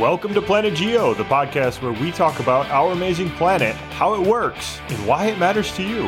Welcome 0.00 0.32
to 0.32 0.40
Planet 0.40 0.72
Geo, 0.72 1.12
the 1.12 1.24
podcast 1.24 1.82
where 1.82 1.92
we 1.92 2.10
talk 2.10 2.40
about 2.40 2.64
our 2.70 2.92
amazing 2.92 3.28
planet, 3.32 3.74
how 3.92 4.14
it 4.14 4.26
works, 4.26 4.80
and 4.88 5.06
why 5.06 5.26
it 5.26 5.38
matters 5.38 5.70
to 5.74 5.82
you. 5.82 6.06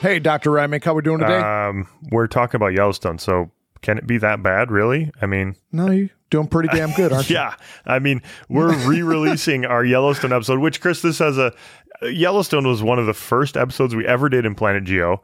Hey, 0.00 0.18
Dr. 0.20 0.50
Reimink, 0.50 0.82
how 0.82 0.92
are 0.92 0.94
we 0.94 1.02
doing 1.02 1.18
today? 1.18 1.36
Um, 1.36 1.86
we're 2.10 2.28
talking 2.28 2.56
about 2.56 2.68
Yellowstone, 2.68 3.18
so 3.18 3.50
can 3.82 3.98
it 3.98 4.06
be 4.06 4.16
that 4.18 4.42
bad, 4.42 4.70
really? 4.70 5.12
I 5.20 5.26
mean, 5.26 5.54
no, 5.70 5.90
you're 5.90 6.08
doing 6.30 6.46
pretty 6.46 6.70
damn 6.74 6.92
good, 6.92 7.12
aren't 7.12 7.28
you? 7.28 7.36
yeah. 7.36 7.56
I 7.84 7.98
mean, 7.98 8.22
we're 8.48 8.74
re-releasing 8.88 9.66
our 9.66 9.84
Yellowstone 9.84 10.32
episode, 10.32 10.60
which 10.60 10.80
Chris, 10.80 11.02
this 11.02 11.18
has 11.18 11.36
a 11.36 11.52
Yellowstone 12.02 12.66
was 12.66 12.82
one 12.82 12.98
of 12.98 13.04
the 13.04 13.12
first 13.12 13.58
episodes 13.58 13.94
we 13.94 14.06
ever 14.06 14.30
did 14.30 14.46
in 14.46 14.54
Planet 14.54 14.84
Geo 14.84 15.22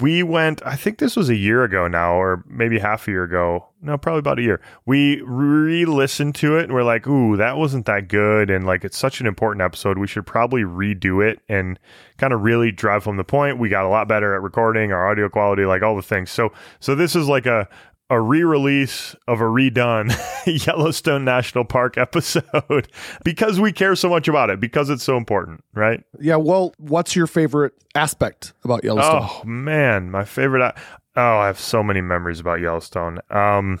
we 0.00 0.22
went 0.22 0.64
i 0.64 0.76
think 0.76 0.98
this 0.98 1.16
was 1.16 1.28
a 1.28 1.34
year 1.34 1.64
ago 1.64 1.86
now 1.88 2.14
or 2.14 2.44
maybe 2.48 2.78
half 2.78 3.06
a 3.08 3.10
year 3.10 3.24
ago. 3.24 3.66
No 3.84 3.98
probably 3.98 4.20
about 4.20 4.38
a 4.38 4.42
year. 4.42 4.60
We 4.86 5.20
re-listened 5.22 6.36
to 6.36 6.56
it 6.56 6.64
and 6.64 6.72
we're 6.72 6.84
like 6.84 7.06
ooh 7.06 7.36
that 7.36 7.56
wasn't 7.56 7.86
that 7.86 8.08
good 8.08 8.48
and 8.48 8.64
like 8.64 8.84
it's 8.84 8.96
such 8.96 9.20
an 9.20 9.26
important 9.26 9.62
episode. 9.62 9.98
We 9.98 10.06
should 10.06 10.24
probably 10.24 10.62
redo 10.62 11.26
it 11.28 11.40
and 11.48 11.78
kind 12.16 12.32
of 12.32 12.42
really 12.42 12.70
drive 12.70 13.04
home 13.04 13.16
the 13.16 13.24
point. 13.24 13.58
We 13.58 13.68
got 13.68 13.84
a 13.84 13.88
lot 13.88 14.06
better 14.06 14.34
at 14.34 14.42
recording 14.42 14.92
our 14.92 15.10
audio 15.10 15.28
quality 15.28 15.64
like 15.64 15.82
all 15.82 15.96
the 15.96 16.02
things. 16.02 16.30
So 16.30 16.52
so 16.78 16.94
this 16.94 17.16
is 17.16 17.28
like 17.28 17.46
a 17.46 17.68
a 18.12 18.20
re-release 18.20 19.16
of 19.26 19.40
a 19.40 19.44
redone 19.44 20.12
Yellowstone 20.66 21.24
National 21.24 21.64
Park 21.64 21.96
episode 21.96 22.86
because 23.24 23.58
we 23.58 23.72
care 23.72 23.96
so 23.96 24.10
much 24.10 24.28
about 24.28 24.50
it 24.50 24.60
because 24.60 24.90
it's 24.90 25.02
so 25.02 25.16
important, 25.16 25.64
right? 25.72 26.04
Yeah, 26.20 26.36
well, 26.36 26.74
what's 26.76 27.16
your 27.16 27.26
favorite 27.26 27.72
aspect 27.94 28.52
about 28.64 28.84
Yellowstone? 28.84 29.22
Oh 29.22 29.42
man, 29.46 30.10
my 30.10 30.26
favorite 30.26 30.74
Oh, 31.16 31.38
I 31.38 31.46
have 31.46 31.58
so 31.58 31.82
many 31.82 32.02
memories 32.02 32.38
about 32.38 32.60
Yellowstone. 32.60 33.18
Um 33.30 33.80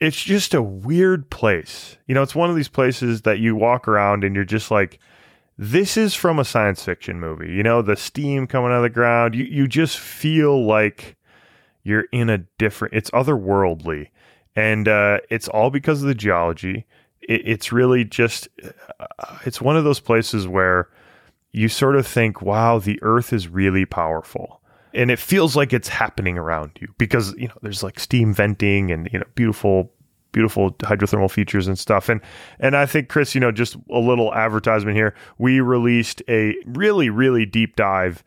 it's 0.00 0.22
just 0.22 0.52
a 0.52 0.60
weird 0.60 1.30
place. 1.30 1.96
You 2.06 2.14
know, 2.14 2.22
it's 2.22 2.34
one 2.34 2.50
of 2.50 2.56
these 2.56 2.68
places 2.68 3.22
that 3.22 3.38
you 3.38 3.56
walk 3.56 3.88
around 3.88 4.22
and 4.22 4.34
you're 4.34 4.44
just 4.44 4.70
like 4.70 4.98
this 5.56 5.96
is 5.96 6.14
from 6.14 6.38
a 6.38 6.44
science 6.44 6.84
fiction 6.84 7.18
movie. 7.18 7.50
You 7.52 7.62
know, 7.62 7.80
the 7.80 7.96
steam 7.96 8.46
coming 8.46 8.70
out 8.70 8.76
of 8.76 8.82
the 8.82 8.90
ground. 8.90 9.34
You 9.34 9.44
you 9.44 9.66
just 9.66 9.98
feel 9.98 10.62
like 10.66 11.16
you're 11.82 12.06
in 12.12 12.30
a 12.30 12.38
different 12.58 12.94
it's 12.94 13.10
otherworldly. 13.10 14.08
And 14.56 14.88
uh, 14.88 15.20
it's 15.30 15.48
all 15.48 15.70
because 15.70 16.02
of 16.02 16.08
the 16.08 16.14
geology. 16.14 16.86
It, 17.20 17.42
it's 17.44 17.72
really 17.72 18.04
just 18.04 18.48
uh, 18.98 19.38
it's 19.44 19.60
one 19.60 19.76
of 19.76 19.84
those 19.84 20.00
places 20.00 20.46
where 20.46 20.88
you 21.52 21.68
sort 21.68 21.96
of 21.96 22.06
think 22.06 22.42
wow 22.42 22.78
the 22.78 22.98
earth 23.02 23.32
is 23.32 23.48
really 23.48 23.84
powerful. 23.84 24.60
And 24.92 25.10
it 25.10 25.20
feels 25.20 25.54
like 25.54 25.72
it's 25.72 25.88
happening 25.88 26.36
around 26.36 26.72
you 26.80 26.88
because 26.98 27.34
you 27.36 27.48
know 27.48 27.54
there's 27.62 27.82
like 27.82 28.00
steam 28.00 28.34
venting 28.34 28.90
and 28.90 29.08
you 29.12 29.18
know 29.18 29.26
beautiful 29.34 29.92
beautiful 30.32 30.72
hydrothermal 30.74 31.30
features 31.30 31.66
and 31.66 31.78
stuff. 31.78 32.08
And 32.08 32.20
and 32.58 32.76
I 32.76 32.86
think 32.86 33.08
Chris 33.08 33.34
you 33.34 33.40
know 33.40 33.52
just 33.52 33.76
a 33.90 33.98
little 33.98 34.34
advertisement 34.34 34.96
here. 34.96 35.14
We 35.38 35.60
released 35.60 36.22
a 36.28 36.56
really 36.66 37.08
really 37.08 37.46
deep 37.46 37.76
dive 37.76 38.24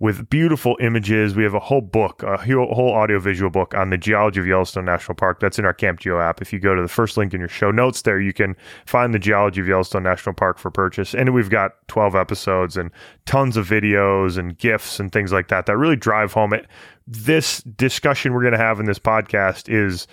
with 0.00 0.30
beautiful 0.30 0.78
images. 0.80 1.36
We 1.36 1.44
have 1.44 1.54
a 1.54 1.60
whole 1.60 1.82
book, 1.82 2.22
a 2.22 2.38
whole 2.38 2.92
audiovisual 2.94 3.50
book 3.50 3.74
on 3.74 3.90
the 3.90 3.98
geology 3.98 4.40
of 4.40 4.46
Yellowstone 4.46 4.86
National 4.86 5.14
Park. 5.14 5.40
That's 5.40 5.58
in 5.58 5.66
our 5.66 5.74
Camp 5.74 6.00
Geo 6.00 6.18
app. 6.18 6.40
If 6.40 6.54
you 6.54 6.58
go 6.58 6.74
to 6.74 6.80
the 6.80 6.88
first 6.88 7.18
link 7.18 7.34
in 7.34 7.40
your 7.40 7.50
show 7.50 7.70
notes 7.70 8.02
there, 8.02 8.18
you 8.18 8.32
can 8.32 8.56
find 8.86 9.12
the 9.12 9.18
geology 9.18 9.60
of 9.60 9.68
Yellowstone 9.68 10.02
National 10.02 10.34
Park 10.34 10.58
for 10.58 10.70
purchase. 10.70 11.14
And 11.14 11.34
we've 11.34 11.50
got 11.50 11.86
12 11.88 12.16
episodes 12.16 12.78
and 12.78 12.90
tons 13.26 13.58
of 13.58 13.68
videos 13.68 14.38
and 14.38 14.56
GIFs 14.56 14.98
and 14.98 15.12
things 15.12 15.32
like 15.32 15.48
that 15.48 15.66
that 15.66 15.76
really 15.76 15.96
drive 15.96 16.32
home 16.32 16.54
it. 16.54 16.66
This 17.06 17.62
discussion 17.62 18.32
we're 18.32 18.42
going 18.42 18.52
to 18.52 18.58
have 18.58 18.80
in 18.80 18.86
this 18.86 18.98
podcast 18.98 19.68
is 19.68 20.06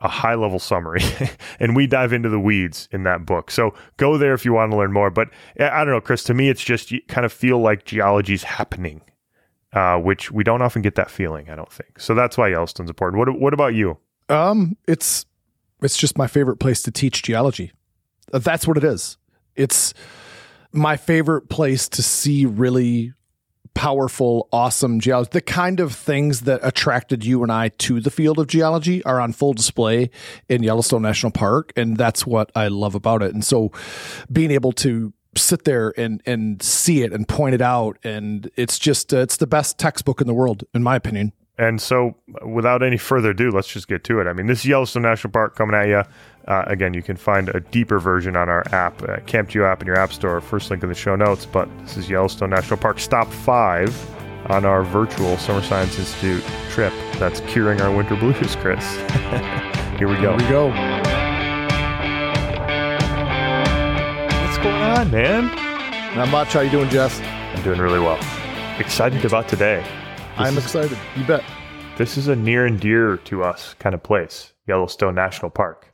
a 0.00 0.08
high 0.08 0.34
level 0.34 0.58
summary 0.58 1.00
and 1.60 1.74
we 1.74 1.86
dive 1.86 2.12
into 2.12 2.28
the 2.30 2.40
weeds 2.40 2.88
in 2.90 3.02
that 3.02 3.26
book. 3.26 3.50
So 3.50 3.74
go 3.98 4.16
there 4.16 4.32
if 4.32 4.46
you 4.46 4.54
want 4.54 4.72
to 4.72 4.78
learn 4.78 4.92
more. 4.92 5.10
But 5.10 5.28
I 5.60 5.84
don't 5.84 5.92
know, 5.92 6.00
Chris, 6.00 6.22
to 6.24 6.34
me, 6.34 6.48
it's 6.48 6.64
just 6.64 6.90
you 6.90 7.02
kind 7.08 7.26
of 7.26 7.32
feel 7.34 7.58
like 7.58 7.84
geology 7.84 8.32
is 8.32 8.42
happening 8.42 9.02
uh, 9.72 9.98
which 9.98 10.30
we 10.30 10.44
don't 10.44 10.62
often 10.62 10.82
get 10.82 10.94
that 10.96 11.10
feeling. 11.10 11.50
I 11.50 11.56
don't 11.56 11.70
think 11.70 12.00
so. 12.00 12.14
That's 12.14 12.38
why 12.38 12.48
Yellowstone's 12.48 12.90
important. 12.90 13.18
What 13.18 13.40
What 13.40 13.54
about 13.54 13.74
you? 13.74 13.98
Um, 14.28 14.76
it's 14.88 15.26
it's 15.82 15.96
just 15.96 16.16
my 16.18 16.26
favorite 16.26 16.56
place 16.56 16.82
to 16.82 16.90
teach 16.90 17.22
geology. 17.22 17.72
Uh, 18.32 18.38
that's 18.38 18.66
what 18.66 18.76
it 18.76 18.84
is. 18.84 19.18
It's 19.54 19.94
my 20.72 20.96
favorite 20.96 21.48
place 21.48 21.88
to 21.90 22.02
see 22.02 22.46
really 22.46 23.12
powerful, 23.74 24.48
awesome 24.52 25.00
geology. 25.00 25.30
The 25.32 25.40
kind 25.42 25.80
of 25.80 25.94
things 25.94 26.40
that 26.42 26.60
attracted 26.62 27.24
you 27.24 27.42
and 27.42 27.52
I 27.52 27.68
to 27.68 28.00
the 28.00 28.10
field 28.10 28.38
of 28.38 28.46
geology 28.46 29.04
are 29.04 29.20
on 29.20 29.32
full 29.32 29.52
display 29.52 30.10
in 30.48 30.62
Yellowstone 30.62 31.02
National 31.02 31.30
Park. 31.30 31.72
And 31.76 31.96
that's 31.96 32.26
what 32.26 32.50
I 32.54 32.68
love 32.68 32.94
about 32.94 33.22
it. 33.22 33.34
And 33.34 33.44
so 33.44 33.70
being 34.32 34.50
able 34.50 34.72
to 34.72 35.12
sit 35.36 35.64
there 35.64 35.92
and 35.96 36.22
and 36.26 36.62
see 36.62 37.02
it 37.02 37.12
and 37.12 37.26
point 37.26 37.54
it 37.54 37.62
out. 37.62 37.98
And 38.04 38.50
it's 38.56 38.78
just 38.78 39.12
uh, 39.12 39.18
it's 39.18 39.36
the 39.36 39.46
best 39.46 39.78
textbook 39.78 40.20
in 40.20 40.26
the 40.26 40.34
world 40.34 40.64
in 40.74 40.82
my 40.82 40.96
opinion. 40.96 41.32
And 41.58 41.80
so 41.80 42.14
without 42.44 42.82
any 42.82 42.98
further 42.98 43.30
ado 43.30 43.50
let's 43.50 43.68
just 43.68 43.88
get 43.88 44.04
to 44.04 44.20
it. 44.20 44.26
I 44.26 44.32
mean 44.32 44.46
this 44.46 44.60
is 44.60 44.66
yellowstone 44.66 45.02
national 45.02 45.32
park 45.32 45.56
coming 45.56 45.74
at 45.74 45.88
you 45.88 46.02
uh, 46.48 46.64
again 46.66 46.94
you 46.94 47.02
can 47.02 47.16
find 47.16 47.48
a 47.48 47.60
deeper 47.60 47.98
version 47.98 48.36
on 48.36 48.48
our 48.48 48.62
app 48.72 49.02
uh, 49.02 49.18
camp 49.20 49.48
geo 49.48 49.64
app 49.66 49.80
in 49.80 49.86
your 49.86 49.98
app 49.98 50.12
store. 50.12 50.40
First 50.40 50.70
link 50.70 50.82
in 50.82 50.88
the 50.88 50.94
show 50.94 51.16
notes 51.16 51.46
but 51.46 51.68
this 51.80 51.96
is 51.96 52.10
yellowstone 52.10 52.50
national 52.50 52.78
park 52.78 52.98
stop 52.98 53.30
five 53.30 53.94
on 54.50 54.64
our 54.64 54.84
virtual 54.84 55.36
summer 55.38 55.62
science 55.62 55.98
institute 55.98 56.44
trip. 56.70 56.92
That's 57.18 57.40
curing 57.40 57.80
our 57.80 57.94
winter 57.94 58.16
blues 58.16 58.54
chris. 58.56 58.84
Here 59.98 60.08
we 60.08 60.16
go. 60.16 60.36
Here 60.36 60.36
we 60.36 60.48
go 60.48 60.95
on, 64.96 65.10
man? 65.10 65.44
Not 66.16 66.30
much. 66.30 66.54
How 66.54 66.60
you 66.60 66.70
doing, 66.70 66.88
Jess? 66.88 67.20
I'm 67.20 67.62
doing 67.62 67.78
really 67.80 68.00
well. 68.00 68.18
Excited 68.78 69.22
about 69.26 69.46
today. 69.46 69.82
This 69.82 70.28
I'm 70.38 70.56
excited. 70.56 70.96
You 71.16 71.24
bet. 71.24 71.44
This 71.98 72.16
is 72.16 72.28
a 72.28 72.36
near 72.36 72.64
and 72.64 72.80
dear 72.80 73.18
to 73.18 73.42
us 73.42 73.74
kind 73.78 73.94
of 73.94 74.02
place, 74.02 74.54
Yellowstone 74.66 75.14
National 75.14 75.50
Park. 75.50 75.92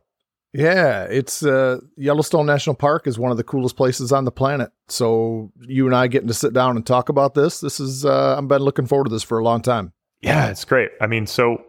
Yeah, 0.52 1.04
it's 1.04 1.44
uh, 1.44 1.80
Yellowstone 1.96 2.46
National 2.46 2.76
Park 2.76 3.08
is 3.08 3.18
one 3.18 3.32
of 3.32 3.36
the 3.36 3.44
coolest 3.44 3.76
places 3.76 4.12
on 4.12 4.24
the 4.24 4.30
planet. 4.30 4.70
So 4.88 5.50
you 5.60 5.86
and 5.86 5.96
I 5.96 6.06
getting 6.06 6.28
to 6.28 6.34
sit 6.34 6.52
down 6.52 6.76
and 6.76 6.86
talk 6.86 7.08
about 7.08 7.34
this. 7.34 7.60
This 7.60 7.80
is 7.80 8.04
uh, 8.04 8.36
I've 8.38 8.46
been 8.46 8.62
looking 8.62 8.86
forward 8.86 9.04
to 9.04 9.10
this 9.10 9.24
for 9.24 9.38
a 9.38 9.44
long 9.44 9.62
time. 9.62 9.92
Yeah, 10.20 10.48
it's 10.48 10.64
great. 10.64 10.90
I 11.00 11.08
mean, 11.08 11.26
so 11.26 11.64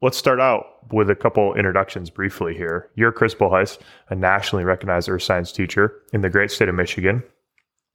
let's 0.00 0.16
start 0.16 0.40
out 0.40 0.92
with 0.92 1.10
a 1.10 1.16
couple 1.16 1.54
introductions 1.54 2.10
briefly 2.10 2.54
here. 2.54 2.90
You're 2.94 3.12
Chris 3.12 3.34
Bolhuis, 3.34 3.78
a 4.08 4.14
nationally 4.14 4.64
recognized 4.64 5.08
earth 5.08 5.22
science 5.22 5.50
teacher 5.52 5.92
in 6.12 6.20
the 6.20 6.30
great 6.30 6.50
state 6.50 6.68
of 6.68 6.74
Michigan. 6.74 7.22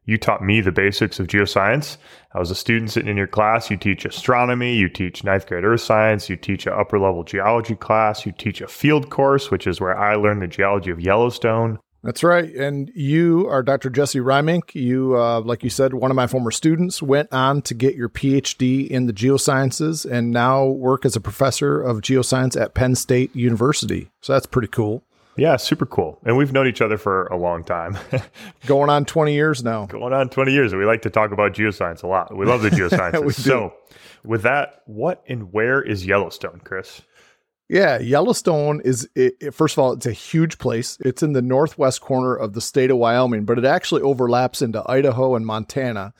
You 0.06 0.18
taught 0.18 0.44
me 0.44 0.60
the 0.60 0.74
basics 0.74 1.18
of 1.22 1.28
geoscience. 1.28 1.96
I 2.34 2.40
was 2.40 2.52
a 2.52 2.56
student 2.56 2.92
sitting 2.92 3.10
in 3.10 3.16
your 3.16 3.28
class. 3.28 3.72
You 3.72 3.78
teach 3.78 4.04
astronomy, 4.04 4.76
you 4.76 4.90
teach 4.90 5.24
ninth 5.24 5.48
grade 5.48 5.64
earth 5.64 5.80
science, 5.80 6.30
you 6.30 6.36
teach 6.36 6.68
an 6.68 6.74
upper 6.74 7.00
level 7.00 7.24
geology 7.24 7.76
class, 7.76 8.26
you 8.26 8.34
teach 8.34 8.60
a 8.60 8.68
field 8.68 9.10
course, 9.10 9.50
which 9.50 9.66
is 9.66 9.80
where 9.80 9.98
I 9.98 10.16
learned 10.16 10.42
the 10.42 10.48
geology 10.48 10.92
of 10.92 11.00
Yellowstone. 11.00 11.80
That's 12.04 12.22
right. 12.22 12.54
And 12.54 12.92
you 12.94 13.48
are 13.48 13.64
Dr. 13.64 13.90
Jesse 13.90 14.20
Reimink. 14.20 14.76
You, 14.76 15.18
uh, 15.18 15.40
like 15.40 15.64
you 15.64 15.70
said, 15.70 15.94
one 15.94 16.12
of 16.12 16.16
my 16.16 16.28
former 16.28 16.52
students, 16.52 17.02
went 17.02 17.32
on 17.32 17.62
to 17.64 17.74
get 17.74 17.96
your 17.96 18.10
PhD 18.10 18.86
in 18.88 19.06
the 19.06 19.14
geosciences 19.14 20.10
and 20.10 20.32
now 20.32 20.66
work 20.66 21.06
as 21.06 21.16
a 21.16 21.22
professor 21.22 21.82
of 21.82 22.02
geoscience 22.02 22.60
at 22.60 22.74
Penn 22.74 22.96
State 22.96 23.34
University. 23.34 24.10
So 24.20 24.34
that's 24.34 24.46
pretty 24.46 24.68
cool. 24.68 25.04
Yeah, 25.38 25.56
super 25.56 25.86
cool. 25.86 26.20
And 26.26 26.38
we've 26.38 26.52
known 26.52 26.68
each 26.68 26.82
other 26.82 26.98
for 26.98 27.26
a 27.28 27.38
long 27.38 27.64
time. 27.64 27.98
Going 28.66 28.90
on 28.90 29.06
20 29.06 29.34
years 29.34 29.64
now. 29.64 29.86
Going 29.86 30.14
on 30.14 30.30
20 30.30 30.52
years. 30.52 30.74
And 30.74 30.80
we 30.80 30.86
like 30.86 31.04
to 31.04 31.10
talk 31.10 31.32
about 31.32 31.54
geoscience 31.54 32.04
a 32.04 32.08
lot. 32.08 32.36
We 32.36 32.46
love 32.46 32.62
the 32.62 32.70
geosciences. 32.72 33.34
so, 33.36 33.74
with 34.24 34.44
that, 34.44 34.84
what 34.86 35.24
and 35.28 35.52
where 35.52 35.82
is 35.82 36.06
Yellowstone, 36.06 36.62
Chris? 36.64 37.02
Yeah, 37.70 38.00
Yellowstone 38.00 38.82
is 38.84 39.10
it, 39.16 39.36
it, 39.40 39.54
first 39.54 39.76
of 39.76 39.80
all, 39.80 39.94
it's 39.94 40.06
a 40.06 40.12
huge 40.12 40.58
place. 40.58 40.98
It's 41.00 41.24
in 41.24 41.34
the 41.34 41.42
northwest 41.42 42.02
corner 42.02 42.36
of 42.36 42.54
the 42.54 42.62
state 42.62 42.92
of 42.92 42.98
Wyoming, 42.98 43.46
but 43.46 43.58
it 43.58 43.66
actually 43.66 44.02
overlaps 44.02 44.62
into 44.62 44.84
Idaho 44.90 45.36
and 45.36 45.46
Montana. 45.46 46.14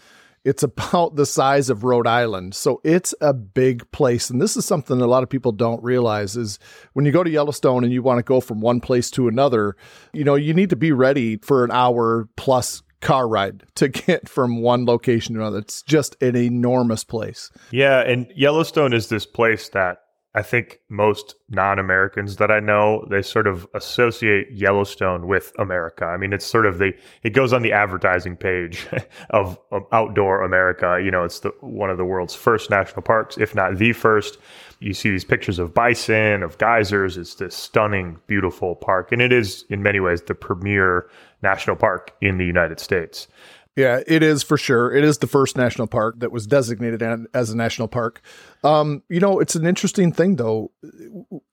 It's 0.46 0.64
about 0.64 1.16
the 1.16 1.26
size 1.26 1.70
of 1.70 1.84
Rhode 1.84 2.08
Island. 2.08 2.54
So 2.54 2.82
it's 2.84 3.14
a 3.22 3.34
big 3.34 3.90
place. 3.92 4.30
And 4.30 4.42
this 4.42 4.58
is 4.58 4.66
something 4.66 5.00
a 5.00 5.08
lot 5.08 5.24
of 5.24 5.30
people 5.30 5.54
don't 5.54 5.82
realize 5.84 6.36
is 6.36 6.60
when 6.94 7.06
you 7.06 7.12
go 7.12 7.24
to 7.24 7.30
Yellowstone 7.30 7.84
and 7.84 7.94
you 7.94 8.02
want 8.02 8.20
to 8.20 8.24
go 8.24 8.42
from 8.42 8.60
one 8.60 8.82
place 8.82 9.10
to 9.12 9.28
another, 9.28 9.76
you 10.12 10.24
know, 10.24 10.36
you 10.36 10.54
need 10.54 10.70
to 10.72 10.76
be 10.76 10.92
ready 10.92 11.38
for 11.38 11.64
an 11.64 11.72
hour 11.72 12.28
plus 12.36 12.84
car 13.00 13.28
ride 13.28 13.64
to 13.76 13.88
get 13.90 14.28
from 14.28 14.62
one 14.62 14.86
location 14.86 15.36
to 15.36 15.42
another. 15.42 15.60
It's 15.60 15.82
just 15.82 16.22
an 16.22 16.36
enormous 16.36 17.04
place. 17.04 17.52
Yeah, 17.72 18.02
and 18.02 18.32
Yellowstone 18.36 18.94
is 18.94 19.08
this 19.08 19.26
place 19.26 19.70
that 19.70 20.03
I 20.36 20.42
think 20.42 20.80
most 20.90 21.36
non 21.50 21.78
Americans 21.78 22.38
that 22.38 22.50
I 22.50 22.60
know, 22.60 23.06
they 23.10 23.22
sort 23.22 23.46
of 23.46 23.68
associate 23.76 24.48
Yellowstone 24.52 25.28
with 25.28 25.54
America. 25.60 26.06
I 26.06 26.18
mean, 26.18 26.34
it's 26.34 26.46
sort 26.46 26.66
of 26.66 26.80
the, 26.80 26.94
it 27.22 27.32
goes 27.32 27.54
on 27.54 27.62
the 27.62 27.72
advertising 27.72 28.36
page 28.36 28.88
of, 29.30 29.60
of 29.72 29.86
outdoor 29.92 30.42
America. 30.42 31.00
You 31.04 31.12
know, 31.12 31.24
it's 31.24 31.42
the, 31.42 31.50
one 31.62 31.92
of 31.92 31.98
the 31.98 32.06
world's 32.06 32.34
first 32.34 32.72
national 32.72 33.04
parks, 33.04 33.38
if 33.38 33.54
not 33.54 33.78
the 33.78 33.94
first. 33.94 34.40
You 34.80 34.94
see 34.94 35.12
these 35.12 35.24
pictures 35.24 35.60
of 35.60 35.74
bison, 35.74 36.42
of 36.42 36.58
geysers. 36.58 37.16
It's 37.16 37.36
this 37.36 37.56
stunning, 37.56 38.20
beautiful 38.26 38.76
park. 38.76 39.12
And 39.12 39.22
it 39.22 39.32
is, 39.32 39.66
in 39.70 39.84
many 39.84 40.00
ways, 40.00 40.24
the 40.24 40.36
premier 40.36 41.08
national 41.44 41.76
park 41.76 42.12
in 42.22 42.38
the 42.38 42.46
United 42.46 42.80
States. 42.80 43.28
Yeah, 43.76 44.02
it 44.06 44.22
is 44.22 44.44
for 44.44 44.56
sure. 44.56 44.94
It 44.94 45.04
is 45.04 45.18
the 45.18 45.28
first 45.28 45.58
national 45.58 45.88
park 45.88 46.20
that 46.20 46.32
was 46.32 46.46
designated 46.46 47.02
as 47.34 47.50
a 47.50 47.58
national 47.58 47.88
park. 47.88 48.22
Um, 48.64 49.02
you 49.10 49.20
know, 49.20 49.40
it's 49.40 49.56
an 49.56 49.66
interesting 49.66 50.12
thing 50.12 50.36
though. 50.36 50.72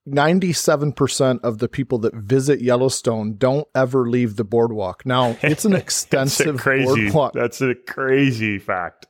97% 0.06 1.40
of 1.43 1.58
the 1.58 1.69
people 1.69 1.99
that 2.00 2.14
visit 2.14 2.61
Yellowstone 2.61 3.37
don't 3.37 3.67
ever 3.75 4.08
leave 4.08 4.37
the 4.37 4.44
boardwalk. 4.44 5.06
Now, 5.06 5.37
it's 5.43 5.64
an 5.64 5.72
extensive 5.76 6.58
crazy, 6.58 6.84
boardwalk. 6.84 7.32
That's 7.32 7.62
a 7.62 7.75
crazy 7.75 8.58
fact. 8.58 9.06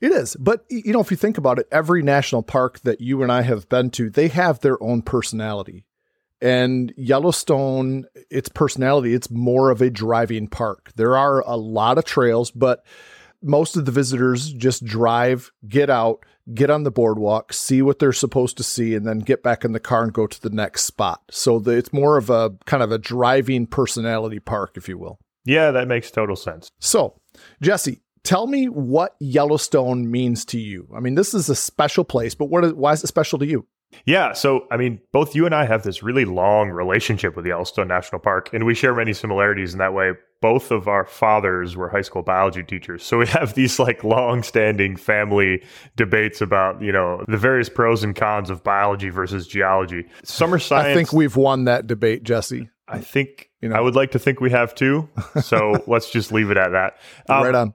It 0.00 0.12
is. 0.12 0.36
But, 0.36 0.64
you 0.68 0.92
know, 0.92 1.00
if 1.00 1.10
you 1.10 1.16
think 1.16 1.38
about 1.38 1.58
it, 1.58 1.66
every 1.72 2.02
national 2.02 2.42
park 2.42 2.80
that 2.80 3.00
you 3.00 3.22
and 3.22 3.32
I 3.32 3.42
have 3.42 3.68
been 3.68 3.90
to, 3.92 4.10
they 4.10 4.28
have 4.28 4.60
their 4.60 4.80
own 4.82 5.02
personality. 5.02 5.86
And 6.44 6.92
Yellowstone, 6.98 8.04
its 8.30 8.50
personality, 8.50 9.14
it's 9.14 9.30
more 9.30 9.70
of 9.70 9.80
a 9.80 9.88
driving 9.88 10.46
park. 10.46 10.92
There 10.94 11.16
are 11.16 11.40
a 11.40 11.56
lot 11.56 11.96
of 11.96 12.04
trails, 12.04 12.50
but 12.50 12.84
most 13.42 13.78
of 13.78 13.86
the 13.86 13.92
visitors 13.92 14.52
just 14.52 14.84
drive, 14.84 15.50
get 15.66 15.88
out, 15.88 16.26
get 16.52 16.68
on 16.68 16.82
the 16.82 16.90
boardwalk, 16.90 17.54
see 17.54 17.80
what 17.80 17.98
they're 17.98 18.12
supposed 18.12 18.58
to 18.58 18.62
see, 18.62 18.94
and 18.94 19.06
then 19.06 19.20
get 19.20 19.42
back 19.42 19.64
in 19.64 19.72
the 19.72 19.80
car 19.80 20.02
and 20.02 20.12
go 20.12 20.26
to 20.26 20.38
the 20.42 20.50
next 20.50 20.84
spot. 20.84 21.22
So 21.30 21.58
the, 21.58 21.70
it's 21.70 21.94
more 21.94 22.18
of 22.18 22.28
a 22.28 22.50
kind 22.66 22.82
of 22.82 22.92
a 22.92 22.98
driving 22.98 23.66
personality 23.66 24.38
park, 24.38 24.76
if 24.76 24.86
you 24.86 24.98
will. 24.98 25.18
Yeah, 25.46 25.70
that 25.70 25.88
makes 25.88 26.10
total 26.10 26.36
sense. 26.36 26.70
So, 26.78 27.22
Jesse, 27.62 28.02
tell 28.22 28.46
me 28.46 28.66
what 28.66 29.16
Yellowstone 29.18 30.10
means 30.10 30.44
to 30.46 30.58
you. 30.58 30.88
I 30.94 31.00
mean, 31.00 31.14
this 31.14 31.32
is 31.32 31.48
a 31.48 31.54
special 31.54 32.04
place, 32.04 32.34
but 32.34 32.50
what 32.50 32.64
is, 32.64 32.74
why 32.74 32.92
is 32.92 33.02
it 33.02 33.06
special 33.06 33.38
to 33.38 33.46
you? 33.46 33.66
Yeah. 34.04 34.32
So, 34.32 34.66
I 34.70 34.76
mean, 34.76 35.00
both 35.12 35.34
you 35.34 35.46
and 35.46 35.54
I 35.54 35.64
have 35.64 35.82
this 35.82 36.02
really 36.02 36.24
long 36.24 36.70
relationship 36.70 37.36
with 37.36 37.46
Yellowstone 37.46 37.88
National 37.88 38.20
Park, 38.20 38.50
and 38.52 38.64
we 38.64 38.74
share 38.74 38.94
many 38.94 39.12
similarities 39.12 39.72
in 39.72 39.78
that 39.78 39.94
way. 39.94 40.12
Both 40.40 40.70
of 40.70 40.88
our 40.88 41.06
fathers 41.06 41.76
were 41.76 41.88
high 41.88 42.02
school 42.02 42.22
biology 42.22 42.62
teachers. 42.62 43.02
So 43.02 43.18
we 43.18 43.26
have 43.28 43.54
these 43.54 43.78
like 43.78 44.04
long 44.04 44.42
standing 44.42 44.96
family 44.96 45.62
debates 45.96 46.40
about, 46.40 46.82
you 46.82 46.92
know, 46.92 47.24
the 47.28 47.38
various 47.38 47.68
pros 47.68 48.04
and 48.04 48.14
cons 48.14 48.50
of 48.50 48.62
biology 48.62 49.08
versus 49.08 49.46
geology. 49.46 50.06
Summer 50.22 50.58
science. 50.58 50.88
I 50.88 50.94
think 50.94 51.12
we've 51.12 51.36
won 51.36 51.64
that 51.64 51.86
debate, 51.86 52.24
Jesse. 52.24 52.68
I 52.86 53.00
think, 53.00 53.50
you 53.60 53.68
know, 53.68 53.76
I 53.76 53.80
would 53.80 53.94
like 53.94 54.10
to 54.10 54.18
think 54.18 54.40
we 54.40 54.50
have 54.50 54.74
too. 54.74 55.08
So 55.40 55.82
let's 55.86 56.10
just 56.10 56.32
leave 56.32 56.50
it 56.50 56.56
at 56.56 56.70
that. 56.70 56.98
Um, 57.28 57.44
right 57.44 57.54
on. 57.54 57.74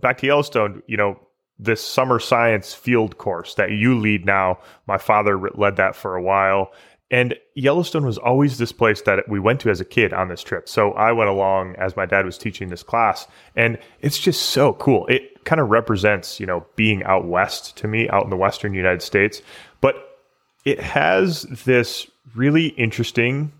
Back 0.00 0.18
to 0.18 0.26
Yellowstone, 0.26 0.82
you 0.86 0.96
know, 0.96 1.18
this 1.60 1.84
summer 1.84 2.18
science 2.18 2.72
field 2.72 3.18
course 3.18 3.54
that 3.54 3.70
you 3.70 3.98
lead 3.98 4.24
now. 4.24 4.58
My 4.86 4.98
father 4.98 5.38
led 5.54 5.76
that 5.76 5.94
for 5.94 6.16
a 6.16 6.22
while. 6.22 6.72
And 7.10 7.34
Yellowstone 7.54 8.06
was 8.06 8.18
always 8.18 8.56
this 8.56 8.70
place 8.72 9.02
that 9.02 9.28
we 9.28 9.40
went 9.40 9.60
to 9.60 9.70
as 9.70 9.80
a 9.80 9.84
kid 9.84 10.12
on 10.12 10.28
this 10.28 10.42
trip. 10.42 10.68
So 10.68 10.92
I 10.92 11.12
went 11.12 11.28
along 11.28 11.74
as 11.76 11.96
my 11.96 12.06
dad 12.06 12.24
was 12.24 12.38
teaching 12.38 12.68
this 12.68 12.84
class, 12.84 13.26
and 13.56 13.78
it's 14.00 14.18
just 14.18 14.50
so 14.50 14.74
cool. 14.74 15.06
It 15.08 15.44
kind 15.44 15.60
of 15.60 15.70
represents, 15.70 16.38
you 16.38 16.46
know, 16.46 16.64
being 16.76 17.02
out 17.02 17.26
west 17.26 17.76
to 17.78 17.88
me, 17.88 18.08
out 18.08 18.24
in 18.24 18.30
the 18.30 18.36
western 18.36 18.74
United 18.74 19.02
States. 19.02 19.42
But 19.80 19.96
it 20.64 20.78
has 20.78 21.42
this 21.42 22.06
really 22.34 22.68
interesting 22.68 23.52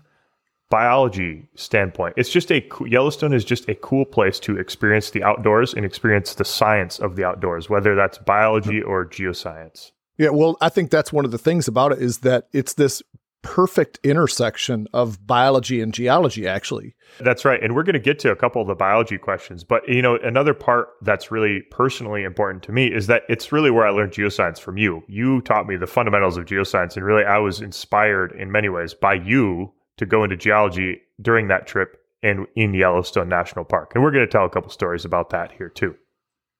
biology 0.71 1.47
standpoint. 1.53 2.15
It's 2.17 2.31
just 2.31 2.51
a 2.51 2.67
Yellowstone 2.87 3.33
is 3.33 3.45
just 3.45 3.69
a 3.69 3.75
cool 3.75 4.05
place 4.05 4.39
to 4.39 4.57
experience 4.57 5.11
the 5.11 5.21
outdoors 5.21 5.75
and 5.75 5.85
experience 5.85 6.33
the 6.33 6.45
science 6.45 6.97
of 6.97 7.15
the 7.15 7.23
outdoors, 7.23 7.69
whether 7.69 7.93
that's 7.93 8.17
biology 8.17 8.79
mm-hmm. 8.79 8.89
or 8.89 9.05
geoscience. 9.05 9.91
Yeah, 10.17 10.29
well, 10.29 10.57
I 10.61 10.69
think 10.69 10.89
that's 10.89 11.13
one 11.13 11.25
of 11.25 11.31
the 11.31 11.37
things 11.37 11.67
about 11.67 11.91
it 11.91 12.01
is 12.01 12.19
that 12.19 12.47
it's 12.53 12.73
this 12.73 13.03
perfect 13.41 13.99
intersection 14.03 14.87
of 14.93 15.25
biology 15.25 15.81
and 15.81 15.93
geology 15.93 16.47
actually. 16.47 16.95
That's 17.19 17.43
right. 17.43 17.61
And 17.61 17.75
we're 17.75 17.83
going 17.83 17.93
to 17.93 17.99
get 17.99 18.19
to 18.19 18.31
a 18.31 18.35
couple 18.35 18.61
of 18.61 18.67
the 18.67 18.75
biology 18.75 19.17
questions, 19.17 19.63
but 19.63 19.87
you 19.87 20.01
know, 20.01 20.17
another 20.17 20.53
part 20.53 20.89
that's 21.01 21.31
really 21.31 21.61
personally 21.71 22.23
important 22.23 22.63
to 22.63 22.71
me 22.71 22.87
is 22.87 23.07
that 23.07 23.23
it's 23.29 23.51
really 23.51 23.71
where 23.71 23.85
I 23.85 23.89
learned 23.89 24.11
geoscience 24.11 24.59
from 24.59 24.77
you. 24.77 25.03
You 25.07 25.41
taught 25.41 25.67
me 25.67 25.75
the 25.75 25.87
fundamentals 25.87 26.37
of 26.37 26.45
geoscience 26.45 26.95
and 26.95 27.03
really 27.03 27.25
I 27.25 27.39
was 27.39 27.61
inspired 27.61 28.31
in 28.33 28.51
many 28.51 28.69
ways 28.69 28.93
by 28.93 29.15
you 29.15 29.73
to 30.01 30.05
go 30.07 30.23
into 30.23 30.35
geology 30.35 30.99
during 31.21 31.47
that 31.47 31.67
trip 31.67 32.01
and 32.23 32.47
in 32.55 32.73
Yellowstone 32.73 33.29
National 33.29 33.63
Park. 33.63 33.91
And 33.93 34.03
we're 34.03 34.09
going 34.09 34.25
to 34.25 34.31
tell 34.31 34.45
a 34.45 34.49
couple 34.49 34.71
stories 34.71 35.05
about 35.05 35.29
that 35.29 35.51
here 35.51 35.69
too. 35.69 35.95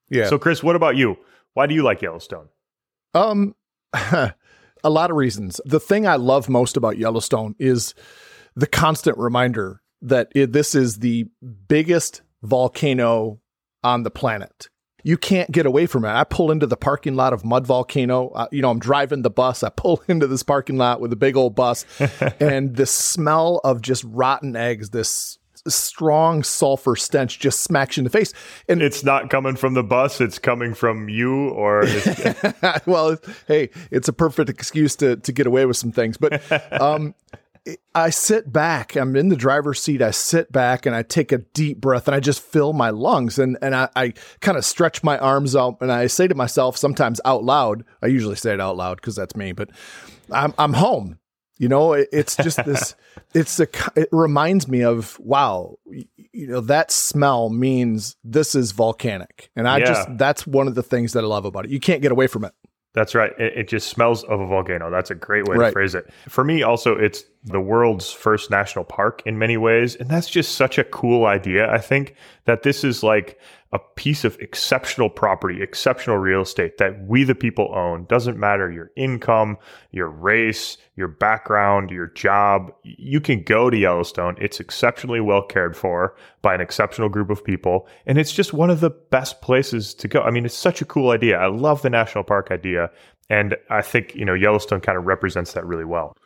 Yeah. 0.09 0.27
So 0.29 0.37
Chris, 0.37 0.61
what 0.61 0.75
about 0.75 0.95
you? 0.95 1.17
Why 1.55 1.65
do 1.65 1.73
you 1.73 1.81
like 1.81 2.03
Yellowstone? 2.03 2.49
Um 3.15 3.55
a 3.93 4.33
lot 4.85 5.09
of 5.09 5.17
reasons. 5.17 5.59
The 5.65 5.79
thing 5.79 6.05
I 6.05 6.17
love 6.17 6.49
most 6.49 6.77
about 6.77 6.99
Yellowstone 6.99 7.55
is 7.57 7.95
the 8.55 8.67
constant 8.67 9.17
reminder 9.17 9.81
that 10.03 10.31
it, 10.35 10.51
this 10.51 10.75
is 10.75 10.99
the 10.99 11.25
biggest 11.67 12.21
volcano 12.43 13.39
on 13.83 14.03
the 14.03 14.11
planet 14.11 14.69
you 15.03 15.17
can't 15.17 15.51
get 15.51 15.65
away 15.65 15.85
from 15.85 16.05
it. 16.05 16.09
I 16.09 16.23
pull 16.23 16.51
into 16.51 16.65
the 16.65 16.77
parking 16.77 17.15
lot 17.15 17.33
of 17.33 17.43
Mud 17.43 17.65
Volcano. 17.65 18.29
Uh, 18.29 18.47
you 18.51 18.61
know, 18.61 18.69
I'm 18.69 18.79
driving 18.79 19.21
the 19.21 19.29
bus. 19.29 19.63
I 19.63 19.69
pull 19.69 20.03
into 20.07 20.27
this 20.27 20.43
parking 20.43 20.77
lot 20.77 21.01
with 21.01 21.13
a 21.13 21.15
big 21.15 21.35
old 21.35 21.55
bus, 21.55 21.85
and 22.39 22.75
the 22.75 22.85
smell 22.85 23.61
of 23.63 23.81
just 23.81 24.03
rotten 24.05 24.55
eggs, 24.55 24.89
this 24.91 25.37
strong 25.67 26.43
sulfur 26.43 26.95
stench 26.95 27.39
just 27.39 27.61
smacks 27.61 27.97
you 27.97 28.01
in 28.01 28.03
the 28.05 28.09
face. 28.09 28.33
And 28.67 28.81
it's 28.81 29.03
not 29.03 29.29
coming 29.29 29.55
from 29.55 29.73
the 29.73 29.83
bus, 29.83 30.21
it's 30.21 30.39
coming 30.39 30.73
from 30.73 31.09
you 31.09 31.49
or 31.49 31.85
well, 32.85 33.17
hey, 33.47 33.69
it's 33.91 34.07
a 34.07 34.13
perfect 34.13 34.49
excuse 34.49 34.95
to 34.97 35.17
to 35.17 35.31
get 35.31 35.47
away 35.47 35.65
with 35.65 35.77
some 35.77 35.91
things. 35.91 36.17
But 36.17 36.41
um 36.81 37.13
I 37.93 38.09
sit 38.09 38.51
back, 38.51 38.95
I'm 38.95 39.15
in 39.15 39.29
the 39.29 39.35
driver's 39.35 39.79
seat. 39.81 40.01
I 40.01 40.11
sit 40.11 40.51
back 40.51 40.85
and 40.87 40.95
I 40.95 41.03
take 41.03 41.31
a 41.31 41.39
deep 41.39 41.79
breath 41.79 42.07
and 42.07 42.15
I 42.15 42.19
just 42.19 42.41
fill 42.41 42.73
my 42.73 42.89
lungs 42.89 43.37
and, 43.37 43.57
and 43.61 43.75
I, 43.75 43.89
I 43.95 44.13
kind 44.39 44.57
of 44.57 44.65
stretch 44.65 45.03
my 45.03 45.19
arms 45.19 45.55
out 45.55 45.77
and 45.79 45.91
I 45.91 46.07
say 46.07 46.27
to 46.27 46.33
myself, 46.33 46.75
sometimes 46.75 47.21
out 47.23 47.43
loud, 47.43 47.83
I 48.01 48.07
usually 48.07 48.35
say 48.35 48.53
it 48.53 48.61
out 48.61 48.77
loud 48.77 48.97
because 48.97 49.15
that's 49.15 49.35
me, 49.35 49.51
but 49.51 49.69
I'm, 50.31 50.53
I'm 50.57 50.73
home. 50.73 51.19
You 51.59 51.69
know, 51.69 51.93
it, 51.93 52.09
it's 52.11 52.35
just 52.37 52.65
this, 52.65 52.95
it's 53.35 53.59
a, 53.59 53.67
it 53.95 54.09
reminds 54.11 54.67
me 54.67 54.83
of, 54.83 55.19
wow, 55.19 55.77
you 56.31 56.47
know, 56.47 56.61
that 56.61 56.89
smell 56.89 57.49
means 57.49 58.15
this 58.23 58.55
is 58.55 58.71
volcanic. 58.71 59.51
And 59.55 59.67
I 59.67 59.77
yeah. 59.77 59.85
just, 59.85 60.17
that's 60.17 60.47
one 60.47 60.67
of 60.67 60.73
the 60.73 60.81
things 60.81 61.13
that 61.13 61.23
I 61.23 61.27
love 61.27 61.45
about 61.45 61.65
it. 61.65 61.71
You 61.71 61.79
can't 61.79 62.01
get 62.01 62.11
away 62.11 62.25
from 62.25 62.45
it. 62.45 62.53
That's 62.93 63.15
right. 63.15 63.31
It, 63.39 63.53
it, 63.57 63.67
just 63.69 63.87
smells 63.87 64.23
of 64.25 64.41
a 64.41 64.47
volcano. 64.47 64.89
That's 64.91 65.11
a 65.11 65.15
great 65.15 65.47
way 65.47 65.55
right. 65.55 65.67
to 65.67 65.71
phrase 65.71 65.95
it. 65.95 66.11
For 66.27 66.43
me, 66.43 66.61
also, 66.61 66.95
it's 66.95 67.23
the 67.45 67.61
world's 67.61 68.11
first 68.11 68.51
national 68.51 68.83
park 68.83 69.21
in 69.25 69.39
many 69.39 69.55
ways. 69.55 69.95
And 69.95 70.09
that's 70.09 70.29
just 70.29 70.55
such 70.55 70.77
a 70.77 70.83
cool 70.83 71.25
idea. 71.25 71.71
I 71.71 71.77
think 71.77 72.15
that 72.45 72.63
this 72.63 72.83
is 72.83 73.01
like 73.01 73.39
a 73.73 73.79
piece 73.95 74.25
of 74.25 74.37
exceptional 74.39 75.09
property, 75.09 75.61
exceptional 75.61 76.17
real 76.17 76.41
estate 76.41 76.77
that 76.77 77.05
we, 77.07 77.23
the 77.23 77.35
people, 77.35 77.73
own. 77.73 78.05
Doesn't 78.05 78.37
matter 78.37 78.69
your 78.69 78.91
income, 78.97 79.57
your 79.91 80.09
race, 80.09 80.77
your 80.95 81.07
background, 81.07 81.89
your 81.89 82.07
job. 82.07 82.73
You 82.83 83.21
can 83.21 83.43
go 83.43 83.69
to 83.69 83.77
Yellowstone. 83.77 84.35
It's 84.41 84.59
exceptionally 84.59 85.21
well 85.21 85.41
cared 85.41 85.77
for 85.77 86.15
by 86.41 86.53
an 86.53 86.61
exceptional 86.61 87.07
group 87.07 87.29
of 87.29 87.43
people. 87.43 87.87
And 88.05 88.17
it's 88.17 88.33
just 88.33 88.51
one 88.51 88.69
of 88.69 88.81
the 88.81 88.89
best 88.89 89.41
places 89.41 89.93
to 89.95 90.07
go. 90.09 90.21
I 90.21 90.31
mean, 90.31 90.45
it's 90.45 90.53
such 90.53 90.81
a 90.81 90.85
cool 90.85 91.11
idea. 91.11 91.39
I 91.39 91.47
love 91.47 91.81
the 91.81 91.89
national 91.89 92.25
park 92.25 92.49
idea. 92.51 92.89
And 93.29 93.55
I 93.69 93.81
think, 93.81 94.13
you 94.15 94.25
know, 94.25 94.33
Yellowstone 94.33 94.81
kind 94.81 94.97
of 94.97 95.05
represents 95.05 95.53
that 95.53 95.65
really 95.65 95.85
well. 95.85 96.17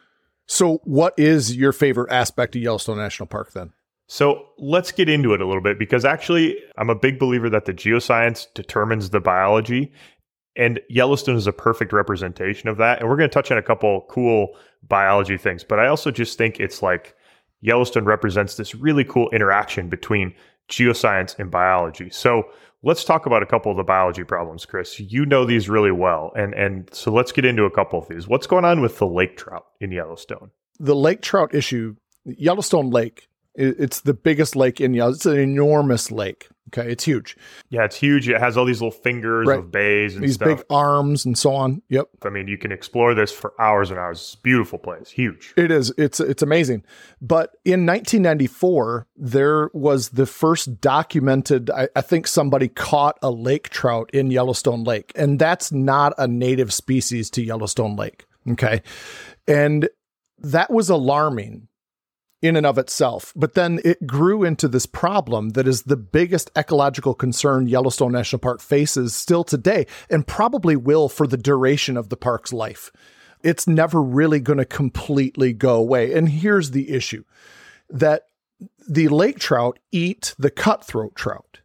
So, 0.48 0.80
what 0.84 1.14
is 1.18 1.56
your 1.56 1.72
favorite 1.72 2.12
aspect 2.12 2.56
of 2.56 2.62
Yellowstone 2.62 2.98
National 2.98 3.28
Park 3.28 3.54
then? 3.54 3.74
So 4.08 4.46
let's 4.58 4.92
get 4.92 5.10
into 5.10 5.34
it 5.34 5.42
a 5.42 5.46
little 5.46 5.64
bit 5.64 5.80
because 5.80 6.06
actually, 6.06 6.58
I'm 6.78 6.90
a 6.90 6.96
big 6.96 7.18
believer 7.18 7.50
that 7.50 7.66
the 7.66 7.74
geoscience 7.74 8.48
determines 8.54 9.10
the 9.10 9.20
biology. 9.20 9.92
And 10.56 10.80
Yellowstone 10.90 11.36
is 11.36 11.48
a 11.48 11.54
perfect 11.54 11.92
representation 11.92 12.70
of 12.70 12.78
that. 12.78 13.00
And 13.00 13.10
we're 13.10 13.18
going 13.18 13.30
to 13.30 13.34
touch 13.34 13.52
on 13.52 13.58
a 13.58 13.64
couple 13.64 14.06
cool 14.10 14.56
biology 14.88 15.38
things. 15.38 15.64
But 15.64 15.80
I 15.80 15.88
also 15.88 16.12
just 16.12 16.38
think 16.38 16.60
it's 16.60 16.82
like 16.82 17.16
Yellowstone 17.62 18.06
represents 18.06 18.56
this 18.56 18.76
really 18.76 19.04
cool 19.04 19.30
interaction 19.32 19.90
between 19.90 20.34
geoscience 20.70 21.38
and 21.40 21.52
biology. 21.52 22.10
So 22.10 22.44
let's 22.84 23.04
talk 23.04 23.26
about 23.26 23.44
a 23.44 23.46
couple 23.46 23.72
of 23.72 23.78
the 23.78 23.84
biology 23.84 24.24
problems, 24.24 24.66
Chris. 24.66 25.00
You 25.00 25.26
know 25.26 25.46
these 25.46 25.68
really 25.68 25.92
well. 25.92 26.32
And, 26.36 26.54
and 26.54 26.90
so 26.94 27.12
let's 27.12 27.32
get 27.32 27.44
into 27.44 27.64
a 27.64 27.72
couple 27.72 28.00
of 28.00 28.08
these. 28.08 28.28
What's 28.28 28.48
going 28.48 28.66
on 28.66 28.82
with 28.82 29.00
the 29.00 29.08
lake 29.08 29.38
trout 29.38 29.66
in 29.82 29.92
Yellowstone? 29.92 30.52
The 30.80 30.96
lake 30.96 31.22
trout 31.22 31.56
issue, 31.56 31.96
Yellowstone 32.24 32.92
Lake 32.92 33.28
It's 33.58 34.02
the 34.02 34.14
biggest 34.14 34.56
lake 34.56 34.82
in 34.82 34.94
Yellowstone. 34.94 35.34
It's 35.34 35.38
an 35.38 35.42
enormous 35.44 36.12
lake. 36.12 36.48
Okay, 36.76 36.92
it's 36.92 37.04
huge. 37.04 37.38
Yeah, 37.70 37.86
it's 37.86 37.96
huge. 37.96 38.28
It 38.28 38.40
has 38.42 38.58
all 38.58 38.66
these 38.66 38.82
little 38.82 39.00
fingers 39.00 39.48
Right. 39.48 39.60
of 39.60 39.72
bays 39.72 40.16
and 40.16 40.24
These 40.24 40.34
stuff. 40.36 40.48
big 40.58 40.66
arms 40.70 41.24
and 41.24 41.38
so 41.38 41.54
on. 41.54 41.84
Yep. 41.90 42.08
I 42.26 42.30
mean, 42.30 42.48
you 42.48 42.58
can 42.58 42.72
explore 42.72 43.14
this 43.14 43.32
for 43.32 43.54
hours 43.62 43.92
and 43.92 44.00
hours. 44.00 44.18
It's 44.20 44.34
a 44.34 44.42
beautiful 44.42 44.80
place, 44.80 45.12
huge. 45.12 45.54
It 45.56 45.70
is. 45.72 45.94
It's 45.98 46.20
it's 46.20 46.42
amazing. 46.42 46.84
But 47.22 47.52
in 47.66 47.86
1994, 47.86 49.08
there 49.16 49.70
was 49.74 50.10
the 50.10 50.26
first 50.26 50.82
documented. 50.82 51.70
I, 51.70 51.88
I 51.96 52.02
think 52.02 52.26
somebody 52.28 52.68
caught 52.68 53.20
a 53.22 53.30
lake 53.32 53.70
trout 53.70 54.10
in 54.12 54.32
Yellowstone 54.32 54.84
Lake, 54.84 55.12
and 55.16 55.38
that's 55.40 55.72
not 55.72 56.14
a 56.18 56.28
native 56.28 56.74
species 56.74 57.30
to 57.32 57.44
Yellowstone 57.44 57.96
Lake. 57.96 58.26
Okay, 58.52 58.82
and 59.48 59.88
that 60.40 60.72
was 60.72 60.90
alarming 60.90 61.68
in 62.46 62.56
and 62.56 62.66
of 62.66 62.78
itself. 62.78 63.34
But 63.36 63.54
then 63.54 63.80
it 63.84 64.06
grew 64.08 64.44
into 64.44 64.68
this 64.68 64.86
problem 64.86 65.50
that 65.50 65.68
is 65.68 65.84
the 65.84 65.98
biggest 65.98 66.52
ecological 66.56 67.14
concern 67.14 67.68
Yellowstone 67.68 68.12
National 68.12 68.40
Park 68.40 68.62
faces 68.62 69.16
still 69.16 69.44
today, 69.44 69.88
and 70.10 70.28
probably 70.28 70.76
will 70.76 71.10
for 71.10 71.28
the 71.28 71.38
duration 71.38 71.98
of 71.98 72.10
the 72.10 72.18
park's 72.18 72.54
life. 72.54 72.92
It's 73.44 73.68
never 73.68 74.02
really 74.02 74.40
going 74.40 74.60
to 74.60 74.66
completely 74.66 75.54
go 75.54 75.76
away. 75.76 76.14
And 76.14 76.30
here's 76.30 76.72
the 76.72 76.92
issue 76.92 77.24
that 77.90 78.24
the 78.88 79.08
lake 79.08 79.40
trout 79.40 79.80
eat 79.92 80.34
the 80.38 80.50
cutthroat 80.50 81.16
trout. 81.16 81.60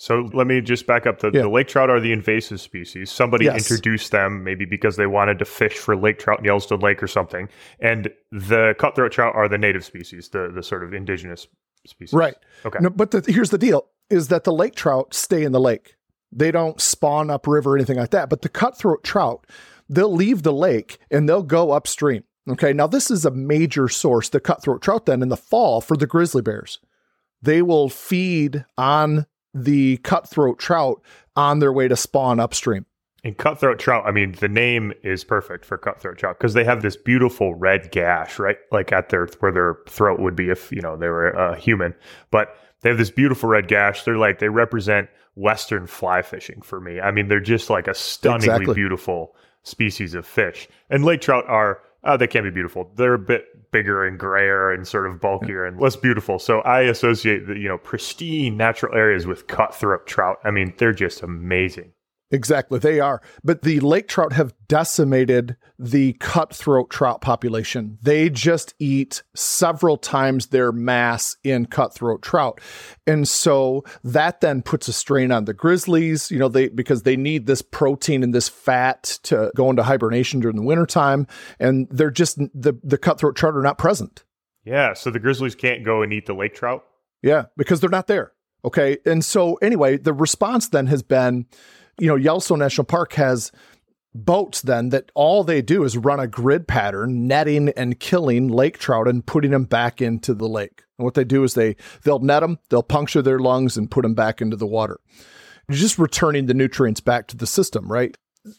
So 0.00 0.30
let 0.32 0.46
me 0.46 0.62
just 0.62 0.86
back 0.86 1.06
up. 1.06 1.18
The, 1.18 1.30
Yeah. 1.30 1.42
the 1.42 1.50
lake 1.50 1.68
trout 1.68 1.90
are 1.90 2.00
the 2.00 2.10
invasive 2.10 2.58
species. 2.58 3.10
Somebody 3.12 3.44
Yes. 3.44 3.70
introduced 3.70 4.12
them, 4.12 4.42
maybe 4.42 4.64
because 4.64 4.96
they 4.96 5.04
wanted 5.04 5.38
to 5.40 5.44
fish 5.44 5.74
for 5.76 5.94
lake 5.94 6.18
trout 6.18 6.38
in 6.38 6.46
Yellowstone 6.46 6.80
Lake 6.80 7.02
or 7.02 7.06
something. 7.06 7.50
And 7.80 8.10
the 8.32 8.74
cutthroat 8.78 9.12
trout 9.12 9.34
are 9.34 9.46
the 9.46 9.58
native 9.58 9.84
species, 9.84 10.30
the, 10.30 10.50
the 10.54 10.62
sort 10.62 10.84
of 10.84 10.94
indigenous 10.94 11.46
species. 11.86 12.14
Right. 12.14 12.34
Okay. 12.64 12.78
No, 12.80 12.88
but 12.88 13.10
the, 13.10 13.22
here's 13.30 13.50
the 13.50 13.58
deal 13.58 13.88
is 14.08 14.28
that 14.28 14.44
the 14.44 14.52
lake 14.54 14.74
trout 14.74 15.12
stay 15.12 15.44
in 15.44 15.52
the 15.52 15.60
lake. 15.60 15.96
They 16.32 16.50
don't 16.50 16.80
spawn 16.80 17.28
upriver 17.28 17.72
or 17.72 17.76
anything 17.76 17.98
like 17.98 18.10
that. 18.10 18.30
But 18.30 18.40
the 18.40 18.48
cutthroat 18.48 19.04
trout, 19.04 19.46
they'll 19.86 20.14
leave 20.14 20.44
the 20.44 20.52
lake 20.54 20.96
and 21.10 21.28
they'll 21.28 21.42
go 21.42 21.72
upstream. 21.72 22.24
Okay. 22.48 22.72
Now, 22.72 22.86
this 22.86 23.10
is 23.10 23.26
a 23.26 23.30
major 23.30 23.86
source, 23.86 24.30
the 24.30 24.40
cutthroat 24.40 24.80
trout, 24.80 25.04
then 25.04 25.20
in 25.20 25.28
the 25.28 25.36
fall 25.36 25.82
for 25.82 25.94
the 25.94 26.06
grizzly 26.06 26.40
bears. 26.40 26.78
They 27.42 27.60
will 27.60 27.90
feed 27.90 28.64
on 28.78 29.26
the 29.54 29.96
cutthroat 29.98 30.58
trout 30.58 31.00
on 31.36 31.58
their 31.58 31.72
way 31.72 31.88
to 31.88 31.96
spawn 31.96 32.40
upstream. 32.40 32.86
And 33.22 33.36
cutthroat 33.36 33.78
trout, 33.78 34.04
I 34.06 34.12
mean, 34.12 34.32
the 34.32 34.48
name 34.48 34.94
is 35.02 35.24
perfect 35.24 35.66
for 35.66 35.76
cutthroat 35.76 36.16
trout 36.16 36.38
because 36.38 36.54
they 36.54 36.64
have 36.64 36.80
this 36.80 36.96
beautiful 36.96 37.54
red 37.54 37.90
gash, 37.90 38.38
right? 38.38 38.56
Like 38.72 38.92
at 38.92 39.10
their 39.10 39.26
where 39.40 39.52
their 39.52 39.76
throat 39.88 40.20
would 40.20 40.34
be 40.34 40.48
if 40.48 40.72
you 40.72 40.80
know 40.80 40.96
they 40.96 41.08
were 41.08 41.28
a 41.30 41.54
human. 41.56 41.94
But 42.30 42.56
they 42.80 42.88
have 42.88 42.98
this 42.98 43.10
beautiful 43.10 43.50
red 43.50 43.68
gash. 43.68 44.04
They're 44.04 44.16
like 44.16 44.38
they 44.38 44.48
represent 44.48 45.10
Western 45.34 45.86
fly 45.86 46.22
fishing 46.22 46.62
for 46.62 46.80
me. 46.80 46.98
I 46.98 47.10
mean, 47.10 47.28
they're 47.28 47.40
just 47.40 47.68
like 47.68 47.88
a 47.88 47.94
stunningly 47.94 48.54
Exactly. 48.54 48.74
beautiful 48.74 49.36
species 49.64 50.14
of 50.14 50.26
fish. 50.26 50.66
And 50.88 51.04
lake 51.04 51.20
trout 51.20 51.44
are 51.46 51.82
uh, 52.04 52.16
they 52.16 52.26
can 52.26 52.44
be 52.44 52.50
beautiful. 52.50 52.90
They're 52.96 53.14
a 53.14 53.18
bit 53.18 53.70
bigger 53.72 54.06
and 54.06 54.18
grayer 54.18 54.72
and 54.72 54.86
sort 54.86 55.06
of 55.06 55.20
bulkier 55.20 55.64
and 55.64 55.80
less 55.80 55.96
beautiful. 55.96 56.38
So 56.38 56.60
I 56.60 56.82
associate 56.82 57.46
the 57.46 57.58
you 57.58 57.68
know 57.68 57.78
pristine 57.78 58.56
natural 58.56 58.94
areas 58.94 59.26
with 59.26 59.46
cutthroat 59.46 60.06
trout. 60.06 60.38
I 60.44 60.50
mean, 60.50 60.74
they're 60.78 60.92
just 60.92 61.22
amazing. 61.22 61.92
Exactly, 62.32 62.78
they 62.78 63.00
are. 63.00 63.20
But 63.42 63.62
the 63.62 63.80
lake 63.80 64.06
trout 64.06 64.32
have 64.34 64.54
decimated 64.68 65.56
the 65.78 66.12
cutthroat 66.14 66.88
trout 66.88 67.20
population. 67.20 67.98
They 68.02 68.30
just 68.30 68.74
eat 68.78 69.24
several 69.34 69.96
times 69.96 70.46
their 70.46 70.70
mass 70.70 71.36
in 71.42 71.66
cutthroat 71.66 72.22
trout. 72.22 72.60
And 73.04 73.26
so 73.26 73.84
that 74.04 74.40
then 74.40 74.62
puts 74.62 74.86
a 74.86 74.92
strain 74.92 75.32
on 75.32 75.44
the 75.44 75.54
grizzlies, 75.54 76.30
you 76.30 76.38
know, 76.38 76.48
they 76.48 76.68
because 76.68 77.02
they 77.02 77.16
need 77.16 77.46
this 77.46 77.62
protein 77.62 78.22
and 78.22 78.32
this 78.32 78.48
fat 78.48 79.18
to 79.24 79.50
go 79.56 79.68
into 79.68 79.82
hibernation 79.82 80.38
during 80.38 80.56
the 80.56 80.62
wintertime. 80.62 81.26
And 81.58 81.88
they're 81.90 82.12
just 82.12 82.38
the, 82.38 82.78
the 82.84 82.98
cutthroat 82.98 83.34
trout 83.34 83.56
are 83.56 83.62
not 83.62 83.78
present. 83.78 84.22
Yeah, 84.64 84.92
so 84.92 85.10
the 85.10 85.18
grizzlies 85.18 85.56
can't 85.56 85.84
go 85.84 86.02
and 86.02 86.12
eat 86.12 86.26
the 86.26 86.34
lake 86.34 86.54
trout. 86.54 86.84
Yeah, 87.22 87.46
because 87.56 87.80
they're 87.80 87.90
not 87.90 88.06
there. 88.06 88.32
Okay. 88.64 88.98
And 89.06 89.24
so, 89.24 89.54
anyway, 89.56 89.96
the 89.96 90.12
response 90.12 90.68
then 90.68 90.86
has 90.88 91.02
been, 91.02 91.46
you 92.00 92.06
know, 92.06 92.16
Yellowstone 92.16 92.58
National 92.58 92.84
Park 92.86 93.12
has 93.12 93.52
boats 94.14 94.62
then 94.62 94.88
that 94.88 95.12
all 95.14 95.44
they 95.44 95.62
do 95.62 95.84
is 95.84 95.96
run 95.96 96.18
a 96.18 96.26
grid 96.26 96.66
pattern, 96.66 97.28
netting 97.28 97.68
and 97.70 98.00
killing 98.00 98.48
lake 98.48 98.78
trout 98.78 99.06
and 99.06 99.24
putting 99.24 99.52
them 99.52 99.64
back 99.64 100.02
into 100.02 100.34
the 100.34 100.48
lake. 100.48 100.82
And 100.98 101.04
what 101.04 101.14
they 101.14 101.24
do 101.24 101.44
is 101.44 101.54
they 101.54 101.76
they'll 102.02 102.18
net 102.18 102.40
them, 102.40 102.58
they'll 102.70 102.82
puncture 102.82 103.22
their 103.22 103.38
lungs 103.38 103.76
and 103.76 103.90
put 103.90 104.02
them 104.02 104.14
back 104.14 104.40
into 104.40 104.56
the 104.56 104.66
water. 104.66 104.98
You're 105.68 105.78
just 105.78 105.98
returning 105.98 106.46
the 106.46 106.54
nutrients 106.54 107.00
back 107.00 107.28
to 107.28 107.36
the 107.36 107.46
system, 107.46 107.90
right? 107.90 108.16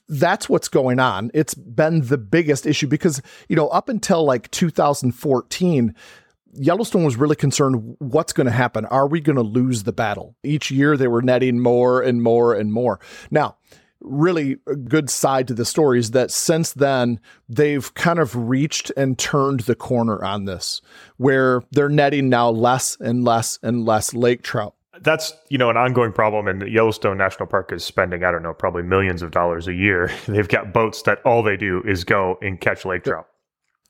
That's 0.07 0.48
what's 0.48 0.67
going 0.67 1.00
on. 1.00 1.31
It's 1.33 1.55
been 1.55 2.01
the 2.01 2.17
biggest 2.17 2.65
issue 2.65 2.88
because, 2.88 3.21
you 3.50 3.55
know, 3.55 3.67
up 3.69 3.89
until 3.89 4.24
like 4.24 4.50
2014, 4.51 5.95
Yellowstone 6.53 7.03
was 7.03 7.15
really 7.15 7.36
concerned 7.36 7.96
what's 8.00 8.34
going 8.34 8.46
to 8.46 8.51
happen. 8.51 8.86
Are 8.86 9.08
we 9.08 9.22
going 9.22 9.38
to 9.38 9.41
lose 9.41 9.84
the 9.84 9.93
battle? 9.93 10.36
Each 10.43 10.72
year 10.72 10.98
they 10.98 11.08
were 11.08 11.22
netting 11.22 11.60
more 11.60 12.01
and 12.01 12.22
more 12.22 12.53
and 12.53 12.74
more. 12.74 13.00
Now, 13.29 13.58
really 14.01 14.58
a 14.67 14.75
good 14.75 15.10
side 15.10 15.48
to 15.48 15.53
the 15.53 15.65
story 15.65 16.00
is 16.00 16.12
that 16.12 16.31
since 16.31 16.74
then 16.74 17.20
they've 17.48 17.93
kind 17.93 18.20
of 18.20 18.36
reached 18.36 18.91
and 18.98 19.17
turned 19.17 19.62
the 19.62 19.75
corner 19.75 20.24
on 20.24 20.46
this 20.46 20.81
where 21.17 21.62
they're 21.72 21.89
netting 21.89 22.29
now 22.29 22.50
less 22.50 22.98
and 23.00 23.24
less 23.24 23.60
and 23.62 23.86
less 23.86 24.13
lake 24.13 24.41
trout. 24.41 24.74
That's 25.00 25.34
you 25.50 25.58
know 25.58 25.70
an 25.70 25.77
ongoing 25.77 26.12
problem, 26.12 26.48
and 26.48 26.70
Yellowstone 26.70 27.17
National 27.17 27.48
Park 27.48 27.72
is 27.72 27.84
spending 27.84 28.24
I 28.24 28.31
don't 28.31 28.43
know 28.43 28.53
probably 28.53 28.84
millions 28.84 29.22
of 29.22 29.31
dollars 29.31 29.67
a 29.67 29.74
year. 29.74 30.12
They've 30.27 30.48
got 30.48 30.74
boats 30.74 31.03
that 31.03 31.20
all 31.25 31.43
they 31.43 31.58
do 31.58 31.81
is 31.88 32.03
go 32.03 32.38
and 32.41 32.60
catch 32.60 32.86
lake 32.86 33.03
trout. 33.03 33.27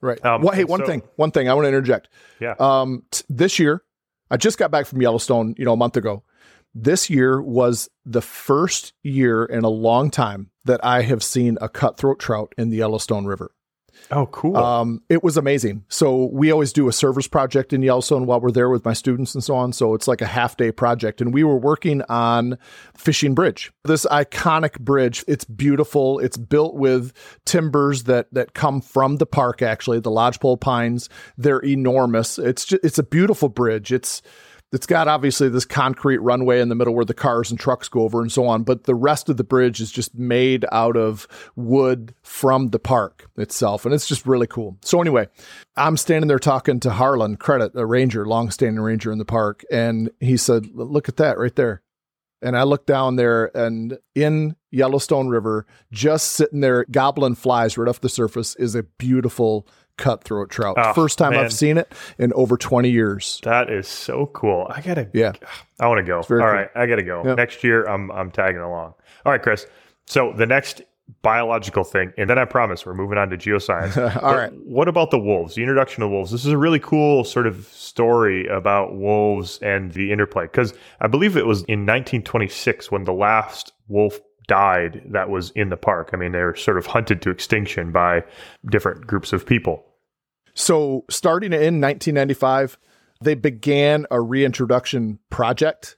Right. 0.01 0.23
Um, 0.25 0.41
well, 0.41 0.53
hey, 0.53 0.63
one 0.63 0.81
so- 0.81 0.85
thing, 0.87 1.03
one 1.15 1.31
thing 1.31 1.47
I 1.47 1.53
want 1.53 1.65
to 1.65 1.69
interject. 1.69 2.09
Yeah. 2.39 2.55
Um, 2.59 3.03
t- 3.11 3.23
this 3.29 3.59
year, 3.59 3.83
I 4.29 4.37
just 4.37 4.57
got 4.57 4.71
back 4.71 4.85
from 4.87 5.01
Yellowstone, 5.01 5.55
you 5.57 5.65
know, 5.65 5.73
a 5.73 5.77
month 5.77 5.97
ago. 5.97 6.23
This 6.73 7.09
year 7.09 7.41
was 7.41 7.89
the 8.05 8.21
first 8.21 8.93
year 9.03 9.43
in 9.43 9.63
a 9.63 9.69
long 9.69 10.09
time 10.09 10.51
that 10.65 10.83
I 10.83 11.01
have 11.01 11.21
seen 11.21 11.57
a 11.59 11.67
cutthroat 11.67 12.19
trout 12.19 12.53
in 12.57 12.69
the 12.69 12.77
Yellowstone 12.77 13.25
River. 13.25 13.51
Oh, 14.09 14.25
cool. 14.27 14.57
Um, 14.57 15.01
it 15.09 15.23
was 15.23 15.37
amazing. 15.37 15.85
So 15.87 16.25
we 16.33 16.51
always 16.51 16.73
do 16.73 16.87
a 16.87 16.93
service 16.93 17.27
project 17.27 17.71
in 17.71 17.81
Yellowstone 17.81 18.25
while 18.25 18.41
we're 18.41 18.51
there 18.51 18.69
with 18.69 18.83
my 18.83 18.93
students 18.93 19.35
and 19.35 19.43
so 19.43 19.55
on. 19.55 19.73
So 19.73 19.93
it's 19.93 20.07
like 20.07 20.21
a 20.21 20.25
half 20.25 20.57
day 20.57 20.71
project, 20.71 21.21
and 21.21 21.33
we 21.33 21.43
were 21.43 21.57
working 21.57 22.01
on 22.09 22.57
Fishing 22.95 23.33
Bridge. 23.33 23.71
This 23.83 24.05
iconic 24.05 24.79
bridge. 24.79 25.23
It's 25.27 25.45
beautiful. 25.45 26.19
It's 26.19 26.37
built 26.37 26.75
with 26.75 27.13
timbers 27.45 28.03
that 28.03 28.27
that 28.33 28.53
come 28.53 28.81
from 28.81 29.17
the 29.17 29.25
park. 29.25 29.61
Actually, 29.61 29.99
the 29.99 30.11
lodgepole 30.11 30.57
pines. 30.57 31.07
They're 31.37 31.59
enormous. 31.59 32.39
It's 32.39 32.65
just, 32.65 32.83
it's 32.83 32.99
a 32.99 33.03
beautiful 33.03 33.49
bridge. 33.49 33.91
It's 33.91 34.21
it's 34.71 34.85
got 34.85 35.07
obviously 35.07 35.49
this 35.49 35.65
concrete 35.65 36.19
runway 36.19 36.61
in 36.61 36.69
the 36.69 36.75
middle 36.75 36.95
where 36.95 37.05
the 37.05 37.13
cars 37.13 37.51
and 37.51 37.59
trucks 37.59 37.89
go 37.89 38.01
over 38.01 38.21
and 38.21 38.31
so 38.31 38.45
on, 38.47 38.63
but 38.63 38.85
the 38.85 38.95
rest 38.95 39.27
of 39.27 39.37
the 39.37 39.43
bridge 39.43 39.81
is 39.81 39.91
just 39.91 40.15
made 40.15 40.65
out 40.71 40.95
of 40.95 41.27
wood 41.55 42.13
from 42.23 42.67
the 42.67 42.79
park 42.79 43.29
itself. 43.37 43.85
And 43.85 43.93
it's 43.93 44.07
just 44.07 44.25
really 44.25 44.47
cool. 44.47 44.77
So, 44.81 45.01
anyway, 45.01 45.27
I'm 45.75 45.97
standing 45.97 46.29
there 46.29 46.39
talking 46.39 46.79
to 46.81 46.91
Harlan 46.91 47.37
Kredit, 47.37 47.75
a 47.75 47.85
ranger, 47.85 48.25
long-standing 48.25 48.81
ranger 48.81 49.11
in 49.11 49.17
the 49.17 49.25
park, 49.25 49.63
and 49.69 50.09
he 50.19 50.37
said, 50.37 50.67
"Look 50.73 51.09
at 51.09 51.17
that 51.17 51.37
right 51.37 51.55
there." 51.55 51.81
And 52.41 52.57
I 52.57 52.63
looked 52.63 52.87
down 52.87 53.17
there, 53.17 53.55
and 53.55 53.99
in 54.15 54.55
Yellowstone 54.71 55.27
River, 55.27 55.67
just 55.91 56.29
sitting 56.29 56.61
there 56.61 56.85
goblin 56.89 57.35
flies 57.35 57.77
right 57.77 57.87
off 57.87 58.01
the 58.01 58.09
surface, 58.09 58.55
is 58.55 58.73
a 58.73 58.83
beautiful 58.83 59.67
cutthroat 59.97 60.49
trout. 60.49 60.75
Oh, 60.77 60.93
First 60.93 61.17
time 61.17 61.31
man. 61.31 61.45
I've 61.45 61.53
seen 61.53 61.77
it 61.77 61.91
in 62.17 62.31
over 62.33 62.57
20 62.57 62.89
years. 62.89 63.39
that 63.43 63.69
is 63.69 63.87
so 63.87 64.27
cool. 64.27 64.67
I 64.69 64.81
gotta. 64.81 65.09
Yeah. 65.13 65.33
I 65.79 65.87
want 65.87 65.99
to 65.99 66.03
go. 66.03 66.17
All 66.17 66.23
very 66.23 66.41
right, 66.41 66.69
I 66.75 66.85
gotta 66.85 67.03
go 67.03 67.23
Yep. 67.25 67.37
next 67.37 67.63
year. 67.63 67.85
I'm 67.85 68.11
I'm 68.11 68.31
tagging 68.31 68.61
along. 68.61 68.93
All 69.25 69.31
right, 69.31 69.41
Chris. 69.41 69.65
So 70.07 70.33
the 70.35 70.45
next 70.45 70.81
biological 71.23 71.83
thing, 71.83 72.13
and 72.17 72.29
then 72.29 72.37
I 72.39 72.45
promise 72.45 72.85
we're 72.85 72.93
moving 72.93 73.17
on 73.17 73.29
to 73.31 73.37
geoscience. 73.37 73.97
All 74.15 74.21
But 74.31 74.35
right. 74.37 74.51
What 74.65 74.87
about 74.87 75.11
the 75.11 75.19
wolves? 75.19 75.55
The 75.55 75.61
introduction 75.61 76.03
of 76.03 76.09
wolves. 76.09 76.31
This 76.31 76.45
is 76.45 76.51
a 76.53 76.57
really 76.57 76.79
cool 76.79 77.23
sort 77.25 77.47
of 77.47 77.65
story 77.67 78.47
about 78.47 78.95
wolves 78.95 79.59
and 79.61 79.91
the 79.91 80.11
interplay. 80.11 80.45
Because 80.45 80.73
I 81.01 81.07
believe 81.07 81.35
it 81.35 81.45
was 81.45 81.59
in 81.63 81.85
1926 81.85 82.91
when 82.91 83.03
the 83.03 83.13
last 83.13 83.73
wolf 83.89 84.19
died 84.47 85.01
that 85.11 85.29
was 85.29 85.51
in 85.51 85.69
the 85.69 85.77
park. 85.77 86.11
I 86.13 86.17
mean, 86.17 86.31
they 86.31 86.39
were 86.39 86.55
sort 86.55 86.77
of 86.77 86.85
hunted 86.85 87.21
to 87.23 87.29
extinction 87.29 87.91
by 87.91 88.23
different 88.69 89.07
groups 89.07 89.33
of 89.33 89.45
people. 89.45 89.85
So, 90.53 91.05
starting 91.09 91.53
in 91.53 91.79
1995, 91.79 92.77
they 93.21 93.35
began 93.35 94.05
a 94.11 94.19
reintroduction 94.19 95.19
project. 95.29 95.95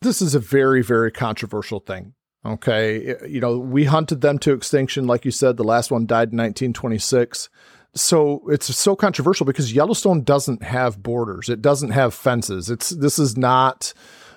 This 0.00 0.20
is 0.20 0.34
a 0.34 0.40
very, 0.40 0.82
very 0.82 1.12
controversial 1.12 1.80
thing. 1.80 2.14
Okay. 2.44 3.14
You 3.28 3.40
know, 3.40 3.58
we 3.58 3.84
hunted 3.84 4.20
them 4.20 4.38
to 4.40 4.52
extinction. 4.52 5.06
Like 5.06 5.24
you 5.24 5.30
said, 5.30 5.56
the 5.56 5.64
last 5.64 5.90
one 5.90 6.06
died 6.06 6.32
in 6.32 6.38
1926. 6.38 7.48
so 7.94 8.42
it's 8.48 8.74
so 8.74 8.96
controversial 8.96 9.46
because 9.46 9.72
Yellowstone 9.72 10.24
doesn't 10.24 10.62
have 10.62 11.02
borders. 11.02 11.48
It 11.48 11.62
doesn't 11.62 11.90
have 11.90 12.14
fences. 12.14 12.68
It's 12.68 12.90
this 12.90 13.18
is 13.18 13.36
not 13.36 13.92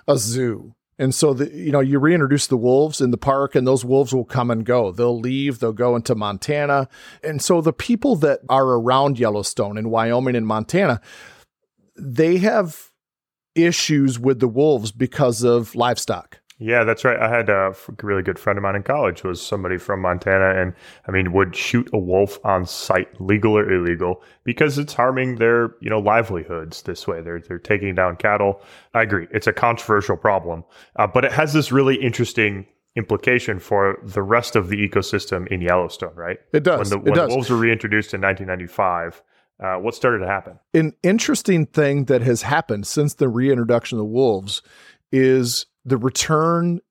a 0.08 0.18
zoo. 0.18 0.75
And 0.98 1.14
so 1.14 1.34
the 1.34 1.54
you 1.54 1.72
know 1.72 1.82
you 1.82 2.00
reintroduce 2.00 2.48
the 2.48 2.58
wolves 2.58 3.02
in 3.02 3.12
the 3.12 3.18
park 3.18 3.56
and 3.56 3.68
those 3.68 3.84
wolves 3.84 4.14
will 4.14 4.26
come 4.26 4.50
and 4.50 4.66
go. 4.66 4.92
They'll 4.92 5.20
leave, 5.20 5.60
they'll 5.60 5.74
go 5.74 5.96
into 5.96 6.16
Montana. 6.16 6.88
And 7.24 7.42
so 7.42 7.62
the 7.62 7.74
people 7.74 8.16
that 8.18 8.40
are 8.50 8.66
around 8.66 9.20
Yellowstone 9.20 9.78
in 9.78 9.90
Wyoming 9.90 10.36
and 10.36 10.48
Montana, 10.48 11.02
they 11.98 12.38
have 12.38 12.92
issues 13.56 14.20
with 14.20 14.40
the 14.40 14.48
wolves 14.48 14.92
because 14.92 15.44
of 15.44 15.76
livestock. 15.76 16.40
Yeah, 16.58 16.86
that's 16.86 17.04
right. 17.04 17.20
I 17.20 17.30
had 17.30 17.50
a 17.50 17.76
really 18.02 18.24
good 18.24 18.40
friend 18.40 18.58
of 18.58 18.64
mine 18.64 18.78
in 18.78 18.84
college 18.84 19.24
was 19.24 19.46
somebody 19.46 19.78
from 19.78 20.02
Montana, 20.02 20.62
and 20.62 20.74
I 21.06 21.12
mean 21.12 21.34
would 21.34 21.54
shoot 21.54 21.90
a 21.92 21.98
wolf 21.98 22.40
on 22.46 22.66
sight, 22.66 23.10
legal 23.20 23.58
or 23.58 23.70
illegal, 23.70 24.24
because 24.46 24.78
it's 24.78 24.94
harming 24.94 25.36
their 25.36 25.76
you 25.82 25.90
know 25.90 26.00
livelihoods. 26.00 26.84
This 26.84 27.08
way, 27.08 27.22
they're 27.22 27.42
they're 27.42 27.60
taking 27.60 27.94
down 27.94 28.16
cattle. 28.16 28.62
I 28.94 29.02
agree, 29.02 29.28
it's 29.32 29.48
a 29.48 29.54
controversial 29.54 30.16
problem, 30.16 30.64
uh, 30.96 31.08
but 31.08 31.26
it 31.26 31.34
has 31.34 31.52
this 31.52 31.74
really 31.74 31.96
interesting 31.96 32.66
implication 32.96 33.60
for 33.60 34.00
the 34.04 34.24
rest 34.24 34.56
of 34.56 34.70
the 34.70 34.78
ecosystem 34.78 35.48
in 35.50 35.60
Yellowstone, 35.60 36.16
right? 36.16 36.38
It 36.54 36.64
does. 36.64 36.90
When 36.90 37.04
the, 37.04 37.12
it 37.12 37.16
does. 37.16 37.30
wolves 37.30 37.50
were 37.50 37.58
reintroduced 37.58 38.14
in 38.14 38.22
1995. 38.22 39.22
Uh, 39.58 39.76
what 39.76 39.96
started 39.96 40.20
to 40.20 40.28
happen? 40.28 40.60
An 40.74 40.94
interesting 41.02 41.66
thing 41.66 42.06
that 42.06 42.22
has 42.22 42.42
happened 42.42 42.88
since 42.88 43.14
the 43.14 43.30
reintroduction 43.30 43.98
of 43.98 44.00
the 44.00 44.06
wolves 44.06 44.62
is 45.14 45.66
the 45.86 45.98
return 45.98 46.82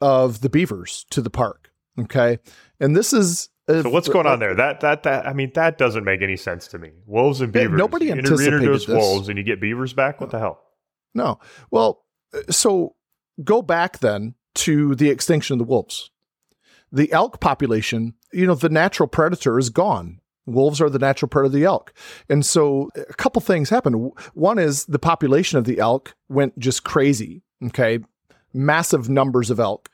of 0.00 0.40
the 0.40 0.48
beavers 0.48 1.04
to 1.10 1.20
the 1.20 1.30
park. 1.30 1.70
Okay. 1.98 2.38
And 2.80 2.96
this 2.96 3.12
is. 3.12 3.48
Uh, 3.68 3.82
so 3.82 3.90
what's 3.90 4.08
going 4.08 4.26
on 4.26 4.38
there? 4.38 4.54
That 4.54 4.80
that 4.80 5.02
that 5.02 5.26
I 5.26 5.32
mean 5.32 5.50
that 5.54 5.76
doesn't 5.76 6.04
make 6.04 6.22
any 6.22 6.36
sense 6.36 6.68
to 6.68 6.78
me. 6.78 6.92
Wolves 7.06 7.40
and 7.40 7.52
beavers. 7.52 7.72
Yeah, 7.72 7.76
nobody 7.76 8.10
anticipated 8.10 8.62
this. 8.62 8.86
this. 8.86 8.96
wolves 8.96 9.28
and 9.28 9.36
you 9.36 9.44
get 9.44 9.60
beavers 9.60 9.92
back. 9.92 10.20
What 10.20 10.30
the 10.30 10.38
hell? 10.38 10.60
No. 11.14 11.38
Well, 11.70 12.04
so 12.48 12.94
go 13.44 13.60
back 13.60 13.98
then 13.98 14.34
to 14.56 14.94
the 14.94 15.10
extinction 15.10 15.54
of 15.54 15.58
the 15.58 15.64
wolves. 15.64 16.10
The 16.90 17.12
elk 17.12 17.40
population, 17.40 18.14
you 18.32 18.46
know, 18.46 18.54
the 18.54 18.70
natural 18.70 19.08
predator 19.08 19.58
is 19.58 19.68
gone. 19.68 20.20
Wolves 20.46 20.80
are 20.80 20.88
the 20.88 20.98
natural 20.98 21.28
predator 21.28 21.48
of 21.48 21.52
the 21.52 21.64
elk. 21.64 21.92
And 22.30 22.46
so 22.46 22.88
a 22.96 23.12
couple 23.14 23.42
things 23.42 23.68
happened. 23.68 24.12
One 24.32 24.58
is 24.58 24.86
the 24.86 24.98
population 24.98 25.58
of 25.58 25.64
the 25.64 25.78
elk 25.78 26.14
went 26.30 26.58
just 26.58 26.84
crazy. 26.84 27.42
Okay 27.66 27.98
massive 28.58 29.08
numbers 29.08 29.50
of 29.50 29.60
elk. 29.60 29.88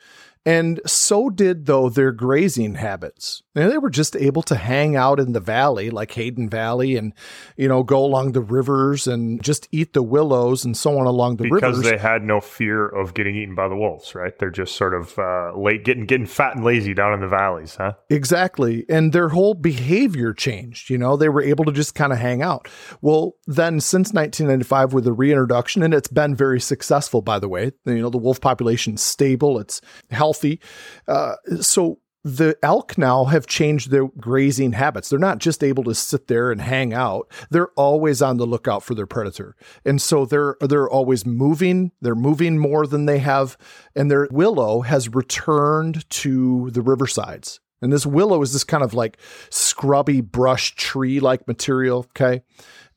And 0.46 0.80
so 0.86 1.30
did, 1.30 1.64
though, 1.64 1.88
their 1.88 2.12
grazing 2.12 2.74
habits. 2.74 3.42
And 3.54 3.70
they 3.70 3.78
were 3.78 3.90
just 3.90 4.14
able 4.16 4.42
to 4.42 4.56
hang 4.56 4.94
out 4.94 5.18
in 5.18 5.32
the 5.32 5.40
valley, 5.40 5.88
like 5.88 6.12
Hayden 6.12 6.50
Valley, 6.50 6.96
and, 6.96 7.14
you 7.56 7.68
know, 7.68 7.82
go 7.82 8.04
along 8.04 8.32
the 8.32 8.42
rivers 8.42 9.06
and 9.06 9.42
just 9.42 9.68
eat 9.72 9.94
the 9.94 10.02
willows 10.02 10.64
and 10.64 10.76
so 10.76 10.98
on 10.98 11.06
along 11.06 11.36
the 11.36 11.44
because 11.44 11.62
rivers. 11.62 11.78
Because 11.78 11.90
they 11.90 11.98
had 11.98 12.24
no 12.24 12.40
fear 12.40 12.86
of 12.86 13.14
getting 13.14 13.36
eaten 13.36 13.54
by 13.54 13.68
the 13.68 13.76
wolves, 13.76 14.14
right? 14.14 14.38
They're 14.38 14.50
just 14.50 14.76
sort 14.76 14.92
of 14.92 15.18
uh, 15.18 15.56
late, 15.56 15.84
getting, 15.84 16.04
getting 16.04 16.26
fat 16.26 16.56
and 16.56 16.64
lazy 16.64 16.92
down 16.92 17.14
in 17.14 17.20
the 17.20 17.28
valleys, 17.28 17.76
huh? 17.76 17.92
Exactly. 18.10 18.84
And 18.88 19.12
their 19.12 19.30
whole 19.30 19.54
behavior 19.54 20.34
changed. 20.34 20.90
You 20.90 20.98
know, 20.98 21.16
they 21.16 21.28
were 21.30 21.42
able 21.42 21.64
to 21.64 21.72
just 21.72 21.94
kind 21.94 22.12
of 22.12 22.18
hang 22.18 22.42
out. 22.42 22.68
Well, 23.00 23.36
then 23.46 23.80
since 23.80 24.12
1995, 24.12 24.92
with 24.92 25.04
the 25.04 25.12
reintroduction, 25.12 25.82
and 25.82 25.94
it's 25.94 26.08
been 26.08 26.34
very 26.34 26.60
successful, 26.60 27.22
by 27.22 27.38
the 27.38 27.48
way, 27.48 27.70
you 27.86 28.02
know, 28.02 28.10
the 28.10 28.18
wolf 28.18 28.40
population 28.40 28.94
is 28.94 29.00
stable, 29.00 29.58
it's 29.58 29.80
healthy 30.10 30.33
healthy. 30.34 30.60
Uh, 31.06 31.36
so 31.60 31.98
the 32.24 32.56
elk 32.62 32.96
now 32.96 33.26
have 33.26 33.46
changed 33.46 33.90
their 33.90 34.06
grazing 34.18 34.72
habits. 34.72 35.10
They're 35.10 35.18
not 35.18 35.38
just 35.38 35.62
able 35.62 35.84
to 35.84 35.94
sit 35.94 36.26
there 36.26 36.50
and 36.50 36.60
hang 36.60 36.94
out. 36.94 37.30
They're 37.50 37.68
always 37.76 38.22
on 38.22 38.38
the 38.38 38.46
lookout 38.46 38.82
for 38.82 38.94
their 38.94 39.06
predator. 39.06 39.54
And 39.84 40.00
so 40.00 40.24
they're 40.24 40.56
they're 40.60 40.88
always 40.88 41.26
moving. 41.26 41.92
They're 42.00 42.14
moving 42.14 42.58
more 42.58 42.86
than 42.86 43.04
they 43.04 43.18
have 43.18 43.58
and 43.94 44.10
their 44.10 44.26
willow 44.30 44.80
has 44.80 45.14
returned 45.14 46.08
to 46.10 46.70
the 46.70 46.80
riversides. 46.80 47.60
And 47.82 47.92
this 47.92 48.06
willow 48.06 48.40
is 48.40 48.54
this 48.54 48.64
kind 48.64 48.82
of 48.82 48.94
like 48.94 49.18
scrubby 49.50 50.22
brush 50.22 50.74
tree 50.76 51.20
like 51.20 51.46
material, 51.46 52.06
okay? 52.16 52.42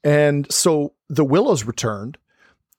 And 0.05 0.49
so 0.49 0.93
the 1.09 1.25
willow's 1.25 1.65
returned 1.65 2.17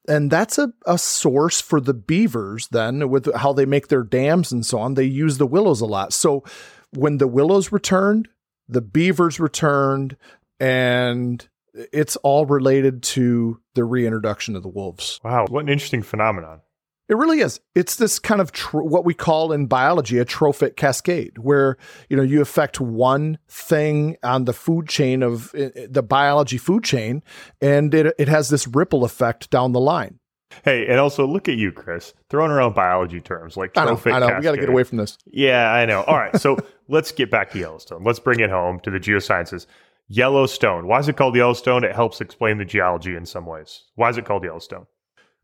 and 0.08 0.30
that's 0.30 0.58
a, 0.58 0.72
a 0.86 0.98
source 0.98 1.60
for 1.60 1.80
the 1.80 1.94
beavers 1.94 2.68
then 2.68 3.08
with 3.10 3.32
how 3.34 3.52
they 3.52 3.66
make 3.66 3.88
their 3.88 4.02
dams 4.02 4.50
and 4.50 4.64
so 4.64 4.78
on. 4.78 4.94
They 4.94 5.04
use 5.04 5.38
the 5.38 5.46
willows 5.46 5.80
a 5.80 5.86
lot. 5.86 6.12
So 6.12 6.44
when 6.90 7.18
the 7.18 7.28
willows 7.28 7.70
returned 7.70 8.28
the 8.68 8.82
beavers 8.82 9.40
returned 9.40 10.16
and 10.60 11.48
it's 11.74 12.16
all 12.16 12.44
related 12.46 13.02
to 13.02 13.60
the 13.74 13.84
reintroduction 13.84 14.56
of 14.56 14.62
the 14.62 14.68
wolves. 14.68 15.20
Wow 15.24 15.46
what 15.48 15.62
an 15.62 15.68
interesting 15.68 16.02
phenomenon 16.02 16.60
it 17.08 17.16
really 17.16 17.40
is. 17.40 17.60
It's 17.74 17.96
this 17.96 18.18
kind 18.18 18.40
of 18.40 18.52
tr- 18.52 18.82
what 18.82 19.04
we 19.04 19.14
call 19.14 19.52
in 19.52 19.66
biology 19.66 20.18
a 20.18 20.24
trophic 20.24 20.76
cascade, 20.76 21.38
where 21.38 21.76
you 22.08 22.16
know 22.16 22.22
you 22.22 22.40
affect 22.40 22.80
one 22.80 23.38
thing 23.48 24.16
on 24.22 24.44
the 24.44 24.52
food 24.52 24.88
chain 24.88 25.22
of 25.22 25.54
uh, 25.54 25.70
the 25.88 26.02
biology 26.02 26.58
food 26.58 26.84
chain, 26.84 27.22
and 27.60 27.94
it 27.94 28.14
it 28.18 28.28
has 28.28 28.50
this 28.50 28.66
ripple 28.66 29.04
effect 29.04 29.50
down 29.50 29.72
the 29.72 29.80
line. 29.80 30.18
Hey, 30.64 30.86
and 30.86 30.98
also 30.98 31.26
look 31.26 31.48
at 31.48 31.56
you, 31.56 31.72
Chris, 31.72 32.14
throwing 32.30 32.50
around 32.50 32.74
biology 32.74 33.20
terms 33.20 33.56
like 33.56 33.74
trophic. 33.74 34.12
I 34.12 34.18
know. 34.18 34.26
I 34.26 34.30
know. 34.30 34.36
We 34.36 34.42
got 34.42 34.52
to 34.52 34.58
get 34.58 34.68
away 34.68 34.82
from 34.82 34.98
this. 34.98 35.16
Yeah, 35.26 35.70
I 35.72 35.84
know. 35.84 36.02
All 36.02 36.16
right, 36.16 36.38
so 36.40 36.56
let's 36.88 37.12
get 37.12 37.30
back 37.30 37.50
to 37.52 37.58
Yellowstone. 37.58 38.02
Let's 38.02 38.18
bring 38.18 38.40
it 38.40 38.50
home 38.50 38.80
to 38.80 38.90
the 38.90 38.98
geosciences. 38.98 39.66
Yellowstone. 40.08 40.86
Why 40.86 40.98
is 40.98 41.08
it 41.08 41.16
called 41.16 41.36
Yellowstone? 41.36 41.84
It 41.84 41.94
helps 41.94 42.20
explain 42.20 42.58
the 42.58 42.64
geology 42.64 43.14
in 43.14 43.26
some 43.26 43.44
ways. 43.44 43.84
Why 43.94 44.08
is 44.08 44.16
it 44.16 44.24
called 44.24 44.42
Yellowstone? 44.42 44.86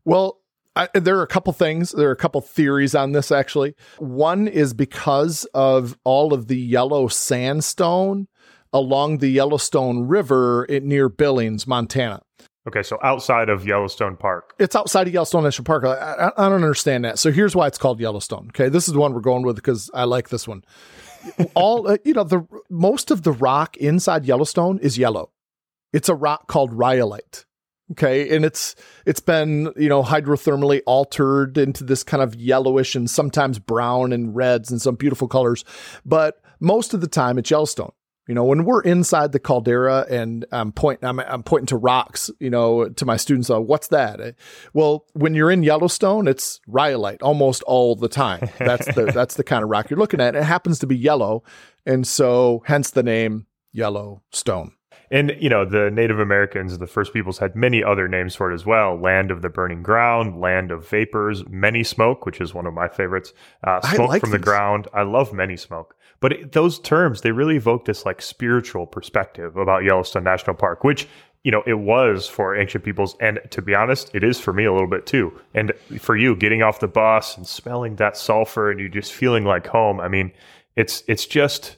Well, 0.05 0.39
I, 0.75 0.89
there 0.93 1.17
are 1.17 1.23
a 1.23 1.27
couple 1.27 1.53
things. 1.53 1.91
There 1.91 2.09
are 2.09 2.13
a 2.13 2.17
couple 2.17 2.41
theories 2.41 2.95
on 2.95 3.13
this, 3.13 3.31
actually. 3.31 3.75
One 3.97 4.47
is 4.47 4.73
because 4.73 5.45
of 5.53 5.97
all 6.03 6.33
of 6.33 6.47
the 6.47 6.57
yellow 6.57 7.07
sandstone 7.07 8.27
along 8.73 9.19
the 9.19 9.29
Yellowstone 9.29 10.05
River 10.05 10.67
near 10.69 11.07
Billings, 11.07 11.65
Montana. 11.65 12.21
Okay, 12.67 12.83
so 12.83 12.97
outside 13.03 13.47
of 13.47 13.65
Yellowstone 13.65 14.17
Park. 14.17 14.53
It's 14.59 14.75
outside 14.75 15.07
of 15.07 15.13
Yellowstone 15.13 15.43
National 15.43 15.65
Park. 15.65 15.85
I, 15.85 15.93
I, 15.95 16.45
I 16.45 16.49
don't 16.49 16.63
understand 16.63 17.05
that. 17.05 17.19
So 17.19 17.31
here's 17.31 17.55
why 17.55 17.67
it's 17.67 17.77
called 17.77 17.99
Yellowstone. 17.99 18.47
Okay, 18.49 18.69
this 18.69 18.87
is 18.87 18.93
the 18.93 18.99
one 18.99 19.13
we're 19.13 19.21
going 19.21 19.43
with 19.43 19.55
because 19.55 19.89
I 19.93 20.03
like 20.05 20.29
this 20.29 20.47
one. 20.47 20.63
all 21.53 21.87
uh, 21.91 21.97
you 22.03 22.13
know, 22.13 22.23
the 22.23 22.45
most 22.69 23.11
of 23.11 23.21
the 23.21 23.31
rock 23.31 23.77
inside 23.77 24.25
Yellowstone 24.25 24.79
is 24.79 24.97
yellow. 24.97 25.31
It's 25.93 26.09
a 26.09 26.15
rock 26.15 26.47
called 26.47 26.73
rhyolite. 26.73 27.45
Okay. 27.91 28.35
And 28.35 28.43
it's, 28.43 28.75
it's 29.05 29.19
been, 29.19 29.71
you 29.75 29.89
know, 29.89 30.03
hydrothermally 30.03 30.81
altered 30.85 31.57
into 31.57 31.83
this 31.83 32.03
kind 32.03 32.23
of 32.23 32.35
yellowish 32.35 32.95
and 32.95 33.09
sometimes 33.09 33.59
brown 33.59 34.11
and 34.11 34.35
reds 34.35 34.71
and 34.71 34.81
some 34.81 34.95
beautiful 34.95 35.27
colors. 35.27 35.63
But 36.03 36.41
most 36.59 36.93
of 36.93 37.01
the 37.01 37.07
time 37.07 37.37
it's 37.37 37.51
Yellowstone. 37.51 37.91
You 38.27 38.33
know, 38.33 38.43
when 38.43 38.65
we're 38.65 38.81
inside 38.81 39.33
the 39.33 39.39
caldera 39.39 40.07
and 40.09 40.45
I'm 40.51 40.71
pointing, 40.71 41.07
I'm, 41.07 41.19
I'm 41.19 41.43
pointing 41.43 41.67
to 41.67 41.77
rocks, 41.77 42.31
you 42.39 42.49
know, 42.49 42.89
to 42.89 43.05
my 43.05 43.17
students, 43.17 43.51
uh, 43.51 43.61
what's 43.61 43.89
that? 43.89 44.35
Well, 44.73 45.05
when 45.13 45.35
you're 45.35 45.51
in 45.51 45.61
Yellowstone, 45.61 46.27
it's 46.27 46.59
rhyolite 46.65 47.21
almost 47.21 47.61
all 47.63 47.95
the 47.95 48.09
time. 48.09 48.49
That's 48.57 48.87
the, 48.95 49.05
that's 49.13 49.35
the 49.35 49.43
kind 49.43 49.63
of 49.63 49.69
rock 49.69 49.91
you're 49.91 49.99
looking 49.99 50.21
at. 50.21 50.35
It 50.35 50.43
happens 50.43 50.79
to 50.79 50.87
be 50.87 50.97
yellow. 50.97 51.43
And 51.85 52.07
so 52.07 52.63
hence 52.65 52.89
the 52.89 53.03
name 53.03 53.45
Yellowstone. 53.73 54.71
And, 55.11 55.35
you 55.39 55.49
know, 55.49 55.65
the 55.65 55.91
Native 55.91 56.19
Americans, 56.19 56.77
the 56.77 56.87
first 56.87 57.13
peoples, 57.13 57.37
had 57.37 57.55
many 57.55 57.83
other 57.83 58.07
names 58.07 58.35
for 58.35 58.51
it 58.51 58.55
as 58.55 58.65
well 58.65 58.99
land 58.99 59.31
of 59.31 59.41
the 59.41 59.49
burning 59.49 59.83
ground, 59.83 60.39
land 60.39 60.71
of 60.71 60.87
vapors, 60.87 61.47
many 61.47 61.83
smoke, 61.83 62.25
which 62.25 62.41
is 62.41 62.53
one 62.53 62.65
of 62.65 62.73
my 62.73 62.87
favorites, 62.87 63.33
uh, 63.63 63.81
smoke 63.81 64.09
like 64.09 64.21
from 64.21 64.31
these. 64.31 64.39
the 64.39 64.43
ground. 64.43 64.87
I 64.93 65.03
love 65.03 65.33
many 65.33 65.57
smoke. 65.57 65.95
But 66.19 66.33
it, 66.33 66.51
those 66.53 66.79
terms, 66.79 67.21
they 67.21 67.31
really 67.31 67.57
evoke 67.57 67.85
this 67.85 68.05
like 68.05 68.21
spiritual 68.21 68.87
perspective 68.87 69.57
about 69.57 69.83
Yellowstone 69.83 70.23
National 70.23 70.55
Park, 70.55 70.83
which 70.83 71.07
you 71.45 71.51
know, 71.51 71.61
it 71.67 71.75
was 71.75 72.27
for 72.27 72.55
ancient 72.57 72.83
peoples. 72.83 73.15
And 73.21 73.39
to 73.51 73.61
be 73.61 73.75
honest, 73.75 74.09
it 74.15 74.23
is 74.23 74.39
for 74.39 74.51
me 74.51 74.65
a 74.65 74.73
little 74.73 74.89
bit 74.89 75.05
too. 75.05 75.31
And 75.53 75.73
for 75.99 76.17
you, 76.17 76.35
getting 76.35 76.63
off 76.63 76.79
the 76.79 76.87
bus 76.87 77.37
and 77.37 77.45
smelling 77.45 77.97
that 77.97 78.17
sulfur 78.17 78.71
and 78.71 78.79
you 78.79 78.89
just 78.89 79.13
feeling 79.13 79.45
like 79.45 79.67
home. 79.67 79.99
I 79.99 80.07
mean, 80.07 80.31
it's, 80.75 81.03
it's 81.07 81.27
just 81.27 81.77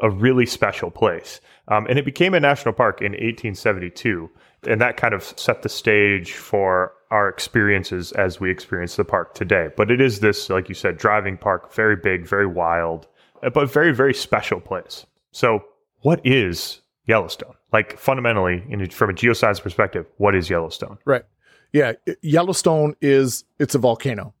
a 0.00 0.08
really 0.08 0.46
special 0.46 0.92
place. 0.92 1.40
Um, 1.70 1.86
and 1.86 1.98
it 1.98 2.04
became 2.04 2.34
a 2.34 2.40
national 2.40 2.74
park 2.74 3.00
in 3.00 3.12
1872. 3.12 4.28
And 4.66 4.80
that 4.80 4.96
kind 4.96 5.14
of 5.14 5.22
set 5.22 5.62
the 5.62 5.68
stage 5.68 6.32
for 6.32 6.92
our 7.10 7.28
experiences 7.28 8.12
as 8.12 8.40
we 8.40 8.50
experience 8.50 8.96
the 8.96 9.04
park 9.04 9.34
today. 9.34 9.68
But 9.76 9.90
it 9.90 10.00
is 10.00 10.20
this, 10.20 10.50
like 10.50 10.68
you 10.68 10.74
said, 10.74 10.98
driving 10.98 11.38
park, 11.38 11.72
very 11.72 11.96
big, 11.96 12.26
very 12.26 12.46
wild, 12.46 13.06
but 13.54 13.72
very, 13.72 13.94
very 13.94 14.12
special 14.12 14.60
place. 14.60 15.06
So, 15.32 15.64
what 16.02 16.20
is 16.24 16.80
Yellowstone? 17.06 17.54
Like 17.72 17.98
fundamentally, 17.98 18.64
in, 18.68 18.88
from 18.90 19.10
a 19.10 19.12
geoscience 19.12 19.62
perspective, 19.62 20.06
what 20.18 20.34
is 20.34 20.50
Yellowstone? 20.50 20.98
Right. 21.04 21.24
Yeah, 21.72 21.92
Yellowstone 22.20 22.96
is 23.00 23.44
it's 23.60 23.76
a 23.76 23.78
volcano, 23.78 24.34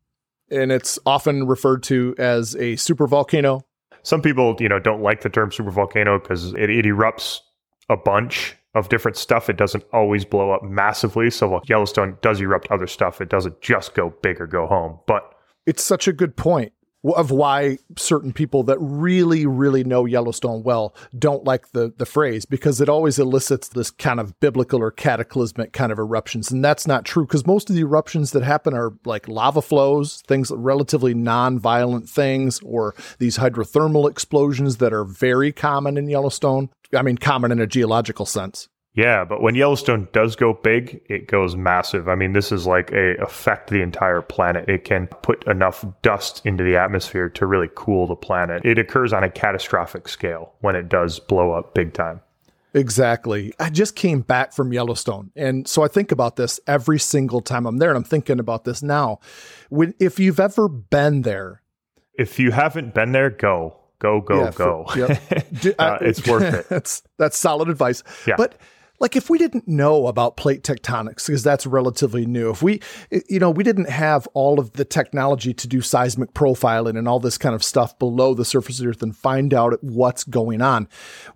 and 0.50 0.72
it's 0.72 0.98
often 1.06 1.46
referred 1.46 1.84
to 1.84 2.14
as 2.18 2.56
a 2.56 2.76
super 2.76 3.06
volcano 3.06 3.64
some 4.02 4.22
people, 4.22 4.56
you 4.58 4.68
know, 4.68 4.78
don't 4.78 5.02
like 5.02 5.22
the 5.22 5.28
term 5.28 5.50
supervolcano 5.50 6.20
because 6.20 6.52
it, 6.54 6.70
it 6.70 6.84
erupts 6.84 7.40
a 7.88 7.96
bunch 7.96 8.56
of 8.74 8.88
different 8.88 9.16
stuff, 9.16 9.50
it 9.50 9.56
doesn't 9.56 9.84
always 9.92 10.24
blow 10.24 10.52
up 10.52 10.62
massively. 10.62 11.28
So 11.30 11.48
while 11.48 11.62
Yellowstone 11.66 12.16
does 12.22 12.40
erupt 12.40 12.68
other 12.70 12.86
stuff, 12.86 13.20
it 13.20 13.28
doesn't 13.28 13.60
just 13.60 13.94
go 13.94 14.14
big 14.22 14.40
or 14.40 14.46
go 14.46 14.66
home. 14.66 15.00
But 15.06 15.34
It's 15.66 15.82
such 15.82 16.06
a 16.06 16.12
good 16.12 16.36
point 16.36 16.72
of 17.04 17.30
why 17.30 17.78
certain 17.96 18.32
people 18.32 18.62
that 18.64 18.78
really, 18.80 19.46
really 19.46 19.84
know 19.84 20.04
Yellowstone 20.04 20.62
well 20.62 20.94
don't 21.18 21.44
like 21.44 21.72
the 21.72 21.92
the 21.96 22.06
phrase 22.06 22.44
because 22.44 22.80
it 22.80 22.88
always 22.88 23.18
elicits 23.18 23.68
this 23.68 23.90
kind 23.90 24.20
of 24.20 24.38
biblical 24.40 24.82
or 24.82 24.90
cataclysmic 24.90 25.72
kind 25.72 25.92
of 25.92 25.98
eruptions, 25.98 26.50
and 26.50 26.64
that's 26.64 26.86
not 26.86 27.04
true 27.04 27.26
because 27.26 27.46
most 27.46 27.70
of 27.70 27.76
the 27.76 27.82
eruptions 27.82 28.32
that 28.32 28.42
happen 28.42 28.74
are 28.74 28.92
like 29.04 29.28
lava 29.28 29.62
flows, 29.62 30.22
things 30.26 30.50
relatively 30.54 31.14
non-violent 31.14 32.08
things, 32.08 32.60
or 32.60 32.94
these 33.18 33.38
hydrothermal 33.38 34.10
explosions 34.10 34.76
that 34.78 34.92
are 34.92 35.04
very 35.04 35.52
common 35.52 35.96
in 35.96 36.08
Yellowstone. 36.08 36.68
I 36.94 37.02
mean, 37.02 37.18
common 37.18 37.52
in 37.52 37.60
a 37.60 37.66
geological 37.66 38.26
sense. 38.26 38.68
Yeah, 38.94 39.24
but 39.24 39.40
when 39.40 39.54
Yellowstone 39.54 40.08
does 40.12 40.34
go 40.34 40.52
big, 40.52 41.00
it 41.08 41.28
goes 41.28 41.54
massive. 41.54 42.08
I 42.08 42.16
mean, 42.16 42.32
this 42.32 42.50
is 42.50 42.66
like 42.66 42.90
a 42.92 43.14
affect 43.22 43.70
the 43.70 43.82
entire 43.82 44.20
planet. 44.20 44.68
It 44.68 44.84
can 44.84 45.06
put 45.06 45.46
enough 45.46 45.84
dust 46.02 46.42
into 46.44 46.64
the 46.64 46.76
atmosphere 46.76 47.28
to 47.30 47.46
really 47.46 47.68
cool 47.76 48.08
the 48.08 48.16
planet. 48.16 48.64
It 48.64 48.78
occurs 48.78 49.12
on 49.12 49.22
a 49.22 49.30
catastrophic 49.30 50.08
scale 50.08 50.52
when 50.60 50.74
it 50.74 50.88
does 50.88 51.20
blow 51.20 51.52
up 51.52 51.72
big 51.72 51.92
time. 51.94 52.20
Exactly. 52.74 53.52
I 53.60 53.70
just 53.70 53.94
came 53.96 54.20
back 54.22 54.52
from 54.52 54.72
Yellowstone. 54.72 55.30
And 55.36 55.66
so 55.68 55.82
I 55.82 55.88
think 55.88 56.12
about 56.12 56.36
this 56.36 56.58
every 56.66 56.98
single 56.98 57.40
time 57.40 57.66
I'm 57.66 57.78
there. 57.78 57.90
And 57.90 57.96
I'm 57.96 58.04
thinking 58.04 58.38
about 58.40 58.64
this 58.64 58.82
now. 58.82 59.18
When, 59.70 59.94
if 60.00 60.18
you've 60.18 60.40
ever 60.40 60.68
been 60.68 61.22
there, 61.22 61.62
If 62.14 62.38
you 62.38 62.50
haven't 62.52 62.94
been 62.94 63.12
there, 63.12 63.30
go. 63.30 63.76
Go, 63.98 64.20
go, 64.20 64.44
Yeah, 64.44 64.50
for- 64.50 64.58
go. 64.58 64.86
yep. 64.96 65.48
Do- 65.60 65.74
Uh, 65.78 65.98
it's 66.00 66.26
worth 66.26 66.54
it. 66.54 66.68
that's, 66.68 67.02
that's 67.18 67.36
solid 67.38 67.68
advice. 67.68 68.02
Yeah. 68.26 68.34
But 68.36 68.56
like 69.00 69.16
if 69.16 69.30
we 69.30 69.38
didn't 69.38 69.66
know 69.66 70.06
about 70.06 70.36
plate 70.36 70.62
tectonics, 70.62 71.26
because 71.26 71.42
that's 71.42 71.66
relatively 71.66 72.26
new, 72.26 72.50
if 72.50 72.62
we, 72.62 72.80
you 73.28 73.38
know, 73.38 73.50
we 73.50 73.64
didn't 73.64 73.88
have 73.88 74.28
all 74.34 74.60
of 74.60 74.74
the 74.74 74.84
technology 74.84 75.54
to 75.54 75.66
do 75.66 75.80
seismic 75.80 76.34
profiling 76.34 76.98
and 76.98 77.08
all 77.08 77.18
this 77.18 77.38
kind 77.38 77.54
of 77.54 77.64
stuff 77.64 77.98
below 77.98 78.34
the 78.34 78.44
surface 78.44 78.78
of 78.78 78.84
the 78.84 78.90
earth 78.90 79.02
and 79.02 79.16
find 79.16 79.54
out 79.54 79.82
what's 79.82 80.22
going 80.22 80.60
on, 80.60 80.86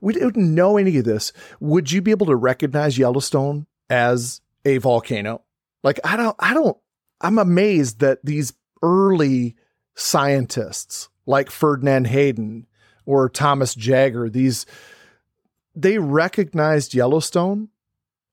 we 0.03 0.13
didn't 0.13 0.55
know 0.55 0.77
any 0.77 0.99
of 0.99 1.05
this. 1.05 1.33
Would 1.59 1.91
you 1.91 2.03
be 2.03 2.11
able 2.11 2.27
to 2.27 2.37
recognize 2.37 2.99
Yellowstone 2.99 3.67
as 3.89 4.43
a 4.67 4.77
volcano? 4.79 5.43
Like, 5.83 5.99
I 6.05 6.17
don't, 6.17 6.37
I 6.39 6.53
don't, 6.53 6.77
I'm 7.23 7.39
amazed 7.39 8.01
that 8.01 8.19
these 8.23 8.53
early 8.83 9.57
scientists 9.95 11.09
like 11.25 11.51
Ferdinand 11.51 12.09
Hayden 12.09 12.67
or 13.07 13.31
Thomas 13.31 13.75
Jaggar, 13.75 14.31
these 14.31 14.67
they 15.75 15.99
recognized 15.99 16.95
Yellowstone 16.95 17.69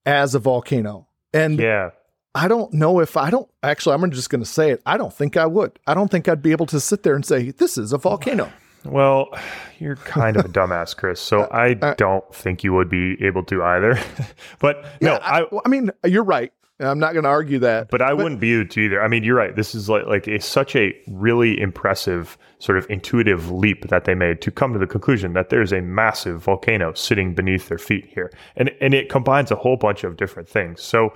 as 0.05 0.35
a 0.35 0.39
volcano. 0.39 1.07
And 1.33 1.59
yeah. 1.59 1.91
I 2.33 2.47
don't 2.47 2.73
know 2.73 2.99
if 2.99 3.17
I 3.17 3.29
don't 3.29 3.49
actually 3.61 3.95
I'm 3.95 4.11
just 4.11 4.29
going 4.29 4.43
to 4.43 4.49
say 4.49 4.71
it. 4.71 4.81
I 4.85 4.97
don't 4.97 5.13
think 5.13 5.37
I 5.37 5.45
would. 5.45 5.79
I 5.85 5.93
don't 5.93 6.09
think 6.09 6.29
I'd 6.29 6.41
be 6.41 6.51
able 6.51 6.65
to 6.67 6.79
sit 6.79 7.03
there 7.03 7.15
and 7.15 7.25
say 7.25 7.51
this 7.51 7.77
is 7.77 7.93
a 7.93 7.97
volcano. 7.97 8.51
Well, 8.85 9.37
you're 9.79 9.97
kind 9.97 10.37
of 10.37 10.45
a 10.45 10.49
dumbass, 10.49 10.95
Chris. 10.95 11.19
So 11.19 11.41
I 11.43 11.73
uh, 11.81 11.93
don't 11.95 12.33
think 12.33 12.63
you 12.63 12.73
would 12.73 12.89
be 12.89 13.17
able 13.23 13.43
to 13.45 13.63
either. 13.63 13.99
but 14.59 14.83
no, 15.01 15.13
Yeah, 15.13 15.17
I, 15.17 15.41
I, 15.41 15.59
I 15.65 15.69
mean, 15.69 15.91
you're 16.05 16.23
right. 16.23 16.51
I'm 16.81 16.99
not 16.99 17.13
going 17.13 17.23
to 17.23 17.29
argue 17.29 17.59
that. 17.59 17.89
but 17.89 18.01
I 18.01 18.13
wouldn't 18.13 18.39
be 18.41 18.65
to 18.65 18.79
either. 18.79 19.01
I 19.01 19.07
mean, 19.07 19.23
you're 19.23 19.35
right. 19.37 19.55
This 19.55 19.75
is 19.75 19.89
like 19.89 20.05
like 20.05 20.27
a, 20.27 20.39
such 20.39 20.75
a 20.75 20.93
really 21.07 21.59
impressive 21.59 22.37
sort 22.59 22.77
of 22.77 22.85
intuitive 22.89 23.51
leap 23.51 23.87
that 23.89 24.05
they 24.05 24.13
made 24.15 24.41
to 24.41 24.51
come 24.51 24.73
to 24.73 24.79
the 24.79 24.87
conclusion 24.87 25.33
that 25.33 25.49
there's 25.49 25.71
a 25.71 25.81
massive 25.81 26.43
volcano 26.43 26.93
sitting 26.93 27.33
beneath 27.33 27.69
their 27.69 27.77
feet 27.77 28.05
here, 28.13 28.31
and 28.55 28.71
and 28.81 28.93
it 28.93 29.09
combines 29.09 29.51
a 29.51 29.55
whole 29.55 29.77
bunch 29.77 30.03
of 30.03 30.17
different 30.17 30.49
things. 30.49 30.81
So 30.81 31.13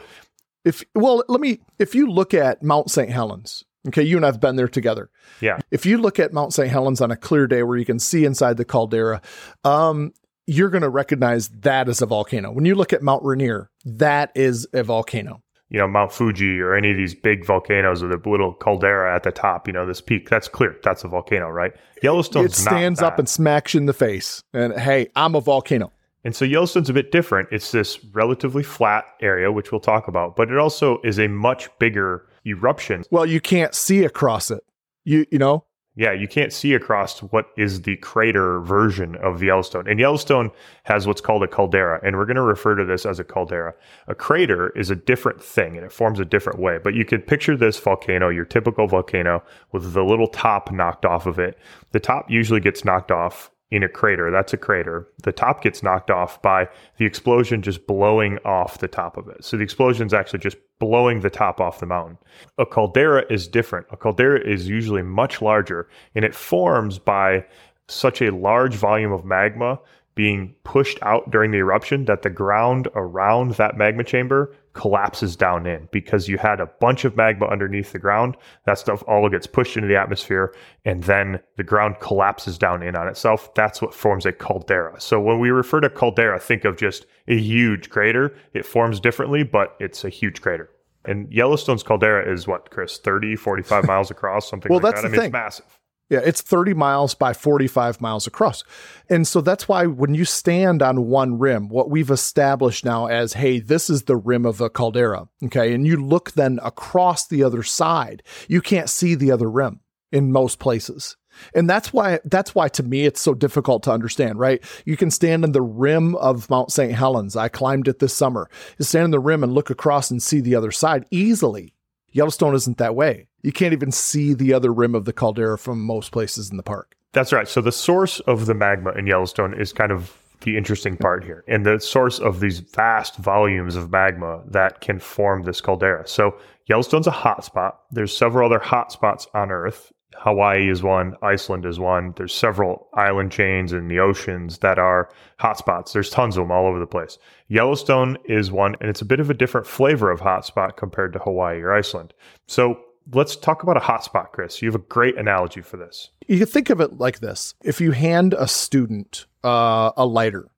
If 0.63 0.83
well, 0.93 1.23
let 1.27 1.41
me 1.41 1.59
if 1.79 1.93
you 1.95 2.07
look 2.09 2.33
at 2.33 2.63
Mount 2.63 2.89
St. 2.89 3.09
Helens, 3.09 3.63
okay, 3.87 4.03
you 4.03 4.17
and 4.17 4.25
I've 4.25 4.39
been 4.39 4.55
there 4.55 4.67
together. 4.67 5.09
yeah, 5.41 5.59
If 5.71 5.85
you 5.85 5.97
look 5.97 6.19
at 6.19 6.33
Mount 6.33 6.53
St. 6.53 6.69
Helens 6.69 7.01
on 7.01 7.11
a 7.11 7.15
clear 7.15 7.47
day 7.47 7.63
where 7.63 7.77
you 7.77 7.85
can 7.85 7.99
see 7.99 8.25
inside 8.25 8.57
the 8.57 8.65
caldera, 8.65 9.21
um, 9.63 10.11
you're 10.47 10.69
going 10.69 10.81
to 10.83 10.89
recognize 10.89 11.49
that 11.49 11.89
as 11.89 12.01
a 12.01 12.05
volcano. 12.05 12.51
When 12.51 12.65
you 12.65 12.75
look 12.75 12.93
at 12.93 13.01
Mount 13.01 13.23
Rainier, 13.23 13.69
that 13.83 14.31
is 14.35 14.67
a 14.73 14.83
volcano. 14.83 15.41
You 15.75 15.81
know 15.81 15.89
Mount 15.89 16.13
Fuji 16.13 16.61
or 16.61 16.73
any 16.73 16.91
of 16.91 16.95
these 16.95 17.13
big 17.13 17.45
volcanoes 17.45 18.01
with 18.01 18.13
a 18.13 18.29
little 18.29 18.53
caldera 18.53 19.13
at 19.13 19.23
the 19.23 19.31
top. 19.33 19.67
You 19.67 19.73
know 19.73 19.85
this 19.85 19.99
peak 19.99 20.29
that's 20.29 20.47
clear. 20.47 20.77
That's 20.81 21.03
a 21.03 21.09
volcano, 21.09 21.49
right? 21.49 21.73
Yellowstone. 22.01 22.45
It 22.45 22.53
stands 22.53 23.01
up 23.01 23.19
and 23.19 23.27
smacks 23.27 23.73
you 23.73 23.81
in 23.81 23.85
the 23.85 23.93
face. 23.93 24.41
And 24.53 24.71
hey, 24.79 25.09
I'm 25.17 25.35
a 25.35 25.41
volcano. 25.41 25.91
And 26.23 26.33
so 26.33 26.45
Yellowstone's 26.45 26.89
a 26.89 26.93
bit 26.93 27.11
different. 27.11 27.49
It's 27.51 27.73
this 27.73 28.01
relatively 28.13 28.63
flat 28.63 29.03
area, 29.21 29.51
which 29.51 29.73
we'll 29.73 29.81
talk 29.81 30.07
about, 30.07 30.37
but 30.37 30.49
it 30.49 30.57
also 30.57 31.01
is 31.03 31.19
a 31.19 31.27
much 31.27 31.67
bigger 31.77 32.25
eruption. 32.47 33.03
Well, 33.11 33.25
you 33.25 33.41
can't 33.41 33.75
see 33.75 34.05
across 34.05 34.49
it. 34.51 34.63
You 35.03 35.25
you 35.29 35.39
know, 35.39 35.64
Yeah, 35.97 36.11
you 36.11 36.27
can't 36.27 36.51
see 36.51 36.73
across 36.73 37.19
what 37.19 37.47
is 37.55 37.83
the 37.83 37.95
crater 37.97 38.59
version 38.59 39.15
of 39.15 39.41
Yellowstone. 39.41 39.87
And 39.87 39.97
Yellowstone 39.97 40.51
has 40.83 41.07
what's 41.07 41.21
called 41.21 41.41
a 41.41 41.47
caldera, 41.47 42.01
and 42.03 42.17
we're 42.17 42.25
going 42.25 42.35
to 42.35 42.41
refer 42.41 42.75
to 42.75 42.83
this 42.83 43.05
as 43.05 43.17
a 43.17 43.23
caldera. 43.23 43.73
A 44.07 44.13
crater 44.13 44.71
is 44.77 44.89
a 44.89 44.95
different 44.95 45.41
thing 45.41 45.77
and 45.77 45.85
it 45.85 45.93
forms 45.93 46.19
a 46.19 46.25
different 46.25 46.59
way. 46.59 46.79
But 46.83 46.95
you 46.95 47.05
could 47.05 47.25
picture 47.25 47.55
this 47.55 47.79
volcano, 47.79 48.27
your 48.27 48.43
typical 48.43 48.87
volcano, 48.87 49.41
with 49.71 49.93
the 49.93 50.03
little 50.03 50.27
top 50.27 50.69
knocked 50.69 51.05
off 51.05 51.27
of 51.27 51.39
it. 51.39 51.57
The 51.91 52.01
top 52.01 52.29
usually 52.29 52.59
gets 52.59 52.83
knocked 52.83 53.11
off 53.11 53.51
in 53.71 53.83
a 53.83 53.89
crater. 53.89 54.31
That's 54.31 54.53
a 54.53 54.57
crater. 54.57 55.07
The 55.23 55.31
top 55.31 55.63
gets 55.63 55.81
knocked 55.81 56.11
off 56.11 56.41
by 56.41 56.69
the 56.97 57.05
explosion 57.05 57.61
just 57.61 57.87
blowing 57.87 58.37
off 58.45 58.77
the 58.77 58.87
top 58.87 59.17
of 59.17 59.27
it. 59.27 59.43
So 59.43 59.57
the 59.57 59.63
explosion 59.63 60.07
is 60.07 60.13
actually 60.13 60.39
just 60.39 60.57
blowing 60.79 61.21
the 61.21 61.29
top 61.29 61.59
off 61.59 61.79
the 61.79 61.85
mountain. 61.85 62.17
A 62.57 62.65
caldera 62.65 63.25
is 63.29 63.47
different. 63.47 63.87
A 63.91 63.97
caldera 63.97 64.39
is 64.39 64.67
usually 64.67 65.01
much 65.01 65.41
larger 65.41 65.89
and 66.13 66.23
it 66.23 66.35
forms 66.35 66.99
by 66.99 67.45
such 67.87 68.21
a 68.21 68.31
large 68.31 68.75
volume 68.75 69.11
of 69.11 69.25
magma 69.25 69.79
being 70.15 70.55
pushed 70.63 70.97
out 71.01 71.29
during 71.29 71.51
the 71.51 71.57
eruption 71.57 72.05
that 72.05 72.21
the 72.21 72.29
ground 72.29 72.87
around 72.95 73.51
that 73.55 73.77
magma 73.77 74.03
chamber 74.03 74.55
collapses 74.75 75.35
down 75.35 75.65
in 75.65 75.87
because 75.91 76.27
you 76.27 76.37
had 76.37 76.59
a 76.59 76.67
bunch 76.79 77.05
of 77.05 77.15
magma 77.15 77.47
underneath 77.47 77.91
the 77.93 77.99
ground. 77.99 78.37
That 78.65 78.77
stuff 78.77 79.03
all 79.07 79.27
gets 79.29 79.47
pushed 79.47 79.77
into 79.77 79.87
the 79.87 79.95
atmosphere 79.95 80.53
and 80.83 81.03
then 81.05 81.39
the 81.57 81.63
ground 81.63 81.95
collapses 81.99 82.57
down 82.59 82.83
in 82.83 82.95
on 82.95 83.07
itself. 83.07 83.51
That's 83.55 83.81
what 83.81 83.93
forms 83.93 84.25
a 84.25 84.31
caldera. 84.31 84.99
So 85.01 85.19
when 85.19 85.39
we 85.39 85.49
refer 85.49 85.79
to 85.79 85.89
caldera, 85.89 86.39
think 86.39 86.65
of 86.65 86.77
just 86.77 87.05
a 87.27 87.37
huge 87.39 87.89
crater. 87.89 88.35
It 88.53 88.65
forms 88.65 88.99
differently, 88.99 89.43
but 89.43 89.75
it's 89.79 90.03
a 90.03 90.09
huge 90.09 90.41
crater. 90.41 90.69
And 91.05 91.31
Yellowstone's 91.31 91.83
caldera 91.83 92.31
is 92.31 92.47
what, 92.47 92.69
Chris, 92.71 92.97
30, 92.97 93.35
45 93.35 93.83
miles 93.87 94.11
across, 94.11 94.49
something 94.49 94.69
Well, 94.69 94.79
like 94.81 94.93
that's 94.95 95.01
that. 95.03 95.07
I 95.07 95.09
the 95.09 95.11
mean, 95.11 95.19
thing. 95.21 95.27
it's 95.29 95.33
massive. 95.33 95.79
Yeah, 96.09 96.19
it's 96.23 96.41
30 96.41 96.75
miles 96.75 97.15
by 97.15 97.33
45 97.33 97.99
miles 97.99 98.27
across. 98.27 98.63
And 99.09 99.27
so 99.27 99.41
that's 99.41 99.67
why 99.67 99.87
when 99.87 100.13
you 100.13 100.23
stand 100.23 100.83
on 100.83 101.07
one 101.07 101.39
rim, 101.39 101.67
what 101.67 101.89
we've 101.89 102.11
established 102.11 102.85
now 102.85 103.07
as, 103.07 103.33
hey, 103.33 103.59
this 103.59 103.89
is 103.89 104.03
the 104.03 104.15
rim 104.15 104.45
of 104.45 104.61
a 104.61 104.69
caldera. 104.69 105.27
Okay. 105.45 105.73
And 105.73 105.87
you 105.87 105.97
look 105.97 106.33
then 106.33 106.59
across 106.61 107.27
the 107.27 107.41
other 107.43 107.63
side, 107.63 108.21
you 108.47 108.61
can't 108.61 108.89
see 108.89 109.15
the 109.15 109.31
other 109.31 109.49
rim 109.49 109.79
in 110.11 110.31
most 110.31 110.59
places. 110.59 111.17
And 111.53 111.69
that's 111.69 111.91
why 111.91 112.19
that's 112.23 112.55
why 112.55 112.69
to 112.69 112.83
me 112.83 113.05
it's 113.05 113.19
so 113.19 113.33
difficult 113.33 113.83
to 113.83 113.91
understand, 113.91 114.39
right? 114.39 114.63
You 114.85 114.95
can 114.95 115.11
stand 115.11 115.43
on 115.43 115.51
the 115.51 115.61
rim 115.61 116.15
of 116.15 116.49
Mount 116.49 116.71
St. 116.71 116.93
Helens. 116.93 117.35
I 117.35 117.49
climbed 117.49 117.87
it 117.87 117.99
this 117.99 118.13
summer. 118.13 118.49
You 118.77 118.85
stand 118.85 119.05
on 119.05 119.11
the 119.11 119.19
rim 119.19 119.43
and 119.43 119.53
look 119.53 119.69
across 119.69 120.11
and 120.11 120.21
see 120.21 120.39
the 120.39 120.55
other 120.55 120.71
side 120.71 121.05
easily. 121.11 121.73
Yellowstone 122.11 122.55
isn't 122.55 122.77
that 122.77 122.95
way. 122.95 123.27
You 123.45 123.51
can't 123.51 123.73
even 123.73 123.91
see 123.91 124.33
the 124.33 124.53
other 124.53 124.73
rim 124.73 124.95
of 124.95 125.05
the 125.05 125.13
caldera 125.13 125.59
from 125.59 125.79
most 125.79 126.11
places 126.11 126.49
in 126.49 126.57
the 126.57 126.63
park. 126.63 126.95
That's 127.13 127.31
right. 127.31 127.47
So 127.47 127.61
the 127.61 127.71
source 127.71 128.19
of 128.21 128.47
the 128.47 128.55
magma 128.55 128.91
in 128.93 129.05
Yellowstone 129.05 129.53
is 129.53 129.71
kind 129.71 129.91
of 129.91 130.17
the 130.41 130.57
interesting 130.57 130.97
part 130.97 131.23
here, 131.23 131.43
and 131.47 131.63
the 131.63 131.79
source 131.79 132.17
of 132.17 132.39
these 132.39 132.59
vast 132.59 133.17
volumes 133.17 133.75
of 133.75 133.91
magma 133.91 134.41
that 134.47 134.81
can 134.81 134.99
form 134.99 135.43
this 135.43 135.61
caldera. 135.61 136.07
So 136.07 136.35
Yellowstone's 136.65 137.05
a 137.05 137.11
hot 137.11 137.45
spot. 137.45 137.81
There's 137.91 138.17
several 138.17 138.47
other 138.47 138.59
hot 138.59 138.91
spots 138.91 139.27
on 139.35 139.51
Earth. 139.51 139.91
Hawaii 140.17 140.69
is 140.69 140.81
one, 140.81 141.15
Iceland 141.21 141.65
is 141.65 141.79
one. 141.79 142.13
There's 142.15 142.33
several 142.33 142.87
island 142.95 143.31
chains 143.31 143.73
in 143.73 143.89
the 143.89 143.99
oceans 143.99 144.57
that 144.59 144.79
are 144.79 145.09
hotspots. 145.39 145.93
There's 145.93 146.09
tons 146.09 146.35
of 146.35 146.43
them 146.43 146.51
all 146.51 146.65
over 146.65 146.79
the 146.79 146.87
place. 146.87 147.19
Yellowstone 147.47 148.17
is 148.25 148.51
one, 148.51 148.75
and 148.81 148.89
it's 148.89 149.01
a 149.01 149.05
bit 149.05 149.19
of 149.19 149.29
a 149.29 149.35
different 149.35 149.67
flavor 149.67 150.09
of 150.09 150.19
hotspot 150.19 150.77
compared 150.77 151.13
to 151.13 151.19
Hawaii 151.19 151.59
or 151.59 151.73
Iceland. 151.73 152.13
So 152.47 152.79
let's 153.13 153.35
talk 153.35 153.63
about 153.63 153.77
a 153.77 153.79
hotspot, 153.79 154.31
Chris. 154.31 154.61
You 154.61 154.67
have 154.67 154.75
a 154.75 154.83
great 154.85 155.17
analogy 155.17 155.61
for 155.61 155.77
this. 155.77 156.09
You 156.27 156.37
can 156.37 156.47
think 156.47 156.69
of 156.69 156.81
it 156.81 156.97
like 156.97 157.19
this 157.19 157.53
if 157.63 157.79
you 157.79 157.91
hand 157.91 158.33
a 158.37 158.47
student 158.47 159.25
uh, 159.43 159.91
a 159.95 160.05
lighter, 160.05 160.49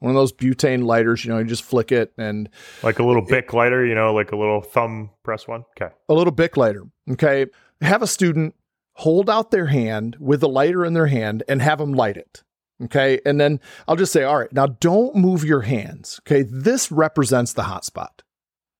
one 0.00 0.10
of 0.10 0.16
those 0.16 0.32
butane 0.32 0.84
lighters, 0.84 1.24
you 1.24 1.30
know, 1.30 1.38
you 1.38 1.44
just 1.44 1.62
flick 1.62 1.92
it 1.92 2.12
and 2.16 2.48
Like 2.82 2.98
a 2.98 3.04
little 3.04 3.22
Bic 3.22 3.52
lighter, 3.52 3.84
you 3.84 3.94
know, 3.94 4.12
like 4.14 4.32
a 4.32 4.36
little 4.36 4.62
thumb 4.62 5.10
press 5.22 5.46
one. 5.46 5.64
Okay. 5.76 5.94
a 6.08 6.14
little 6.14 6.32
Bic 6.32 6.56
lighter. 6.56 6.84
Okay. 7.12 7.46
Have 7.82 8.02
a 8.02 8.06
student 8.06 8.54
hold 8.94 9.30
out 9.30 9.50
their 9.50 9.66
hand 9.66 10.16
with 10.18 10.40
the 10.40 10.48
lighter 10.48 10.84
in 10.84 10.94
their 10.94 11.06
hand 11.06 11.42
and 11.48 11.62
have 11.62 11.78
them 11.78 11.92
light 11.92 12.16
it. 12.16 12.42
Okay. 12.84 13.20
And 13.26 13.38
then 13.38 13.60
I'll 13.86 13.96
just 13.96 14.12
say, 14.12 14.24
all 14.24 14.38
right, 14.38 14.52
now 14.52 14.66
don't 14.66 15.14
move 15.16 15.44
your 15.44 15.60
hands. 15.60 16.18
Okay. 16.26 16.42
This 16.42 16.90
represents 16.90 17.52
the 17.52 17.64
hot 17.64 17.84
spot. 17.84 18.22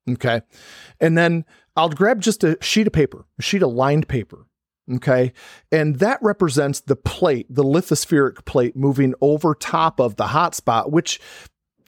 Okay. 0.09 0.40
And 1.00 1.18
then 1.18 1.44
I'll 1.76 1.88
grab 1.90 2.20
just 2.20 2.44
a 2.44 2.56
sheet 2.61 2.87
of 2.87 2.92
paper, 2.92 3.26
a 3.38 3.42
sheet 3.42 3.62
of 3.62 3.70
lined 3.72 4.09
paper. 4.09 4.46
Okay. 4.92 5.33
And 5.70 6.00
that 6.00 6.18
represents 6.20 6.80
the 6.80 6.96
plate, 6.96 7.46
the 7.48 7.62
lithospheric 7.62 8.44
plate 8.44 8.74
moving 8.74 9.14
over 9.20 9.54
top 9.54 10.00
of 10.00 10.16
the 10.16 10.24
hotspot, 10.26 10.90
which 10.90 11.20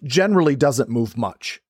generally 0.05 0.55
doesn't 0.55 0.89
move 0.89 1.17
much. 1.17 1.61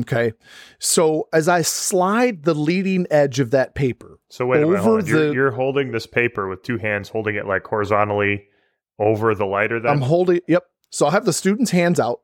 Okay. 0.00 0.32
So 0.78 1.28
as 1.32 1.48
I 1.48 1.62
slide 1.62 2.42
the 2.42 2.54
leading 2.54 3.06
edge 3.10 3.40
of 3.40 3.50
that 3.52 3.74
paper. 3.74 4.18
So 4.28 4.44
wait 4.46 4.62
a 4.62 4.66
minute. 4.66 4.80
Hold 4.82 5.00
on. 5.02 5.06
You're, 5.06 5.28
the- 5.28 5.32
you're 5.34 5.50
holding 5.52 5.92
this 5.92 6.06
paper 6.06 6.48
with 6.48 6.62
two 6.62 6.76
hands, 6.78 7.08
holding 7.08 7.36
it 7.36 7.46
like 7.46 7.64
horizontally 7.66 8.44
over 8.98 9.34
the 9.34 9.46
lighter. 9.46 9.80
Then 9.80 9.90
I'm 9.92 10.00
holding, 10.02 10.40
yep. 10.46 10.64
So 10.90 11.06
I'll 11.06 11.12
have 11.12 11.24
the 11.24 11.32
student's 11.32 11.70
hands 11.70 11.98
out 11.98 12.20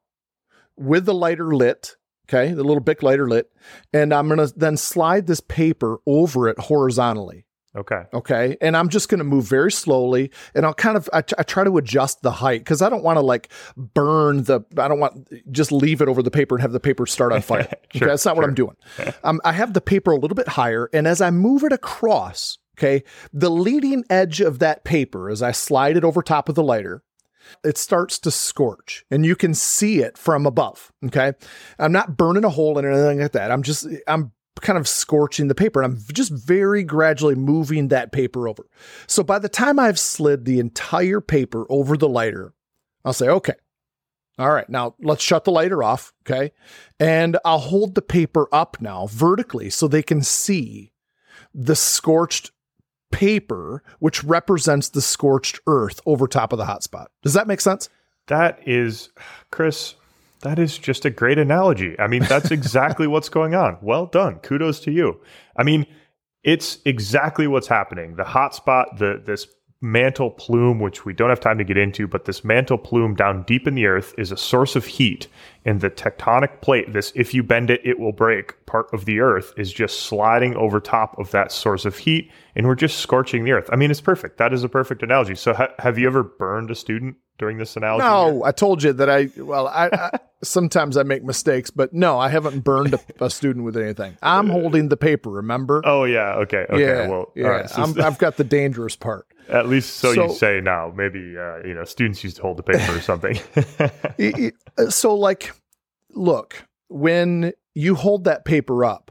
with 0.77 1.05
the 1.07 1.15
lighter 1.15 1.55
lit. 1.55 1.97
Okay. 2.33 2.53
The 2.53 2.63
little 2.63 2.81
Bic 2.81 3.03
lighter 3.03 3.29
lit. 3.29 3.51
And 3.93 4.15
I'm 4.15 4.29
going 4.29 4.39
to 4.39 4.53
then 4.57 4.77
slide 4.77 5.27
this 5.27 5.41
paper 5.41 5.99
over 6.07 6.49
it 6.49 6.59
horizontally. 6.59 7.45
okay. 7.75 8.03
Okay. 8.15 8.57
And 8.61 8.77
I'm 8.77 8.89
just 8.89 9.09
going 9.09 9.19
to 9.19 9.25
move 9.25 9.49
very 9.49 9.73
slowly. 9.73 10.31
And 10.55 10.65
I'll 10.65 10.75
kind 10.75 10.97
of, 10.97 11.11
I, 11.13 11.19
I 11.19 11.43
try 11.43 11.65
to 11.65 11.77
adjust 11.77 12.23
the 12.23 12.31
height 12.31 12.61
because 12.61 12.83
I 12.83 12.89
don't 12.89 13.03
want 13.03 13.17
to 13.17 13.21
like 13.21 13.49
burn 13.77 14.45
the, 14.45 14.61
I 14.79 14.87
don't 14.87 15.01
want, 15.01 15.29
just 15.51 15.73
leave 15.73 16.01
it 16.01 16.09
over 16.09 16.23
the 16.23 16.31
paper 16.31 16.55
and 16.55 16.63
have 16.63 16.73
the 16.73 16.81
paper 16.81 17.05
start 17.07 17.33
on 17.33 17.43
fire. 17.43 17.69
Sure, 17.93 18.07
okay. 18.07 18.11
That's 18.13 18.25
not 18.25 18.37
what. 18.37 18.45
I'm 18.45 18.55
doing. 18.55 18.77
um, 19.25 19.41
I 19.45 19.51
have 19.51 19.73
the 19.73 19.81
paper 19.81 20.13
a 20.13 20.17
little 20.17 20.37
bit 20.37 20.47
higher. 20.47 20.89
And 20.93 21.09
as 21.09 21.21
I 21.21 21.33
move 21.33 21.65
it 21.65 21.73
across, 21.73 22.59
okay, 22.79 23.03
the 23.33 23.51
leading 23.51 24.05
edge 24.09 24.41
of 24.41 24.61
that 24.61 24.85
paper, 24.85 25.29
as 25.29 25.43
I 25.43 25.51
slide 25.51 25.97
it 25.97 26.05
over 26.05 26.23
top 26.23 26.49
of 26.49 26.55
the 26.55 26.63
lighter, 26.63 27.03
it 27.65 27.79
starts 27.79 28.19
to 28.21 28.31
scorch 28.31 29.05
and 29.11 29.25
you 29.25 29.37
can 29.37 29.55
see 29.55 30.01
it 30.01 30.17
from 30.17 30.47
above. 30.47 30.93
Okay. 31.07 31.33
I'm 31.79 31.93
not 31.93 32.17
burning 32.17 32.45
a 32.45 32.49
hole 32.51 32.79
in 32.79 32.85
it 32.85 32.89
or 32.89 32.93
anything 32.93 33.21
like 33.21 33.33
that. 33.33 33.51
I'm 33.51 33.63
just, 33.63 33.87
I'm 34.07 34.33
kind 34.61 34.79
of 34.79 34.87
scorching 34.89 35.49
the 35.49 35.55
paper. 35.55 35.83
I'm 35.83 35.99
just 36.13 36.33
very 36.33 36.83
gradually 36.83 37.35
moving 37.35 37.89
that 37.89 38.13
paper 38.13 38.49
over. 38.49 38.67
So 39.07 39.23
by 39.23 39.39
the 39.39 39.49
time 39.49 39.79
I've 39.79 39.99
slid 39.99 40.45
the 40.45 40.59
entire 40.59 41.21
paper 41.21 41.67
over 41.71 41.97
the 41.97 42.09
lighter, 42.09 42.55
I'll 43.05 43.13
say, 43.13 43.29
okay. 43.29 43.55
All 44.39 44.51
right, 44.51 44.69
now 44.71 44.95
let's 45.03 45.23
shut 45.23 45.45
the 45.45 45.51
lighter 45.51 45.83
off. 45.83 46.13
Okay. 46.23 46.53
And 46.99 47.37
I'll 47.45 47.59
hold 47.59 47.95
the 47.95 48.03
paper 48.03 48.49
up 48.53 48.79
now 48.81 49.07
vertically 49.07 49.71
so 49.71 49.87
they 49.87 50.03
can 50.03 50.23
see 50.23 50.93
the 51.53 51.77
scorched 51.77 52.51
paper, 53.11 53.83
which 53.99 54.23
represents 54.25 54.89
the 54.89 55.01
scorched 55.01 55.61
earth 55.67 56.01
over 56.07 56.27
top 56.27 56.53
of 56.53 56.59
the 56.59 56.65
hotspot. 56.65 57.07
Does 57.23 57.35
that 57.35 57.47
make 57.47 57.61
sense? 57.61 57.89
That 58.27 58.61
is, 58.67 59.11
Chris. 59.51 59.95
That 60.43 60.59
is 60.59 60.79
just 60.79 61.05
a 61.05 61.11
great 61.11 61.39
analogy. 61.39 61.97
I 61.99 62.07
mean, 62.07 62.23
that's 62.23 62.51
exactly 62.51 63.07
what's 63.07 63.29
going 63.29 63.55
on. 63.55 63.79
Well 63.83 64.07
done. 64.07 64.37
Kudos 64.37 64.81
to 64.81 64.91
you. 64.91 65.21
I 65.57 65.65
mean, 65.65 65.87
it's 66.43 66.79
exactly 66.85 67.47
what's 67.47 67.67
happening. 67.67 68.17
The 68.17 68.25
hotspot, 68.25 68.99
the 68.99 69.23
this 69.25 69.47
mantle 69.83 70.31
plume, 70.31 70.79
which 70.79 71.05
we 71.05 71.15
don't 71.15 71.31
have 71.31 71.41
time 71.41 71.59
to 71.59 71.65
get 71.65 71.79
into, 71.79 72.07
but 72.07 72.27
this 72.27 72.45
mantle 72.45 72.77
plume 72.77 73.15
down 73.15 73.43
deep 73.45 73.67
in 73.67 73.75
the 73.75 73.87
earth 73.87 74.15
is 74.19 74.31
a 74.31 74.37
source 74.37 74.77
of 74.77 74.85
heat. 74.85 75.27
And 75.65 75.81
the 75.81 75.91
tectonic 75.91 76.61
plate, 76.61 76.93
this 76.93 77.13
if 77.15 77.33
you 77.33 77.43
bend 77.43 77.71
it, 77.71 77.81
it 77.85 77.99
will 77.99 78.13
break 78.13 78.67
part 78.67 78.93
of 78.93 79.05
the 79.05 79.21
earth, 79.21 79.53
is 79.57 79.73
just 79.73 80.01
sliding 80.01 80.55
over 80.57 80.81
top 80.81 81.19
of 81.19 81.31
that 81.31 81.51
source 81.51 81.85
of 81.85 81.97
heat. 81.97 82.31
And 82.55 82.67
we're 82.67 82.75
just 82.75 82.99
scorching 82.99 83.45
the 83.45 83.53
earth. 83.53 83.69
I 83.73 83.77
mean, 83.77 83.91
it's 83.91 84.01
perfect. 84.01 84.39
That 84.39 84.53
is 84.53 84.65
a 84.65 84.69
perfect 84.69 85.03
analogy. 85.03 85.35
So, 85.35 85.55
ha- 85.55 85.73
have 85.79 85.99
you 85.99 86.07
ever 86.07 86.23
burned 86.23 86.71
a 86.71 86.75
student 86.75 87.17
during 87.39 87.59
this 87.59 87.77
analogy? 87.77 88.05
No, 88.05 88.45
I 88.45 88.53
told 88.53 88.83
you 88.83 88.93
that 88.93 89.09
I, 89.09 89.31
well, 89.39 89.69
I, 89.69 89.87
I 89.87 90.19
sometimes 90.43 90.97
I 90.97 91.03
make 91.05 91.25
mistakes, 91.25 91.71
but 91.71 91.93
no, 91.93 92.19
I 92.19 92.29
haven't 92.29 92.61
burned 92.61 92.95
a, 92.95 93.25
a 93.25 93.31
student 93.31 93.65
with 93.65 93.77
anything. 93.77 94.17
I'm 94.23 94.51
uh, 94.51 94.55
holding 94.55 94.89
the 94.89 94.97
paper, 94.97 95.31
remember? 95.31 95.83
Oh 95.85 96.05
yeah. 96.05 96.35
Okay. 96.37 96.67
Okay. 96.69 96.83
yeah. 96.83 97.09
well, 97.09 97.33
yeah. 97.35 97.45
all 97.45 97.51
right. 97.51 97.71
So 97.71 97.83
I'm, 97.83 98.01
I've 98.03 98.19
got 98.19 98.37
the 98.37 98.45
dangerous 98.45 98.97
part. 98.97 99.27
At 99.51 99.69
least 99.69 99.97
so, 99.97 100.15
So- 100.15 100.27
you 100.29 100.33
say 100.35 100.61
now. 100.61 100.93
Maybe 100.95 101.37
uh, 101.37 101.59
you 101.67 101.75
know 101.75 101.85
students 101.85 102.23
used 102.25 102.37
to 102.37 102.43
hold 102.43 102.57
the 102.57 102.63
paper 102.63 102.97
or 102.97 103.01
something. 103.01 103.39
I- 104.19 104.53
I- 104.79 104.85
so 104.89 105.15
like 105.15 105.53
look 106.13 106.65
when 106.89 107.53
you 107.75 107.95
hold 107.95 108.25
that 108.25 108.45
paper 108.45 108.85
up 108.85 109.11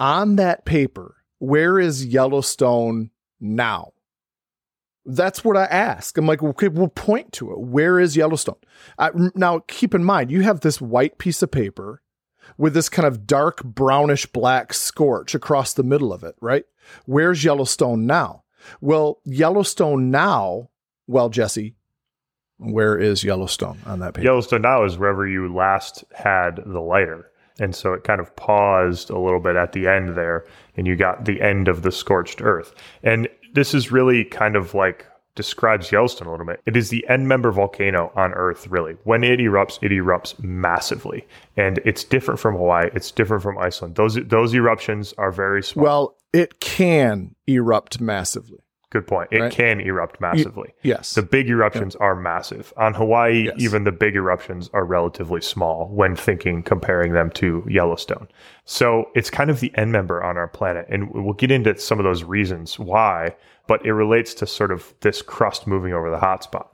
on 0.00 0.36
that 0.36 0.64
paper 0.64 1.16
where 1.40 1.78
is 1.78 2.04
yellowstone 2.06 3.10
now? 3.40 3.92
That's 5.10 5.42
what 5.44 5.56
i 5.56 5.64
ask. 5.64 6.18
I'm 6.18 6.26
like 6.26 6.42
okay 6.42 6.68
we'll 6.68 6.88
point 6.88 7.32
to 7.34 7.50
it. 7.52 7.58
Where 7.60 7.98
is 7.98 8.16
yellowstone? 8.16 8.56
I, 8.98 9.10
now 9.34 9.60
keep 9.68 9.94
in 9.94 10.04
mind 10.04 10.30
you 10.30 10.42
have 10.42 10.60
this 10.60 10.80
white 10.80 11.18
piece 11.18 11.42
of 11.42 11.50
paper 11.50 12.02
with 12.56 12.74
this 12.74 12.88
kind 12.88 13.06
of 13.06 13.26
dark 13.26 13.62
brownish 13.62 14.26
black 14.26 14.72
scorch 14.72 15.34
across 15.34 15.72
the 15.74 15.82
middle 15.82 16.12
of 16.12 16.22
it 16.24 16.34
right? 16.40 16.64
Where's 17.06 17.44
yellowstone 17.44 18.06
now 18.06 18.44
well 18.80 19.20
yellowstone 19.24 20.10
now 20.10 20.68
well 21.06 21.28
jesse 21.28 21.74
where 22.58 22.98
is 22.98 23.22
yellowstone 23.22 23.78
on 23.86 24.00
that 24.00 24.14
page? 24.14 24.24
Yellowstone 24.24 24.62
now 24.62 24.84
is 24.84 24.98
wherever 24.98 25.26
you 25.26 25.52
last 25.52 26.04
had 26.12 26.56
the 26.66 26.80
lighter. 26.80 27.30
And 27.60 27.74
so 27.74 27.92
it 27.92 28.04
kind 28.04 28.20
of 28.20 28.34
paused 28.36 29.10
a 29.10 29.18
little 29.18 29.40
bit 29.40 29.56
at 29.56 29.72
the 29.72 29.88
end 29.88 30.16
there, 30.16 30.44
and 30.76 30.86
you 30.86 30.94
got 30.94 31.24
the 31.24 31.40
end 31.40 31.66
of 31.66 31.82
the 31.82 31.90
scorched 31.90 32.40
earth. 32.40 32.74
And 33.02 33.28
this 33.54 33.74
is 33.74 33.90
really 33.90 34.24
kind 34.24 34.54
of 34.54 34.74
like 34.74 35.06
describes 35.38 35.90
Yellowstone 35.92 36.26
a 36.26 36.30
little 36.32 36.44
bit. 36.44 36.60
It 36.66 36.76
is 36.76 36.90
the 36.90 37.08
end 37.08 37.28
member 37.28 37.52
volcano 37.52 38.12
on 38.16 38.34
Earth, 38.34 38.66
really. 38.66 38.96
When 39.04 39.22
it 39.22 39.38
erupts, 39.38 39.78
it 39.80 39.92
erupts 39.92 40.38
massively. 40.42 41.26
And 41.56 41.78
it's 41.84 42.02
different 42.04 42.40
from 42.40 42.56
Hawaii, 42.56 42.90
it's 42.92 43.12
different 43.12 43.42
from 43.42 43.56
Iceland. 43.56 43.94
Those 43.94 44.16
those 44.16 44.52
eruptions 44.52 45.14
are 45.16 45.30
very 45.30 45.62
small. 45.62 45.84
Well, 45.84 46.16
it 46.32 46.60
can 46.60 47.36
erupt 47.46 48.00
massively. 48.00 48.58
Good 48.90 49.06
point. 49.06 49.28
It 49.30 49.40
right. 49.40 49.52
can 49.52 49.80
erupt 49.80 50.18
massively. 50.18 50.72
Yes. 50.82 51.14
The 51.14 51.22
big 51.22 51.50
eruptions 51.50 51.94
are 51.96 52.14
massive. 52.14 52.72
On 52.78 52.94
Hawaii, 52.94 53.44
Yes. 53.44 53.54
even 53.58 53.84
the 53.84 53.92
big 53.92 54.16
eruptions 54.16 54.70
are 54.72 54.84
relatively 54.84 55.42
small 55.42 55.88
when 55.88 56.16
thinking, 56.16 56.62
comparing 56.62 57.12
them 57.12 57.30
to 57.32 57.66
Yellowstone. 57.68 58.28
So 58.64 59.10
it's 59.14 59.28
kind 59.28 59.50
of 59.50 59.60
the 59.60 59.70
end 59.76 59.92
member 59.92 60.22
on 60.24 60.38
our 60.38 60.48
planet. 60.48 60.86
And 60.88 61.10
we'll 61.12 61.34
get 61.34 61.50
into 61.50 61.76
some 61.78 61.98
of 61.98 62.04
those 62.04 62.24
reasons 62.24 62.78
why, 62.78 63.36
but 63.66 63.84
it 63.84 63.92
relates 63.92 64.32
to 64.34 64.46
sort 64.46 64.72
of 64.72 64.94
this 65.00 65.20
crust 65.20 65.66
moving 65.66 65.92
over 65.92 66.10
the 66.10 66.16
hotspot. 66.18 66.68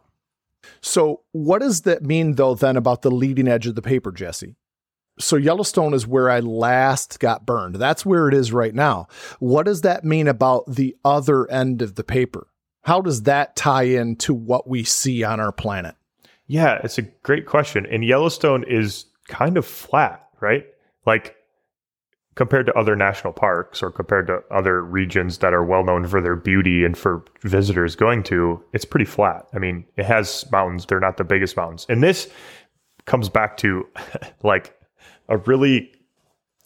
so, 0.80 1.20
what 1.32 1.58
does 1.62 1.82
that 1.82 2.04
mean, 2.04 2.36
though, 2.36 2.54
then 2.54 2.76
about 2.76 3.02
the 3.02 3.10
leading 3.10 3.48
edge 3.48 3.66
of 3.66 3.74
the 3.74 3.82
paper, 3.82 4.12
Jesse? 4.12 4.54
So, 5.18 5.36
Yellowstone 5.36 5.94
is 5.94 6.06
where 6.06 6.28
I 6.28 6.40
last 6.40 7.20
got 7.20 7.46
burned. 7.46 7.76
That's 7.76 8.04
where 8.04 8.28
it 8.28 8.34
is 8.34 8.52
right 8.52 8.74
now. 8.74 9.06
What 9.38 9.66
does 9.66 9.82
that 9.82 10.04
mean 10.04 10.26
about 10.26 10.64
the 10.66 10.96
other 11.04 11.48
end 11.50 11.82
of 11.82 11.94
the 11.94 12.04
paper? 12.04 12.48
How 12.82 13.00
does 13.00 13.22
that 13.22 13.56
tie 13.56 13.84
into 13.84 14.34
what 14.34 14.68
we 14.68 14.84
see 14.84 15.22
on 15.22 15.40
our 15.40 15.52
planet? 15.52 15.94
Yeah, 16.46 16.80
it's 16.84 16.98
a 16.98 17.02
great 17.02 17.46
question. 17.46 17.86
And 17.86 18.04
Yellowstone 18.04 18.64
is 18.68 19.06
kind 19.28 19.56
of 19.56 19.64
flat, 19.64 20.28
right? 20.40 20.66
Like 21.06 21.36
compared 22.34 22.66
to 22.66 22.74
other 22.74 22.96
national 22.96 23.32
parks 23.32 23.82
or 23.82 23.90
compared 23.90 24.26
to 24.26 24.42
other 24.50 24.82
regions 24.82 25.38
that 25.38 25.54
are 25.54 25.64
well 25.64 25.84
known 25.84 26.06
for 26.06 26.20
their 26.20 26.36
beauty 26.36 26.84
and 26.84 26.98
for 26.98 27.24
visitors 27.42 27.94
going 27.94 28.22
to, 28.24 28.62
it's 28.72 28.84
pretty 28.84 29.04
flat. 29.04 29.46
I 29.54 29.58
mean, 29.58 29.84
it 29.96 30.04
has 30.04 30.44
mountains, 30.50 30.86
they're 30.86 31.00
not 31.00 31.16
the 31.16 31.24
biggest 31.24 31.56
mountains. 31.56 31.86
And 31.88 32.02
this 32.02 32.28
comes 33.06 33.28
back 33.28 33.56
to 33.58 33.86
like 34.42 34.76
a 35.28 35.38
really 35.38 35.90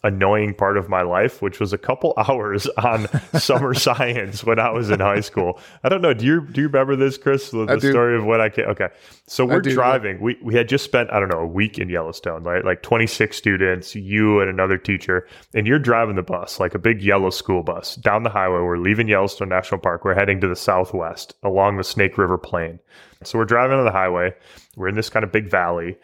annoying 0.03 0.53
part 0.53 0.77
of 0.77 0.87
my 0.87 1.01
life, 1.01 1.41
which 1.41 1.59
was 1.59 1.73
a 1.73 1.77
couple 1.77 2.13
hours 2.17 2.67
on 2.77 3.07
summer 3.37 3.73
science 3.85 4.43
when 4.43 4.59
I 4.59 4.69
was 4.69 4.89
in 4.89 4.99
high 4.99 5.19
school. 5.19 5.59
I 5.83 5.89
don't 5.89 6.01
know. 6.01 6.13
Do 6.13 6.25
you 6.25 6.41
do 6.41 6.61
you 6.61 6.67
remember 6.67 6.95
this, 6.95 7.17
Chris? 7.17 7.51
The, 7.51 7.65
the 7.65 7.79
story 7.79 8.17
of 8.17 8.25
when 8.25 8.41
I 8.41 8.49
came. 8.49 8.65
Okay, 8.65 8.89
so 9.27 9.45
we're 9.45 9.61
do, 9.61 9.69
yeah. 9.69 9.75
driving. 9.75 10.21
We 10.21 10.37
we 10.41 10.55
had 10.55 10.69
just 10.69 10.85
spent 10.85 11.11
I 11.11 11.19
don't 11.19 11.29
know 11.29 11.39
a 11.39 11.47
week 11.47 11.77
in 11.77 11.89
Yellowstone, 11.89 12.43
right? 12.43 12.63
Like 12.63 12.81
twenty 12.81 13.07
six 13.07 13.37
students, 13.37 13.95
you 13.95 14.39
and 14.39 14.49
another 14.49 14.77
teacher, 14.77 15.27
and 15.53 15.67
you're 15.67 15.79
driving 15.79 16.15
the 16.15 16.23
bus 16.23 16.59
like 16.59 16.75
a 16.75 16.79
big 16.79 17.01
yellow 17.01 17.29
school 17.29 17.63
bus 17.63 17.95
down 17.95 18.23
the 18.23 18.29
highway. 18.29 18.61
We're 18.61 18.77
leaving 18.77 19.07
Yellowstone 19.07 19.49
National 19.49 19.79
Park. 19.79 20.05
We're 20.05 20.15
heading 20.15 20.39
to 20.41 20.47
the 20.47 20.55
southwest 20.55 21.35
along 21.43 21.77
the 21.77 21.83
Snake 21.83 22.17
River 22.17 22.37
Plain. 22.37 22.79
So 23.23 23.37
we're 23.37 23.45
driving 23.45 23.77
on 23.77 23.83
the 23.83 23.91
highway. 23.91 24.33
We're 24.77 24.87
in 24.87 24.95
this 24.95 25.09
kind 25.09 25.25
of 25.25 25.31
big 25.31 25.49
valley. 25.49 25.97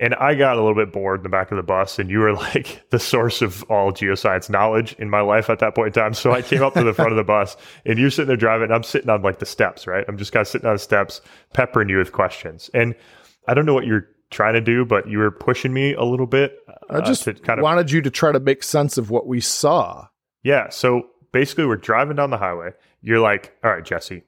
And 0.00 0.14
I 0.16 0.34
got 0.34 0.56
a 0.56 0.60
little 0.60 0.74
bit 0.74 0.92
bored 0.92 1.20
in 1.20 1.22
the 1.22 1.28
back 1.28 1.52
of 1.52 1.56
the 1.56 1.62
bus, 1.62 1.98
and 1.98 2.10
you 2.10 2.18
were 2.18 2.32
like 2.34 2.88
the 2.90 2.98
source 2.98 3.42
of 3.42 3.62
all 3.64 3.92
geoscience 3.92 4.50
knowledge 4.50 4.94
in 4.98 5.08
my 5.08 5.20
life 5.20 5.48
at 5.48 5.60
that 5.60 5.74
point 5.74 5.88
in 5.96 6.02
time. 6.02 6.14
So 6.14 6.32
I 6.32 6.42
came 6.42 6.62
up 6.62 6.74
to 6.74 6.82
the 6.82 6.92
front 6.92 7.12
of 7.12 7.16
the 7.16 7.24
bus, 7.24 7.56
and 7.86 7.98
you're 7.98 8.10
sitting 8.10 8.28
there 8.28 8.36
driving. 8.36 8.64
And 8.64 8.74
I'm 8.74 8.82
sitting 8.82 9.08
on 9.10 9.22
like 9.22 9.38
the 9.38 9.46
steps, 9.46 9.86
right? 9.86 10.04
I'm 10.08 10.18
just 10.18 10.32
kind 10.32 10.42
of 10.42 10.48
sitting 10.48 10.66
on 10.66 10.74
the 10.74 10.80
steps, 10.80 11.20
peppering 11.52 11.88
you 11.88 11.98
with 11.98 12.12
questions. 12.12 12.70
And 12.74 12.94
I 13.46 13.54
don't 13.54 13.66
know 13.66 13.74
what 13.74 13.86
you're 13.86 14.08
trying 14.30 14.54
to 14.54 14.60
do, 14.60 14.84
but 14.84 15.08
you 15.08 15.18
were 15.18 15.30
pushing 15.30 15.72
me 15.72 15.94
a 15.94 16.02
little 16.02 16.26
bit. 16.26 16.56
I 16.90 16.96
uh, 16.96 17.00
just 17.02 17.24
kind 17.42 17.60
of 17.60 17.62
wanted 17.62 17.90
you 17.90 18.02
to 18.02 18.10
try 18.10 18.32
to 18.32 18.40
make 18.40 18.62
sense 18.62 18.98
of 18.98 19.10
what 19.10 19.26
we 19.26 19.40
saw. 19.40 20.08
yeah. 20.42 20.70
So 20.70 21.08
basically, 21.32 21.66
we're 21.66 21.76
driving 21.76 22.16
down 22.16 22.30
the 22.30 22.38
highway. 22.38 22.70
You're 23.00 23.20
like, 23.20 23.56
all 23.62 23.70
right, 23.70 23.84
Jesse, 23.84 24.22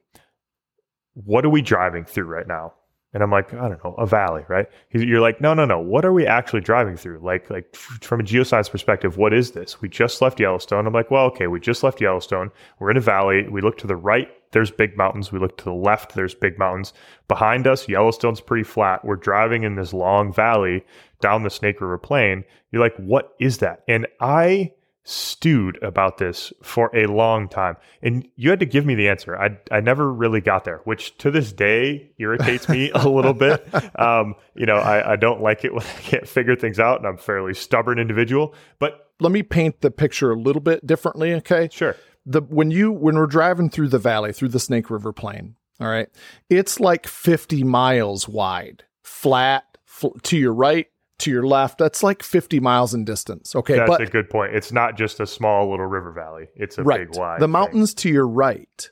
what 1.13 1.45
are 1.45 1.49
we 1.49 1.61
driving 1.61 2.05
through 2.05 2.25
right 2.25 2.47
now? 2.47 2.73
And 3.13 3.23
I'm 3.23 3.31
like, 3.31 3.53
I 3.53 3.69
don't 3.69 3.83
know, 3.83 3.93
a 3.93 4.05
valley, 4.05 4.43
right? 4.49 4.67
You're 4.91 5.21
like, 5.21 5.39
no, 5.39 5.53
no, 5.53 5.65
no. 5.65 5.79
What 5.79 6.03
are 6.05 6.11
we 6.11 6.27
actually 6.27 6.61
driving 6.61 6.97
through? 6.97 7.19
Like, 7.19 7.49
like 7.49 7.75
from 7.75 8.19
a 8.19 8.23
geoscience 8.23 8.69
perspective, 8.69 9.17
what 9.17 9.33
is 9.33 9.51
this? 9.51 9.81
We 9.81 9.87
just 9.87 10.21
left 10.21 10.39
Yellowstone. 10.39 10.85
I'm 10.85 10.93
like, 10.93 11.09
well, 11.09 11.25
okay, 11.27 11.47
we 11.47 11.59
just 11.59 11.83
left 11.83 12.01
Yellowstone. 12.01 12.51
We're 12.79 12.91
in 12.91 12.97
a 12.97 13.01
valley. 13.01 13.47
We 13.47 13.61
look 13.61 13.77
to 13.77 13.87
the 13.87 13.95
right, 13.95 14.27
there's 14.51 14.71
big 14.71 14.97
mountains. 14.97 15.31
We 15.31 15.39
look 15.39 15.57
to 15.57 15.63
the 15.63 15.73
left, 15.73 16.15
there's 16.15 16.35
big 16.35 16.59
mountains. 16.59 16.93
Behind 17.27 17.65
us, 17.65 17.87
Yellowstone's 17.87 18.41
pretty 18.41 18.63
flat. 18.63 19.03
We're 19.05 19.15
driving 19.15 19.63
in 19.63 19.75
this 19.75 19.93
long 19.93 20.33
valley 20.33 20.85
down 21.21 21.43
the 21.43 21.49
Snake 21.49 21.81
River 21.81 21.97
Plain. 21.97 22.43
You're 22.71 22.81
like, 22.81 22.95
what 22.97 23.35
is 23.39 23.59
that? 23.59 23.83
And 23.87 24.05
I 24.19 24.73
stewed 25.07 25.81
about 25.81 26.17
this 26.17 26.51
for 26.61 26.93
a 26.93 27.05
long 27.05 27.47
time. 27.47 27.77
And 28.01 28.27
you 28.35 28.49
had 28.49 28.59
to 28.59 28.65
give 28.65 28.85
me 28.85 28.93
the 28.93 29.07
answer. 29.07 29.39
I, 29.39 29.57
I 29.71 29.79
never 29.79 30.11
really 30.11 30.41
got 30.41 30.65
there, 30.65 30.81
which 30.83 31.17
to 31.19 31.31
this 31.31 31.53
day 31.53 32.11
irritates 32.17 32.67
me 32.67 32.91
a 32.93 33.07
little 33.07 33.33
bit. 33.33 33.67
Um, 33.97 34.35
you 34.53 34.65
know, 34.65 34.75
I, 34.75 35.13
I 35.13 35.15
don't 35.15 35.41
like 35.41 35.63
it 35.63 35.73
when 35.73 35.83
I 35.83 36.01
can't 36.01 36.27
figure 36.27 36.55
things 36.55 36.79
out 36.79 36.97
and 36.99 37.07
I'm 37.07 37.15
a 37.15 37.17
fairly 37.17 37.53
stubborn 37.53 37.99
individual. 37.99 38.53
But 38.79 39.11
let 39.19 39.31
me 39.31 39.43
paint 39.43 39.81
the 39.81 39.89
picture 39.89 40.31
a 40.31 40.35
little 40.35 40.61
bit 40.61 40.85
differently, 40.85 41.33
okay? 41.35 41.69
Sure. 41.71 41.95
The 42.25 42.41
when 42.41 42.69
you 42.69 42.91
when 42.91 43.15
we're 43.15 43.27
driving 43.27 43.69
through 43.69 43.87
the 43.89 43.99
valley, 43.99 44.33
through 44.33 44.49
the 44.49 44.59
Snake 44.59 44.89
River 44.89 45.13
Plain, 45.13 45.55
all 45.79 45.87
right, 45.87 46.09
it's 46.49 46.79
like 46.79 47.07
50 47.07 47.63
miles 47.63 48.27
wide, 48.27 48.83
flat, 49.03 49.63
fl- 49.85 50.17
to 50.23 50.37
your 50.37 50.53
right, 50.53 50.87
to 51.19 51.31
your 51.31 51.45
left. 51.45 51.77
That's 51.77 52.03
like 52.03 52.23
50 52.23 52.59
miles 52.59 52.93
in 52.93 53.05
distance. 53.05 53.55
Okay. 53.55 53.75
That's 53.75 53.89
but, 53.89 54.01
a 54.01 54.05
good 54.05 54.29
point. 54.29 54.55
It's 54.55 54.71
not 54.71 54.97
just 54.97 55.19
a 55.19 55.27
small 55.27 55.69
little 55.69 55.85
river 55.85 56.11
valley, 56.11 56.47
it's 56.55 56.77
a 56.77 56.83
right. 56.83 57.09
big 57.09 57.17
wide. 57.17 57.39
The 57.39 57.47
mountains 57.47 57.93
to 57.95 58.09
your 58.09 58.27
right, 58.27 58.91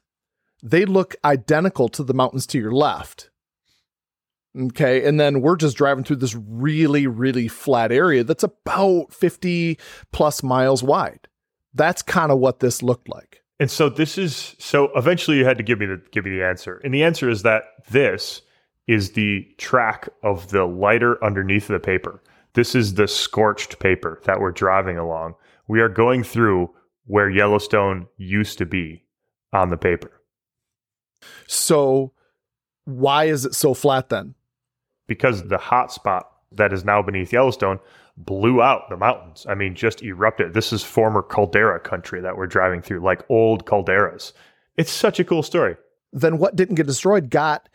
they 0.64 0.86
look 0.86 1.16
identical 1.24 1.90
to 1.90 2.04
the 2.04 2.14
mountains 2.14 2.48
to 2.48 2.60
your 2.60 2.72
left. 2.72 3.30
Okay. 4.58 5.06
And 5.06 5.20
then 5.20 5.42
we're 5.42 5.58
just 5.58 5.78
driving 5.78 6.04
through 6.04 6.18
this 6.18 6.36
really, 6.36 7.08
really 7.08 7.48
flat 7.48 7.92
area 7.92 8.24
that's 8.24 8.44
about 8.44 9.12
50 9.12 9.78
plus 10.12 10.44
miles 10.44 10.82
wide. 10.82 11.28
That's 11.74 12.02
kind 12.02 12.32
of 12.32 12.40
what 12.40 12.62
this 12.62 12.82
looked 12.82 13.10
like. 13.10 13.42
And 13.60 13.72
so 13.72 13.90
this 13.90 14.18
is 14.18 14.56
so 14.60 14.90
eventually 14.96 15.38
you 15.38 15.46
had 15.46 15.58
to 15.58 15.64
give 15.64 15.80
me 15.80 15.86
the 15.86 16.02
give 16.12 16.26
me 16.26 16.32
the 16.32 16.44
answer. 16.44 16.82
And 16.84 16.94
the 16.94 17.04
answer 17.04 17.30
is 17.30 17.44
that 17.44 17.64
this 17.90 18.42
is 18.88 19.12
the 19.12 19.48
track 19.58 20.10
of 20.24 20.50
the 20.50 20.66
lighter 20.66 21.24
underneath 21.24 21.68
the 21.68 21.80
paper. 21.80 22.22
This 22.54 22.76
is 22.76 22.94
the 22.94 23.08
scorched 23.08 23.80
paper 23.80 24.22
that 24.26 24.40
we're 24.40 24.52
driving 24.52 24.98
along. 24.98 25.36
We 25.68 25.82
are 25.82 25.90
going 25.90 26.24
through 26.24 26.74
where 27.06 27.30
Yellowstone 27.30 28.08
used 28.18 28.58
to 28.60 28.66
be 28.66 29.04
on 29.52 29.70
the 29.70 29.78
paper. 29.78 30.12
So, 31.48 32.14
why 32.86 33.26
is 33.26 33.46
it 33.46 33.56
so 33.56 33.74
flat 33.74 34.10
then? 34.10 34.36
Because 35.08 35.48
the 35.48 35.58
hot 35.58 35.92
spot 35.92 36.32
that 36.52 36.74
is 36.74 36.86
now 36.86 37.02
beneath 37.02 37.34
Yellowstone 37.34 37.80
blew 38.18 38.62
out 38.62 38.90
the 38.90 38.98
mountains. 38.98 39.46
I 39.50 39.56
mean, 39.56 39.76
just 39.76 40.02
erupted. 40.02 40.54
This 40.54 40.72
is 40.72 40.84
former 40.84 41.22
caldera 41.22 41.80
country 41.80 42.22
that 42.22 42.38
we're 42.38 42.48
driving 42.48 42.82
through, 42.82 43.02
like 43.02 43.30
old 43.30 43.66
calderas. 43.66 44.34
It's 44.78 44.92
such 44.92 45.20
a 45.20 45.24
cool 45.24 45.44
story. 45.44 45.76
Then 46.14 46.38
what 46.38 46.56
didn't 46.56 46.76
get 46.76 46.88
destroyed 46.88 47.30
got 47.30 47.68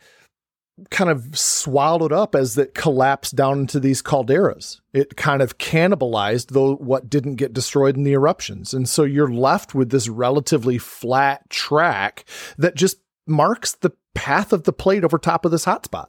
kind 0.89 1.09
of 1.09 1.37
swallowed 1.37 2.11
up 2.11 2.35
as 2.35 2.57
it 2.57 2.73
collapsed 2.73 3.35
down 3.35 3.59
into 3.59 3.79
these 3.79 4.01
calderas. 4.01 4.81
It 4.93 5.15
kind 5.15 5.41
of 5.41 5.57
cannibalized 5.57 6.47
though 6.47 6.75
what 6.75 7.09
didn't 7.09 7.35
get 7.35 7.53
destroyed 7.53 7.95
in 7.95 8.03
the 8.03 8.13
eruptions. 8.13 8.73
And 8.73 8.87
so 8.87 9.03
you're 9.03 9.31
left 9.31 9.75
with 9.75 9.91
this 9.91 10.07
relatively 10.07 10.77
flat 10.77 11.49
track 11.49 12.25
that 12.57 12.75
just 12.75 12.97
marks 13.27 13.73
the 13.73 13.91
path 14.13 14.51
of 14.51 14.63
the 14.63 14.73
plate 14.73 15.03
over 15.03 15.17
top 15.17 15.45
of 15.45 15.51
this 15.51 15.65
hotspot. 15.65 16.07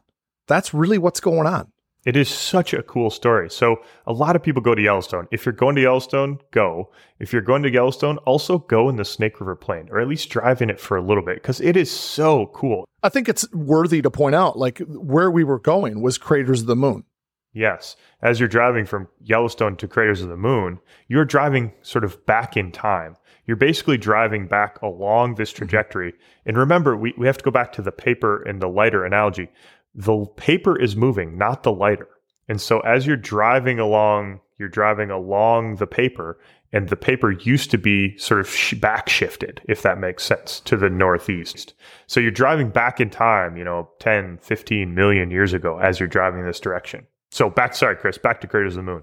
That's 0.49 0.75
really 0.75 0.99
what's 0.99 1.21
going 1.21 1.47
on. 1.47 1.71
It 2.05 2.17
is 2.17 2.29
such 2.29 2.75
a 2.75 2.83
cool 2.83 3.11
story. 3.11 3.49
So 3.49 3.77
a 4.07 4.13
lot 4.13 4.35
of 4.35 4.43
people 4.43 4.61
go 4.61 4.75
to 4.75 4.83
Yellowstone. 4.83 5.29
If 5.31 5.47
you're 5.47 5.53
going 5.53 5.77
to 5.77 5.83
Yellowstone, 5.83 6.41
go. 6.51 6.91
If 7.21 7.33
you're 7.33 7.43
going 7.43 7.63
to 7.63 7.71
Yellowstone, 7.71 8.19
also 8.19 8.59
go 8.59 8.89
in 8.89 8.97
the 8.97 9.05
Snake 9.05 9.41
River 9.41 9.55
Plain 9.55 9.89
or 9.91 10.01
at 10.01 10.09
least 10.09 10.29
drive 10.29 10.61
in 10.61 10.71
it 10.71 10.81
for 10.81 10.97
a 10.97 11.03
little 11.03 11.25
bit 11.25 11.37
because 11.37 11.61
it 11.61 11.77
is 11.77 11.91
so 11.91 12.47
cool. 12.55 12.89
I 13.05 13.09
think 13.09 13.29
it's 13.29 13.51
worthy 13.53 14.03
to 14.03 14.11
point 14.11 14.35
out 14.35 14.59
like 14.59 14.79
where 14.89 15.31
we 15.31 15.45
were 15.45 15.61
going 15.61 16.03
was 16.03 16.19
Craters 16.19 16.63
of 16.63 16.67
the 16.67 16.77
Moon. 16.77 17.05
Yes. 17.53 17.97
As 18.21 18.41
you're 18.41 18.49
driving 18.49 18.87
from 18.87 19.09
Yellowstone 19.21 19.77
to 19.77 19.87
Craters 19.87 20.23
of 20.23 20.29
the 20.29 20.37
Moon, 20.37 20.81
you're 21.07 21.25
driving 21.25 21.73
sort 21.83 22.03
of 22.03 22.25
back 22.27 22.57
in 22.57 22.73
time. 22.73 23.17
You're 23.47 23.57
basically 23.57 23.99
driving 23.99 24.47
back 24.47 24.81
along 24.83 25.35
this 25.35 25.51
mm-hmm. 25.51 25.59
trajectory. 25.59 26.15
And 26.47 26.57
remember, 26.57 26.97
we, 26.97 27.15
we 27.17 27.27
have 27.27 27.39
to 27.39 27.45
go 27.45 27.51
back 27.51 27.73
to 27.73 27.83
the 27.83 27.93
paper 27.93 28.43
and 28.43 28.61
the 28.61 28.69
lighter 28.69 29.05
analogy 29.05 29.51
the 29.95 30.27
paper 30.37 30.79
is 30.79 30.97
moving, 30.97 31.37
not 31.37 31.63
the 31.63 31.73
lighter. 31.73 32.09
And 32.49 32.61
so 32.61 32.81
as 32.81 33.07
you're 33.07 33.17
driving 33.17 33.79
along, 33.79 34.41
you're 34.59 34.69
driving 34.69 35.11
along 35.11 35.77
the 35.77 35.87
paper, 35.87 36.39
and 36.73 36.89
the 36.89 36.97
paper 36.97 37.33
used 37.33 37.71
to 37.71 37.79
be 37.79 38.17
sort 38.17 38.41
of 38.41 38.49
sh- 38.49 38.75
back 38.75 39.09
shifted, 39.09 39.61
if 39.69 39.83
that 39.83 39.99
makes 39.99 40.25
sense, 40.25 40.61
to 40.61 40.77
the 40.77 40.89
northeast. 40.89 41.75
So 42.07 42.21
you're 42.21 42.31
driving 42.31 42.71
back 42.71 43.01
in 43.01 43.11
time, 43.11 43.57
you 43.57 43.65
know, 43.65 43.91
10, 43.99 44.39
15 44.39 44.95
million 44.95 45.31
years 45.31 45.53
ago 45.53 45.79
as 45.79 46.01
you're 46.01 46.09
driving 46.09 46.45
this 46.45 46.61
direction. 46.61 47.07
So 47.31 47.51
back, 47.51 47.75
sorry, 47.75 47.97
Chris, 47.97 48.19
back 48.19 48.41
to 48.43 48.47
Craters 48.47 48.75
of 48.75 48.85
the 48.85 48.91
Moon. 48.91 49.03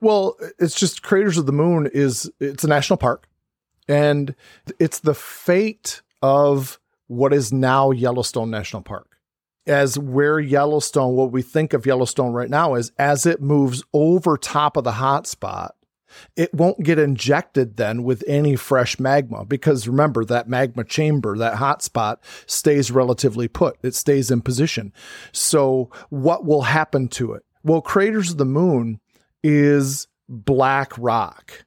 Well, 0.00 0.36
it's 0.58 0.78
just 0.78 1.02
Craters 1.02 1.38
of 1.38 1.46
the 1.46 1.52
Moon 1.52 1.88
is 1.92 2.30
it's 2.40 2.64
a 2.64 2.68
national 2.68 2.96
park, 2.96 3.28
and 3.88 4.34
it's 4.78 5.00
the 5.00 5.14
fate 5.14 6.02
of 6.22 6.78
what 7.06 7.32
is 7.32 7.52
now 7.52 7.90
Yellowstone 7.90 8.50
National 8.50 8.82
Park 8.82 9.15
as 9.66 9.98
where 9.98 10.38
Yellowstone, 10.38 11.14
what 11.14 11.32
we 11.32 11.42
think 11.42 11.72
of 11.72 11.86
Yellowstone 11.86 12.32
right 12.32 12.50
now 12.50 12.74
is 12.74 12.92
as 12.98 13.26
it 13.26 13.40
moves 13.40 13.82
over 13.92 14.36
top 14.36 14.76
of 14.76 14.84
the 14.84 14.92
hotspot, 14.92 15.70
it 16.36 16.54
won't 16.54 16.82
get 16.82 16.98
injected 16.98 17.76
then 17.76 18.02
with 18.02 18.24
any 18.26 18.56
fresh 18.56 18.98
magma 18.98 19.44
because 19.44 19.88
remember 19.88 20.24
that 20.24 20.48
magma 20.48 20.84
chamber, 20.84 21.36
that 21.36 21.58
hotspot 21.58 22.18
stays 22.46 22.90
relatively 22.90 23.48
put. 23.48 23.76
It 23.82 23.94
stays 23.94 24.30
in 24.30 24.40
position. 24.40 24.92
So 25.32 25.90
what 26.10 26.44
will 26.44 26.62
happen 26.62 27.08
to 27.08 27.32
it? 27.32 27.44
Well, 27.62 27.80
craters 27.80 28.30
of 28.30 28.38
the 28.38 28.44
moon 28.44 29.00
is 29.42 30.06
black 30.28 30.92
rock. 30.96 31.64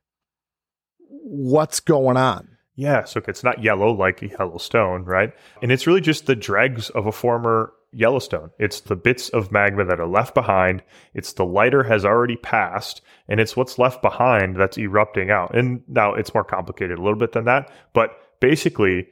What's 1.08 1.80
going 1.80 2.18
on? 2.18 2.58
Yeah, 2.76 3.04
so 3.04 3.22
it's 3.28 3.44
not 3.44 3.62
yellow 3.62 3.92
like 3.92 4.22
Yellowstone, 4.22 5.04
right? 5.04 5.34
And 5.62 5.70
it's 5.70 5.86
really 5.86 6.00
just 6.00 6.28
the 6.28 6.36
dregs 6.36 6.90
of 6.92 7.06
a 7.06 7.12
former 7.12 7.74
Yellowstone. 7.92 8.52
It's 8.60 8.82
the 8.82 8.96
bits 8.96 9.30
of 9.30 9.52
magma 9.52 9.86
that 9.86 10.00
are 10.00 10.08
left 10.08 10.34
behind. 10.34 10.84
It's 11.14 11.34
the 11.34 11.46
lighter 11.46 11.84
has 11.84 12.06
already 12.06 12.36
passed, 12.36 13.02
and 13.28 13.40
it's 13.40 13.56
what's 13.56 13.80
left 13.80 14.02
behind 14.02 14.56
that's 14.56 14.78
erupting 14.78 15.32
out. 15.32 15.56
And 15.56 15.82
now 15.88 16.14
it's 16.14 16.34
more 16.34 16.44
complicated 16.44 16.98
a 16.98 17.02
little 17.02 17.18
bit 17.18 17.32
than 17.32 17.46
that, 17.46 17.72
but 17.94 18.12
basically, 18.40 19.08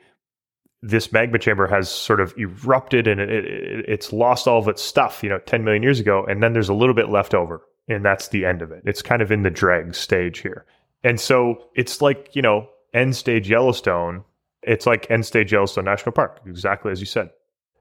this 0.84 1.12
magma 1.12 1.40
chamber 1.40 1.66
has 1.68 1.90
sort 1.90 2.22
of 2.22 2.36
erupted 2.38 3.08
and 3.08 3.20
it, 3.20 3.32
it, 3.32 3.86
it's 3.90 4.14
lost 4.14 4.48
all 4.48 4.60
of 4.60 4.68
its 4.68 4.82
stuff, 4.82 5.24
you 5.24 5.30
know, 5.30 5.40
10 5.40 5.64
million 5.64 5.82
years 5.82 6.00
ago, 6.00 6.24
and 6.30 6.44
then 6.44 6.54
there's 6.54 6.70
a 6.70 6.74
little 6.74 6.94
bit 6.94 7.10
left 7.10 7.34
over, 7.34 7.62
and 7.88 8.06
that's 8.06 8.28
the 8.28 8.46
end 8.46 8.62
of 8.62 8.72
it. 8.72 8.84
It's 8.86 9.02
kind 9.02 9.22
of 9.22 9.32
in 9.32 9.44
the 9.44 9.50
dreg 9.50 9.96
stage 9.96 10.40
here. 10.40 10.66
And 11.04 11.20
so 11.20 11.64
it's 11.76 12.02
like, 12.02 12.36
you 12.36 12.42
know, 12.42 12.70
end 12.94 13.16
stage 13.16 13.50
Yellowstone. 13.50 14.24
It's 14.62 14.86
like 14.86 15.10
end 15.10 15.26
stage 15.26 15.52
Yellowstone 15.52 15.86
National 15.86 16.12
Park, 16.12 16.42
exactly 16.46 16.92
as 16.92 17.00
you 17.00 17.06
said 17.06 17.30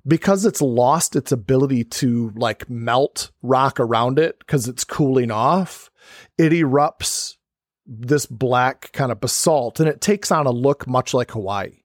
because 0.06 0.44
it's 0.44 0.62
lost 0.62 1.16
its 1.16 1.32
ability 1.32 1.84
to 1.84 2.32
like 2.36 2.68
melt 2.70 3.30
rock 3.42 3.80
around 3.80 4.18
it 4.18 4.38
because 4.38 4.68
it's 4.68 4.84
cooling 4.84 5.30
off, 5.30 5.90
it 6.38 6.52
erupts 6.52 7.36
this 7.86 8.26
black 8.26 8.92
kind 8.92 9.12
of 9.12 9.20
basalt 9.20 9.80
and 9.80 9.88
it 9.88 10.00
takes 10.00 10.30
on 10.30 10.46
a 10.46 10.50
look 10.50 10.86
much 10.86 11.14
like 11.14 11.30
Hawaii. 11.32 11.82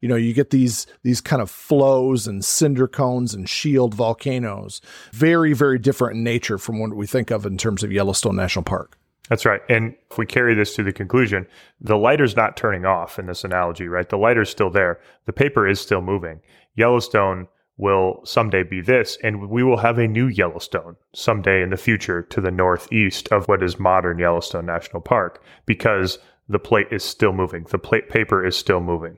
You 0.00 0.08
know, 0.08 0.16
you 0.16 0.34
get 0.34 0.50
these 0.50 0.86
these 1.02 1.22
kind 1.22 1.40
of 1.40 1.50
flows 1.50 2.26
and 2.26 2.44
cinder 2.44 2.86
cones 2.86 3.32
and 3.32 3.48
shield 3.48 3.94
volcanoes. 3.94 4.82
Very, 5.12 5.54
very 5.54 5.78
different 5.78 6.18
in 6.18 6.24
nature 6.24 6.58
from 6.58 6.78
what 6.78 6.94
we 6.94 7.06
think 7.06 7.30
of 7.30 7.46
in 7.46 7.56
terms 7.56 7.82
of 7.82 7.90
Yellowstone 7.90 8.36
National 8.36 8.64
Park. 8.64 8.98
That's 9.30 9.46
right. 9.46 9.62
And 9.70 9.94
if 10.10 10.18
we 10.18 10.26
carry 10.26 10.54
this 10.54 10.74
to 10.74 10.82
the 10.82 10.92
conclusion, 10.92 11.46
the 11.80 11.96
lighter's 11.96 12.36
not 12.36 12.58
turning 12.58 12.84
off 12.84 13.18
in 13.18 13.24
this 13.24 13.44
analogy, 13.44 13.88
right? 13.88 14.06
The 14.06 14.18
lighter's 14.18 14.50
still 14.50 14.68
there. 14.68 15.00
The 15.24 15.32
paper 15.32 15.66
is 15.66 15.80
still 15.80 16.02
moving. 16.02 16.42
Yellowstone 16.74 17.48
will 17.76 18.20
someday 18.24 18.62
be 18.62 18.80
this, 18.80 19.18
and 19.22 19.48
we 19.48 19.62
will 19.62 19.78
have 19.78 19.98
a 19.98 20.06
new 20.06 20.26
Yellowstone 20.26 20.96
someday 21.12 21.62
in 21.62 21.70
the 21.70 21.76
future 21.76 22.22
to 22.22 22.40
the 22.40 22.50
northeast 22.50 23.28
of 23.32 23.48
what 23.48 23.62
is 23.62 23.78
modern 23.78 24.18
Yellowstone 24.18 24.66
National 24.66 25.00
Park 25.00 25.42
because 25.66 26.18
the 26.48 26.58
plate 26.58 26.88
is 26.90 27.02
still 27.02 27.32
moving. 27.32 27.64
The 27.64 27.78
plate 27.78 28.08
paper 28.08 28.44
is 28.44 28.56
still 28.56 28.80
moving. 28.80 29.16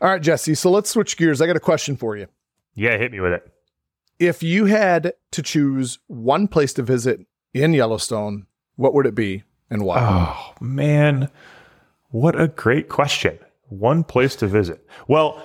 All 0.00 0.10
right, 0.10 0.22
Jesse. 0.22 0.54
So 0.54 0.70
let's 0.70 0.90
switch 0.90 1.16
gears. 1.16 1.40
I 1.40 1.46
got 1.46 1.56
a 1.56 1.60
question 1.60 1.96
for 1.96 2.16
you. 2.16 2.26
Yeah, 2.74 2.96
hit 2.96 3.12
me 3.12 3.20
with 3.20 3.32
it. 3.32 3.52
If 4.18 4.42
you 4.42 4.66
had 4.66 5.14
to 5.32 5.42
choose 5.42 5.98
one 6.06 6.48
place 6.48 6.72
to 6.74 6.82
visit 6.82 7.20
in 7.54 7.72
Yellowstone, 7.72 8.46
what 8.76 8.94
would 8.94 9.06
it 9.06 9.14
be 9.14 9.42
and 9.70 9.84
why? 9.84 9.98
Oh, 10.00 10.54
man. 10.60 11.28
What 12.10 12.40
a 12.40 12.48
great 12.48 12.88
question. 12.88 13.38
One 13.68 14.04
place 14.04 14.36
to 14.36 14.46
visit. 14.46 14.86
Well, 15.08 15.42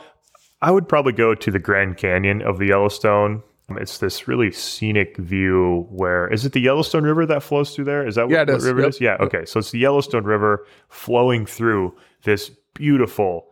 I 0.61 0.71
would 0.71 0.87
probably 0.89 1.13
go 1.13 1.35
to 1.35 1.51
the 1.51 1.59
Grand 1.59 1.97
Canyon 1.97 2.41
of 2.41 2.57
the 2.57 2.67
Yellowstone 2.67 3.43
It's 3.71 3.97
this 3.99 4.27
really 4.27 4.51
scenic 4.51 5.17
view 5.17 5.85
where 5.89 6.27
is 6.31 6.45
it 6.45 6.53
the 6.53 6.61
Yellowstone 6.61 7.03
River 7.03 7.25
that 7.25 7.43
flows 7.43 7.75
through 7.75 7.85
there? 7.85 8.07
Is 8.07 8.15
that 8.15 8.29
Yeah, 8.29 8.39
what, 8.39 8.49
what 8.49 8.61
river 8.63 8.81
Yep. 8.81 8.89
is? 8.89 9.01
Yeah, 9.01 9.17
okay. 9.19 9.45
So 9.45 9.59
it's 9.59 9.71
the 9.71 9.79
Yellowstone 9.79 10.23
River 10.23 10.65
flowing 10.89 11.45
through 11.45 11.95
this 12.23 12.49
beautiful 12.73 13.47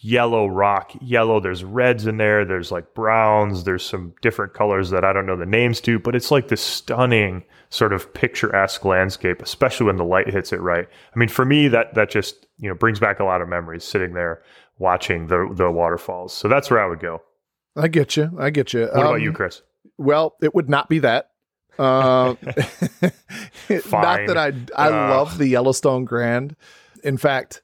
yellow 0.00 0.46
rock. 0.46 0.92
Yellow, 1.00 1.40
there's 1.40 1.64
reds 1.64 2.06
in 2.06 2.18
there, 2.18 2.44
there's 2.44 2.70
like 2.70 2.94
browns, 2.94 3.64
there's 3.64 3.84
some 3.84 4.14
different 4.22 4.54
colors 4.54 4.90
that 4.90 5.04
I 5.04 5.12
don't 5.12 5.26
know 5.26 5.34
the 5.36 5.46
names 5.46 5.80
to, 5.82 5.98
but 5.98 6.14
it's 6.14 6.30
like 6.30 6.48
this 6.48 6.60
stunning 6.60 7.42
sort 7.70 7.92
of 7.92 8.12
picturesque 8.14 8.84
landscape, 8.84 9.42
especially 9.42 9.86
when 9.86 9.96
the 9.96 10.04
light 10.04 10.28
hits 10.30 10.52
it 10.52 10.60
right. 10.60 10.86
I 11.14 11.18
mean, 11.18 11.28
for 11.28 11.44
me 11.44 11.68
that 11.68 11.94
that 11.94 12.10
just, 12.10 12.46
you 12.58 12.68
know, 12.68 12.74
brings 12.76 13.00
back 13.00 13.18
a 13.18 13.24
lot 13.24 13.40
of 13.42 13.48
memories 13.48 13.82
sitting 13.82 14.12
there 14.12 14.42
watching 14.78 15.26
the 15.26 15.48
the 15.52 15.70
waterfalls. 15.70 16.32
So 16.32 16.48
that's 16.48 16.70
where 16.70 16.80
I 16.82 16.86
would 16.86 17.00
go. 17.00 17.22
I 17.76 17.88
get 17.88 18.16
you. 18.16 18.30
I 18.38 18.50
get 18.50 18.72
you. 18.72 18.82
What 18.86 18.96
about 19.00 19.20
you, 19.22 19.32
Chris? 19.32 19.62
Well, 19.98 20.34
it 20.42 20.54
would 20.54 20.68
not 20.68 20.88
be 20.88 20.98
that. 21.00 21.30
Uh, 21.78 22.34
not 23.92 24.26
that 24.26 24.36
I 24.36 24.52
I 24.76 24.88
Uh. 24.88 25.10
love 25.16 25.38
the 25.38 25.48
Yellowstone 25.48 26.04
Grand. 26.04 26.56
In 27.04 27.16
fact, 27.16 27.62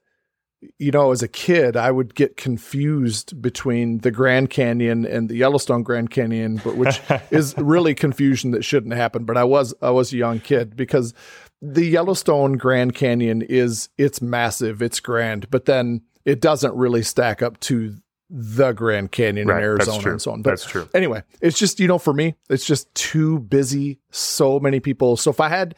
you 0.79 0.91
know, 0.91 1.11
as 1.11 1.23
a 1.23 1.29
kid, 1.29 1.77
I 1.77 1.91
would 1.91 2.15
get 2.15 2.37
confused 2.37 3.43
between 3.43 3.99
the 3.99 4.11
Grand 4.11 4.51
Canyon 4.51 5.05
and 5.05 5.29
the 5.29 5.37
Yellowstone 5.37 5.83
Grand 5.83 6.11
Canyon, 6.11 6.61
but 6.65 6.77
which 6.77 7.01
is 7.31 7.55
really 7.59 7.95
confusion 7.95 8.53
that 8.53 8.65
shouldn't 8.65 8.95
happen. 8.95 9.25
But 9.25 9.37
I 9.37 9.45
was 9.45 9.75
I 9.83 9.91
was 9.91 10.13
a 10.13 10.17
young 10.17 10.41
kid 10.41 10.77
because 10.77 11.13
the 11.61 11.85
Yellowstone 11.85 12.55
Grand 12.55 12.95
Canyon 12.95 13.43
is 13.43 13.89
it's 13.99 14.23
massive, 14.23 14.81
it's 14.81 15.01
grand, 15.01 15.51
but 15.51 15.65
then 15.65 16.03
it 16.25 16.41
doesn't 16.41 16.75
really 16.75 17.03
stack 17.03 17.43
up 17.43 17.61
to 17.61 17.97
the 18.31 18.73
Grand 18.73 19.13
Canyon 19.13 19.49
Right, 19.49 19.59
in 19.59 19.65
Arizona 19.65 20.13
and 20.13 20.23
so 20.23 20.33
on. 20.33 20.43
But 20.43 20.51
That's 20.51 20.65
true. 20.67 20.89
anyway, 20.95 21.23
it's 21.41 21.59
just, 21.59 21.79
you 21.79 21.87
know, 21.87 21.99
for 21.99 22.13
me, 22.13 22.35
it's 22.49 22.67
just 22.67 22.93
too 22.95 23.39
busy, 23.39 24.01
so 24.11 24.59
many 24.59 24.81
people. 24.81 25.17
So 25.17 25.31
if 25.31 25.41
I 25.41 25.49
had 25.49 25.77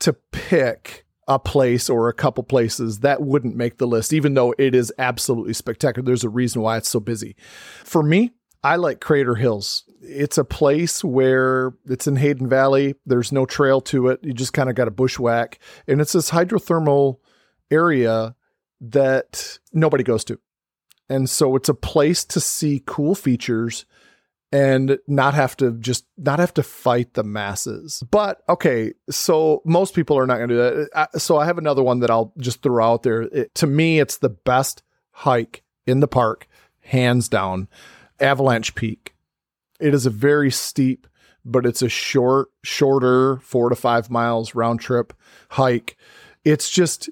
to 0.00 0.12
pick 0.12 1.06
a 1.28 1.38
place 1.38 1.88
or 1.88 2.08
a 2.08 2.12
couple 2.12 2.44
places, 2.44 3.00
that 3.00 3.22
wouldn't 3.22 3.56
make 3.56 3.78
the 3.78 3.86
list, 3.86 4.12
even 4.12 4.34
though 4.34 4.54
it 4.58 4.74
is 4.74 4.92
absolutely 4.98 5.54
spectacular. 5.54 6.04
There's 6.04 6.24
a 6.24 6.28
reason 6.28 6.62
why 6.62 6.76
it's 6.76 6.88
so 6.88 7.00
busy. 7.00 7.36
For 7.84 8.02
me, 8.02 8.32
I 8.62 8.76
like 8.76 9.00
Crater 9.00 9.34
Hills. 9.34 9.84
It's 10.02 10.38
a 10.38 10.44
place 10.44 11.02
where 11.02 11.72
it's 11.86 12.06
in 12.06 12.16
Hayden 12.16 12.48
Valley. 12.48 12.94
There's 13.06 13.32
no 13.32 13.46
trail 13.46 13.80
to 13.82 14.08
it. 14.08 14.20
You 14.22 14.32
just 14.34 14.52
kind 14.52 14.68
of 14.68 14.76
got 14.76 14.88
a 14.88 14.92
bushwhack. 14.92 15.58
And 15.88 16.00
it's 16.00 16.12
this 16.12 16.30
hydrothermal 16.30 17.18
area 17.70 18.34
that 18.80 19.58
nobody 19.72 20.04
goes 20.04 20.24
to. 20.24 20.38
And 21.08 21.30
so 21.30 21.56
it's 21.56 21.68
a 21.68 21.74
place 21.74 22.24
to 22.24 22.40
see 22.40 22.82
cool 22.84 23.14
features 23.14 23.86
and 24.52 24.98
not 25.06 25.34
have 25.34 25.56
to 25.56 25.72
just 25.72 26.06
not 26.16 26.38
have 26.38 26.54
to 26.54 26.62
fight 26.62 27.14
the 27.14 27.24
masses. 27.24 28.02
But 28.10 28.42
okay, 28.48 28.92
so 29.10 29.62
most 29.64 29.94
people 29.94 30.18
are 30.18 30.26
not 30.26 30.36
going 30.38 30.48
to 30.48 30.54
do 30.54 30.86
that. 30.94 31.20
So 31.20 31.36
I 31.36 31.46
have 31.46 31.58
another 31.58 31.82
one 31.82 32.00
that 32.00 32.10
I'll 32.10 32.32
just 32.38 32.62
throw 32.62 32.84
out 32.84 33.02
there. 33.02 33.22
It, 33.22 33.54
to 33.56 33.66
me, 33.66 33.98
it's 34.00 34.18
the 34.18 34.28
best 34.28 34.82
hike 35.10 35.62
in 35.86 36.00
the 36.00 36.08
park, 36.08 36.48
hands 36.80 37.28
down. 37.28 37.68
Avalanche 38.20 38.74
Peak. 38.74 39.14
It 39.78 39.92
is 39.92 40.06
a 40.06 40.10
very 40.10 40.50
steep, 40.50 41.06
but 41.44 41.66
it's 41.66 41.82
a 41.82 41.88
short, 41.88 42.48
shorter, 42.62 43.38
four 43.38 43.68
to 43.68 43.76
five 43.76 44.10
miles 44.10 44.54
round 44.54 44.80
trip 44.80 45.12
hike. 45.50 45.96
It's 46.44 46.70
just 46.70 47.10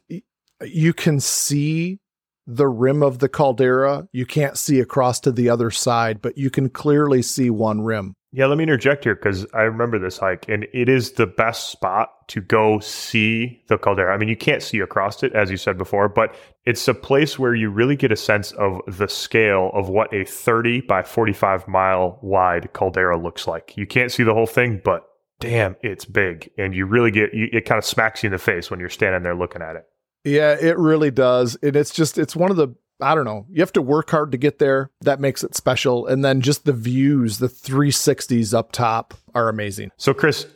you 0.62 0.92
can 0.92 1.20
see 1.20 1.98
the 2.46 2.68
rim 2.68 3.02
of 3.02 3.18
the 3.18 3.28
caldera. 3.28 4.06
You 4.12 4.26
can't 4.26 4.58
see 4.58 4.80
across 4.80 5.20
to 5.20 5.32
the 5.32 5.48
other 5.48 5.70
side, 5.70 6.20
but 6.20 6.36
you 6.36 6.50
can 6.50 6.68
clearly 6.68 7.22
see 7.22 7.50
one 7.50 7.82
rim. 7.82 8.14
Yeah, 8.32 8.46
let 8.46 8.58
me 8.58 8.64
interject 8.64 9.04
here 9.04 9.14
because 9.14 9.46
I 9.54 9.60
remember 9.60 9.96
this 9.96 10.18
hike 10.18 10.48
and 10.48 10.66
it 10.74 10.88
is 10.88 11.12
the 11.12 11.26
best 11.26 11.70
spot 11.70 12.10
to 12.28 12.40
go 12.40 12.80
see 12.80 13.62
the 13.68 13.78
caldera. 13.78 14.12
I 14.12 14.18
mean, 14.18 14.28
you 14.28 14.36
can't 14.36 14.60
see 14.60 14.80
across 14.80 15.22
it, 15.22 15.32
as 15.34 15.52
you 15.52 15.56
said 15.56 15.78
before, 15.78 16.08
but 16.08 16.34
it's 16.64 16.88
a 16.88 16.94
place 16.94 17.38
where 17.38 17.54
you 17.54 17.70
really 17.70 17.94
get 17.94 18.10
a 18.10 18.16
sense 18.16 18.50
of 18.52 18.80
the 18.88 19.06
scale 19.06 19.70
of 19.72 19.88
what 19.88 20.12
a 20.12 20.24
30 20.24 20.80
by 20.80 21.04
45 21.04 21.68
mile 21.68 22.18
wide 22.22 22.72
caldera 22.72 23.16
looks 23.16 23.46
like. 23.46 23.76
You 23.76 23.86
can't 23.86 24.10
see 24.10 24.24
the 24.24 24.34
whole 24.34 24.48
thing, 24.48 24.80
but 24.84 25.04
damn, 25.38 25.76
it's 25.82 26.04
big. 26.04 26.50
And 26.58 26.74
you 26.74 26.86
really 26.86 27.12
get, 27.12 27.34
you, 27.34 27.48
it 27.52 27.66
kind 27.66 27.78
of 27.78 27.84
smacks 27.84 28.24
you 28.24 28.28
in 28.28 28.32
the 28.32 28.38
face 28.38 28.68
when 28.68 28.80
you're 28.80 28.88
standing 28.88 29.22
there 29.22 29.36
looking 29.36 29.62
at 29.62 29.76
it. 29.76 29.84
Yeah, 30.24 30.56
it 30.58 30.78
really 30.78 31.10
does. 31.10 31.56
And 31.62 31.76
it's 31.76 31.92
just, 31.92 32.18
it's 32.18 32.34
one 32.34 32.50
of 32.50 32.56
the, 32.56 32.68
I 33.00 33.14
don't 33.14 33.24
know, 33.24 33.46
you 33.50 33.60
have 33.60 33.72
to 33.74 33.82
work 33.82 34.10
hard 34.10 34.32
to 34.32 34.38
get 34.38 34.58
there. 34.58 34.90
That 35.02 35.20
makes 35.20 35.44
it 35.44 35.54
special. 35.54 36.06
And 36.06 36.24
then 36.24 36.40
just 36.40 36.64
the 36.64 36.72
views, 36.72 37.38
the 37.38 37.48
360s 37.48 38.54
up 38.54 38.72
top 38.72 39.14
are 39.34 39.48
amazing. 39.48 39.90
So, 39.96 40.14
Chris, 40.14 40.46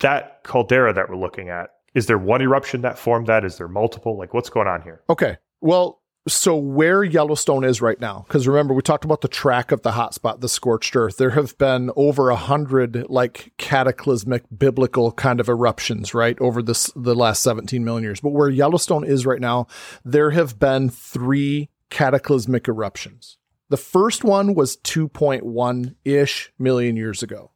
that 0.00 0.42
caldera 0.42 0.92
that 0.92 1.08
we're 1.08 1.16
looking 1.16 1.48
at, 1.48 1.70
is 1.94 2.06
there 2.06 2.18
one 2.18 2.42
eruption 2.42 2.82
that 2.82 2.98
formed 2.98 3.26
that? 3.28 3.44
Is 3.44 3.58
there 3.58 3.68
multiple? 3.68 4.18
Like, 4.18 4.34
what's 4.34 4.50
going 4.50 4.68
on 4.68 4.82
here? 4.82 5.02
Okay. 5.08 5.38
Well, 5.60 6.02
so 6.28 6.56
where 6.56 7.04
Yellowstone 7.04 7.64
is 7.64 7.80
right 7.80 8.00
now, 8.00 8.24
because 8.26 8.48
remember 8.48 8.74
we 8.74 8.82
talked 8.82 9.04
about 9.04 9.20
the 9.20 9.28
track 9.28 9.70
of 9.70 9.82
the 9.82 9.92
hotspot, 9.92 10.40
the 10.40 10.48
scorched 10.48 10.96
earth. 10.96 11.18
There 11.18 11.30
have 11.30 11.56
been 11.58 11.90
over 11.94 12.30
a 12.30 12.36
hundred 12.36 13.06
like 13.08 13.52
cataclysmic 13.58 14.44
biblical 14.56 15.12
kind 15.12 15.38
of 15.38 15.48
eruptions, 15.48 16.14
right, 16.14 16.36
over 16.40 16.62
this 16.62 16.90
the 16.96 17.14
last 17.14 17.42
17 17.42 17.84
million 17.84 18.02
years. 18.02 18.20
But 18.20 18.30
where 18.30 18.48
Yellowstone 18.48 19.04
is 19.04 19.24
right 19.24 19.40
now, 19.40 19.68
there 20.04 20.30
have 20.30 20.58
been 20.58 20.90
three 20.90 21.70
cataclysmic 21.90 22.66
eruptions. 22.66 23.38
The 23.68 23.76
first 23.76 24.24
one 24.24 24.54
was 24.54 24.76
2.1 24.78 25.94
ish 26.04 26.52
million 26.58 26.96
years 26.96 27.22
ago. 27.22 27.52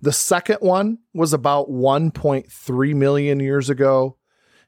The 0.00 0.12
second 0.12 0.58
one 0.60 0.98
was 1.14 1.32
about 1.32 1.70
1.3 1.70 2.94
million 2.94 3.40
years 3.40 3.70
ago. 3.70 4.16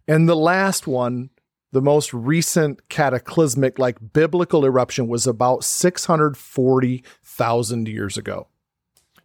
And 0.09 0.29
the 0.29 0.37
last 0.37 0.87
one, 0.87 1.31
the 1.77 1.83
most 1.83 2.15
recent 2.15 2.89
cataclysmic, 2.89 3.79
like 3.79 3.99
biblical 4.15 4.65
eruption, 4.65 5.09
was 5.09 5.27
about 5.27 5.63
640,000 5.63 7.87
years 7.87 8.17
ago. 8.17 8.49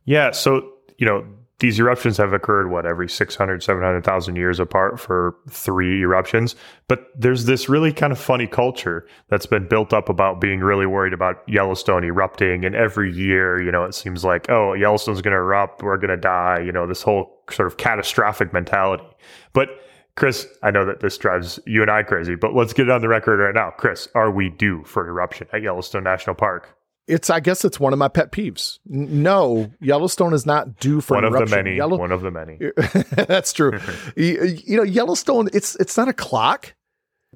Yeah. 0.03 0.31
So, 0.31 0.69
you 0.97 1.05
know, 1.05 1.25
these 1.59 1.79
eruptions 1.79 2.17
have 2.17 2.33
occurred, 2.33 2.69
what, 2.69 2.85
every 2.85 3.07
600, 3.07 3.63
700,000 3.63 4.35
years 4.35 4.59
apart 4.59 4.99
for 4.99 5.37
three 5.49 6.01
eruptions. 6.01 6.57
But 6.89 7.07
there's 7.17 7.45
this 7.45 7.69
really 7.69 7.93
kind 7.93 8.11
of 8.11 8.19
funny 8.19 8.47
culture 8.47 9.07
that's 9.29 9.45
been 9.45 9.69
built 9.69 9.93
up 9.93 10.09
about 10.09 10.41
being 10.41 10.59
really 10.59 10.85
worried 10.85 11.13
about 11.13 11.47
Yellowstone 11.47 12.03
erupting. 12.03 12.65
And 12.65 12.75
every 12.75 13.13
year, 13.13 13.63
you 13.63 13.71
know, 13.71 13.85
it 13.85 13.95
seems 13.95 14.25
like, 14.25 14.49
oh, 14.49 14.73
Yellowstone's 14.73 15.21
going 15.21 15.31
to 15.31 15.37
erupt. 15.37 15.83
We're 15.83 15.95
going 15.95 16.09
to 16.09 16.17
die. 16.17 16.59
You 16.59 16.73
know, 16.73 16.85
this 16.85 17.01
whole 17.01 17.43
sort 17.49 17.67
of 17.67 17.77
catastrophic 17.77 18.51
mentality. 18.51 19.05
But 19.53 19.69
Chris, 20.16 20.47
I 20.62 20.72
know 20.72 20.86
that 20.86 20.99
this 20.99 21.18
drives 21.18 21.59
you 21.66 21.82
and 21.82 21.89
I 21.89 22.03
crazy, 22.03 22.36
but 22.36 22.53
let's 22.53 22.74
get 22.74 22.88
it 22.88 22.91
on 22.91 23.01
the 23.01 23.07
record 23.07 23.39
right 23.39 23.55
now. 23.55 23.72
Chris, 23.72 24.07
are 24.14 24.30
we 24.30 24.49
due 24.49 24.84
for 24.84 25.03
an 25.03 25.09
eruption 25.09 25.47
at 25.53 25.62
Yellowstone 25.62 26.03
National 26.03 26.36
Park? 26.36 26.76
It's, 27.07 27.30
I 27.30 27.39
guess, 27.39 27.66
it's 27.66 27.80
one 27.80 27.93
of 27.93 27.99
my 27.99 28.07
pet 28.07 28.32
peeves. 28.32 28.80
No, 28.86 29.72
Yellowstone 29.82 30.34
is 30.34 30.45
not 30.45 30.78
due 30.80 31.01
for 31.01 31.16
One 31.16 31.24
of 31.26 31.34
the 31.34 31.45
many. 31.45 31.76
Yellow- 31.76 31.97
One 31.97 32.12
of 32.12 32.22
the 32.22 32.32
many. 32.32 32.59
That's 33.28 33.51
true. 33.53 33.80
you, 34.16 34.57
you 34.66 34.78
know, 34.78 34.84
Yellowstone, 34.84 35.49
it's 35.53 35.76
it's 35.78 35.97
not 35.97 36.07
a 36.07 36.14
clock. 36.14 36.74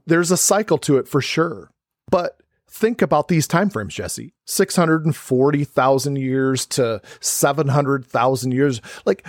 There's 0.05 0.31
a 0.31 0.37
cycle 0.37 0.77
to 0.79 0.97
it 0.97 1.07
for 1.07 1.19
sure. 1.21 1.71
But 2.11 2.37
think 2.69 3.01
about 3.01 3.27
these 3.27 3.47
timeframes, 3.47 3.89
Jesse. 3.89 4.33
640,000 4.45 6.15
years 6.17 6.65
to 6.67 7.01
700,000 7.19 8.51
years. 8.51 8.81
Like 9.05 9.25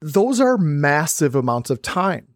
those 0.00 0.40
are 0.40 0.56
massive 0.56 1.34
amounts 1.34 1.70
of 1.70 1.82
time. 1.82 2.28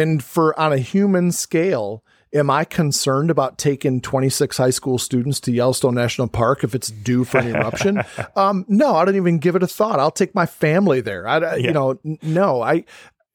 And 0.00 0.22
for 0.22 0.58
on 0.58 0.72
a 0.72 0.78
human 0.78 1.32
scale, 1.32 2.02
am 2.32 2.48
I 2.50 2.64
concerned 2.64 3.30
about 3.30 3.58
taking 3.58 4.00
26 4.00 4.56
high 4.56 4.70
school 4.70 4.98
students 4.98 5.40
to 5.40 5.52
Yellowstone 5.52 5.94
National 5.94 6.28
Park 6.28 6.64
if 6.64 6.74
it's 6.74 6.90
due 6.90 7.24
for 7.24 7.38
an 7.38 7.48
eruption? 7.56 8.02
um, 8.36 8.64
no, 8.68 8.94
I 8.96 9.04
don't 9.04 9.16
even 9.16 9.38
give 9.38 9.56
it 9.56 9.62
a 9.62 9.66
thought. 9.66 10.00
I'll 10.00 10.10
take 10.10 10.34
my 10.34 10.46
family 10.46 11.00
there. 11.00 11.26
I, 11.28 11.38
Yeah. 11.38 11.54
you 11.56 11.72
know, 11.72 11.98
no, 12.22 12.62
I, 12.62 12.84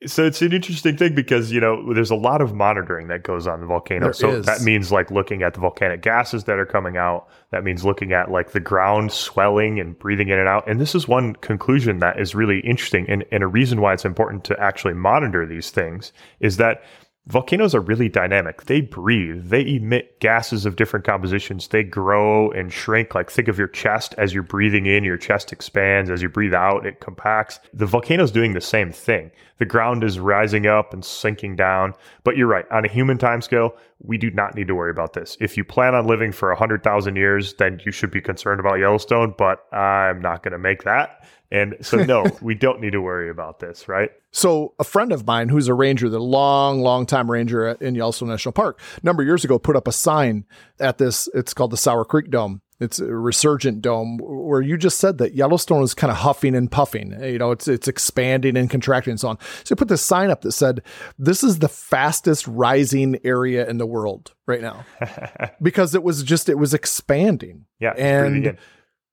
So 0.08 0.26
it's 0.26 0.41
an 0.41 0.53
interesting 0.53 0.97
thing 0.97 1.16
because 1.16 1.51
you 1.51 1.60
know 1.60 1.93
there's 1.93 2.12
a 2.12 2.16
lot 2.16 2.41
of 2.41 2.53
monitoring 2.53 3.08
that 3.08 3.24
goes 3.24 3.47
on 3.47 3.62
the 3.62 3.68
volcano. 3.68 4.06
There 4.06 4.14
so 4.14 4.30
is. 4.32 4.45
that 4.45 4.62
means 4.62 4.91
like 4.91 5.12
looking 5.12 5.43
at 5.43 5.53
the 5.53 5.60
volcanic 5.60 6.01
gases 6.01 6.43
that 6.45 6.60
are 6.60 6.66
coming 6.66 6.97
out. 6.97 7.28
That 7.51 7.64
means 7.64 7.86
looking 7.86 8.14
at 8.14 8.32
like 8.32 8.51
the 8.51 8.60
ground 8.60 9.12
swelling 9.12 9.80
and 9.80 9.97
breathing 9.97 10.30
in 10.30 10.39
and 10.39 10.47
out. 10.47 10.68
And 10.68 10.80
this 10.80 10.95
is 10.95 11.08
one 11.08 11.34
conclusion 11.36 11.99
that 11.99 12.20
is 12.20 12.36
really 12.36 12.60
interesting 12.60 13.10
and, 13.10 13.24
and 13.32 13.43
a 13.43 13.47
reason 13.47 13.82
why 13.82 13.93
it's 13.93 14.06
important 14.06 14.43
to 14.45 14.60
actually 14.60 14.93
monitor 14.93 15.45
these 15.45 15.72
things 15.72 16.12
is 16.39 16.58
that 16.58 16.84
volcanoes 17.28 17.73
are 17.73 17.82
really 17.82 18.09
dynamic. 18.09 18.65
They 18.65 18.82
breathe, 18.82 19.49
they 19.49 19.76
emit 19.76 20.19
gases 20.19 20.65
of 20.65 20.76
different 20.76 21.05
compositions, 21.05 21.67
they 21.67 21.84
grow 21.84 22.51
and 22.51 22.71
shrink. 22.71 23.15
Like, 23.15 23.32
think 23.32 23.47
of 23.47 23.57
your 23.57 23.67
chest 23.67 24.13
as 24.17 24.34
you're 24.34 24.43
breathing 24.43 24.86
in, 24.86 25.03
your 25.03 25.17
chest 25.17 25.51
expands. 25.51 26.09
As 26.09 26.21
you 26.21 26.30
breathe 26.30 26.53
out, 26.53 26.86
it 26.86 26.99
compacts. 26.99 27.59
The 27.73 27.86
volcano's 27.86 28.32
doing 28.32 28.53
the 28.53 28.61
same 28.61 28.91
thing. 28.91 29.32
The 29.57 29.65
ground 29.65 30.03
is 30.03 30.19
rising 30.19 30.67
up 30.67 30.93
and 30.93 31.03
sinking 31.03 31.55
down. 31.55 31.93
But 32.23 32.38
you're 32.38 32.47
right, 32.47 32.65
on 32.71 32.86
a 32.86 32.89
human 32.89 33.17
timescale, 33.17 33.76
we 34.00 34.18
do 34.18 34.30
not 34.32 34.56
need 34.56 34.68
to 34.68 34.76
worry 34.76 34.91
about 34.91 35.14
this. 35.14 35.38
If 35.39 35.58
you 35.58 35.64
plan 35.64 35.96
on 35.96 36.06
living 36.06 36.32
for 36.32 36.50
100,000 36.50 37.16
years, 37.16 37.54
then 37.56 37.82
you 37.86 37.91
should 37.91 38.12
be 38.12 38.22
concerned 38.22 38.60
about 38.60 38.76
Yellowstone, 38.76 39.34
but 39.38 39.66
I'm 39.74 40.22
not 40.22 40.43
going 40.43 40.52
to 40.52 40.58
make 40.58 40.84
that. 40.84 41.26
And 41.52 41.76
so, 41.82 41.98
no, 41.98 42.26
we 42.41 42.56
don't 42.56 42.82
need 42.82 42.91
to 42.91 43.02
worry 43.02 43.30
about 43.30 43.60
this, 43.60 43.88
right? 43.88 44.12
So, 44.32 44.74
a 44.80 44.84
friend 44.84 45.12
of 45.12 45.26
mine 45.26 45.50
who's 45.50 45.68
a 45.68 45.74
ranger, 45.74 46.10
the 46.10 46.20
long, 46.20 46.82
long 46.82 47.06
time 47.06 47.32
ranger 47.32 47.70
in 47.70 47.96
Yellowstone 47.96 48.30
National 48.30 48.52
Park, 48.52 48.82
a 49.02 49.06
number 49.06 49.24
of 49.24 49.28
years 49.28 49.46
ago 49.46 49.58
put 49.58 49.76
up 49.76 49.88
a 49.88 49.93
sign 49.93 50.46
at 50.80 50.98
this, 50.98 51.30
it's 51.34 51.54
called 51.54 51.72
the 51.72 51.78
Sour 51.78 52.04
Creek 52.04 52.30
Dome. 52.30 52.62
It's 52.80 52.99
a 52.99 53.05
resurgent 53.05 53.82
dome 53.82 54.17
where 54.21 54.61
you 54.61 54.78
just 54.78 54.99
said 54.99 55.17
that 55.19 55.34
Yellowstone 55.34 55.84
is 55.84 55.93
kind 55.93 56.11
of 56.11 56.17
huffing 56.17 56.55
and 56.55 56.69
puffing. 56.69 57.17
You 57.23 57.38
know, 57.38 57.51
it's 57.51 57.67
it's 57.67 57.88
expanding 57.88 58.57
and 58.57 58.69
contracting 58.69 59.11
and 59.11 59.19
so 59.19 59.30
on. 59.30 59.38
So 59.63 59.71
you 59.71 59.76
put 59.78 59.88
this 59.88 60.01
sign 60.01 60.30
up 60.30 60.41
that 60.41 60.51
said, 60.51 60.82
"This 61.17 61.43
is 61.43 61.59
the 61.59 61.69
fastest 61.69 62.45
rising 62.47 63.17
area 63.23 63.67
in 63.69 63.78
the 63.78 63.86
world 63.86 64.34
right 64.45 64.61
now," 64.61 64.86
because 65.61 65.95
it 65.95 66.03
was 66.03 66.21
just 66.23 66.49
it 66.49 66.57
was 66.57 66.73
expanding. 66.73 67.65
Yeah, 67.80 67.93
and 67.97 68.57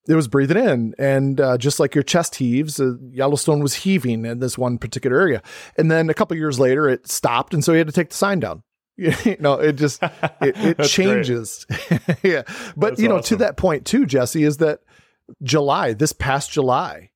it 0.08 0.14
was 0.14 0.28
breathing 0.28 0.56
in 0.56 0.94
and 0.98 1.40
uh, 1.40 1.56
just 1.56 1.78
like 1.78 1.94
your 1.94 2.02
chest 2.02 2.34
heaves 2.36 2.80
uh, 2.80 2.94
yellowstone 3.10 3.60
was 3.60 3.74
heaving 3.74 4.24
in 4.24 4.40
this 4.40 4.58
one 4.58 4.78
particular 4.78 5.18
area 5.18 5.42
and 5.76 5.90
then 5.90 6.10
a 6.10 6.14
couple 6.14 6.36
years 6.36 6.58
later 6.58 6.88
it 6.88 7.08
stopped 7.08 7.54
and 7.54 7.64
so 7.64 7.72
he 7.72 7.78
had 7.78 7.86
to 7.86 7.92
take 7.92 8.10
the 8.10 8.16
sign 8.16 8.40
down 8.40 8.62
you 8.96 9.36
know 9.40 9.54
it 9.54 9.72
just 9.74 10.02
it, 10.02 10.54
it 10.56 10.78
changes 10.84 11.66
yeah 12.22 12.42
but 12.76 12.90
That's 12.90 13.00
you 13.00 13.08
know 13.08 13.18
awesome. 13.18 13.38
to 13.38 13.44
that 13.44 13.56
point 13.56 13.86
too 13.86 14.04
jesse 14.04 14.44
is 14.44 14.58
that 14.58 14.80
july 15.42 15.94
this 15.94 16.12
past 16.12 16.50
july 16.50 17.10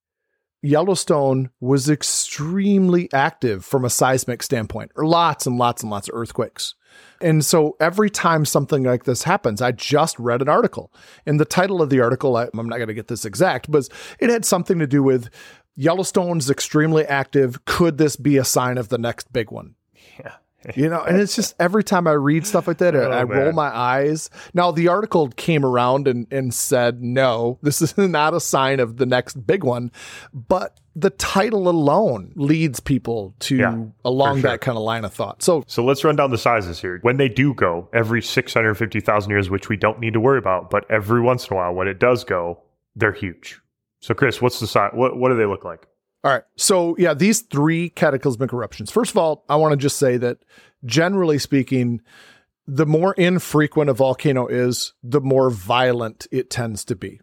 Yellowstone 0.62 1.50
was 1.60 1.88
extremely 1.88 3.12
active 3.12 3.64
from 3.64 3.84
a 3.84 3.90
seismic 3.90 4.42
standpoint, 4.42 4.90
or 4.96 5.06
lots 5.06 5.46
and 5.46 5.58
lots 5.58 5.82
and 5.82 5.90
lots 5.90 6.08
of 6.08 6.14
earthquakes. 6.16 6.74
And 7.20 7.44
so 7.44 7.76
every 7.78 8.10
time 8.10 8.44
something 8.44 8.82
like 8.82 9.04
this 9.04 9.22
happens, 9.22 9.62
I 9.62 9.70
just 9.70 10.18
read 10.18 10.42
an 10.42 10.48
article. 10.48 10.92
And 11.24 11.38
the 11.38 11.44
title 11.44 11.82
of 11.82 11.90
the 11.90 12.00
article, 12.00 12.36
I, 12.36 12.44
am 12.44 12.68
not 12.68 12.78
going 12.78 12.88
to 12.88 12.94
get 12.94 13.06
this 13.06 13.24
exact, 13.24 13.70
but 13.70 13.88
it 14.18 14.28
had 14.28 14.44
something 14.44 14.80
to 14.80 14.88
do 14.88 15.04
with 15.04 15.28
Yellowstone's 15.76 16.50
extremely 16.50 17.04
active. 17.04 17.64
Could 17.66 17.98
this 17.98 18.16
be 18.16 18.36
a 18.36 18.44
sign 18.44 18.76
of 18.76 18.88
the 18.88 18.98
next 18.98 19.32
big 19.32 19.52
one? 19.52 19.76
Yeah 20.18 20.36
you 20.74 20.88
know, 20.88 21.02
and 21.02 21.20
it's 21.20 21.36
just 21.36 21.54
every 21.60 21.84
time 21.84 22.06
I 22.06 22.12
read 22.12 22.46
stuff 22.46 22.66
like 22.66 22.78
that, 22.78 22.94
oh, 22.94 23.10
I, 23.10 23.22
roll 23.22 23.52
my 23.52 23.74
eyes. 23.74 24.30
Now, 24.54 24.70
the 24.70 24.88
article 24.88 25.28
came 25.28 25.64
around 25.64 26.08
and, 26.08 26.26
and 26.30 26.52
said, 26.52 27.02
no, 27.02 27.58
this 27.62 27.82
is 27.82 27.96
not 27.98 28.34
a 28.34 28.40
sign 28.40 28.80
of 28.80 28.96
the 28.96 29.06
next 29.06 29.34
big 29.46 29.64
one, 29.64 29.92
but 30.32 30.78
the 30.94 31.10
title 31.10 31.68
alone 31.68 32.32
leads 32.36 32.80
people 32.80 33.34
to 33.40 33.56
yeah, 33.56 33.84
along 34.04 34.36
sure. 34.36 34.50
that 34.50 34.62
kind 34.62 34.78
of 34.78 34.82
line 34.82 35.04
of 35.04 35.12
thought. 35.12 35.42
So, 35.42 35.62
so 35.66 35.84
let's 35.84 36.02
run 36.04 36.16
down 36.16 36.30
the 36.30 36.38
sizes 36.38 36.80
here. 36.80 36.98
When 37.02 37.18
they 37.18 37.28
do 37.28 37.52
go 37.52 37.88
every 37.92 38.22
650,000 38.22 39.30
years, 39.30 39.50
which 39.50 39.68
we 39.68 39.76
don't 39.76 40.00
need 40.00 40.14
to 40.14 40.20
worry 40.20 40.38
about, 40.38 40.70
but 40.70 40.90
every 40.90 41.20
once 41.20 41.48
in 41.48 41.54
a 41.54 41.56
while, 41.56 41.74
when 41.74 41.86
it 41.86 42.00
does 42.00 42.24
go, 42.24 42.62
they're 42.94 43.12
huge. 43.12 43.60
So, 44.00 44.14
Chris, 44.14 44.40
what's 44.40 44.58
the 44.58 44.66
size? 44.66 44.92
What, 44.94 45.18
what 45.18 45.28
do 45.28 45.36
they 45.36 45.46
look 45.46 45.64
like? 45.64 45.86
All 46.26 46.32
right. 46.32 46.42
So, 46.56 46.96
yeah, 46.98 47.14
these 47.14 47.42
three 47.42 47.88
cataclysmic 47.90 48.52
eruptions. 48.52 48.90
First 48.90 49.12
of 49.12 49.16
all, 49.16 49.44
I 49.48 49.54
want 49.54 49.70
to 49.70 49.76
just 49.76 49.96
say 49.96 50.16
that 50.16 50.38
generally 50.84 51.38
speaking, 51.38 52.00
the 52.66 52.84
more 52.84 53.14
infrequent 53.14 53.90
a 53.90 53.92
volcano 53.92 54.48
is, 54.48 54.92
the 55.04 55.20
more 55.20 55.50
violent 55.50 56.26
it 56.32 56.50
tends 56.50 56.84
to 56.86 56.96
be. 56.96 57.20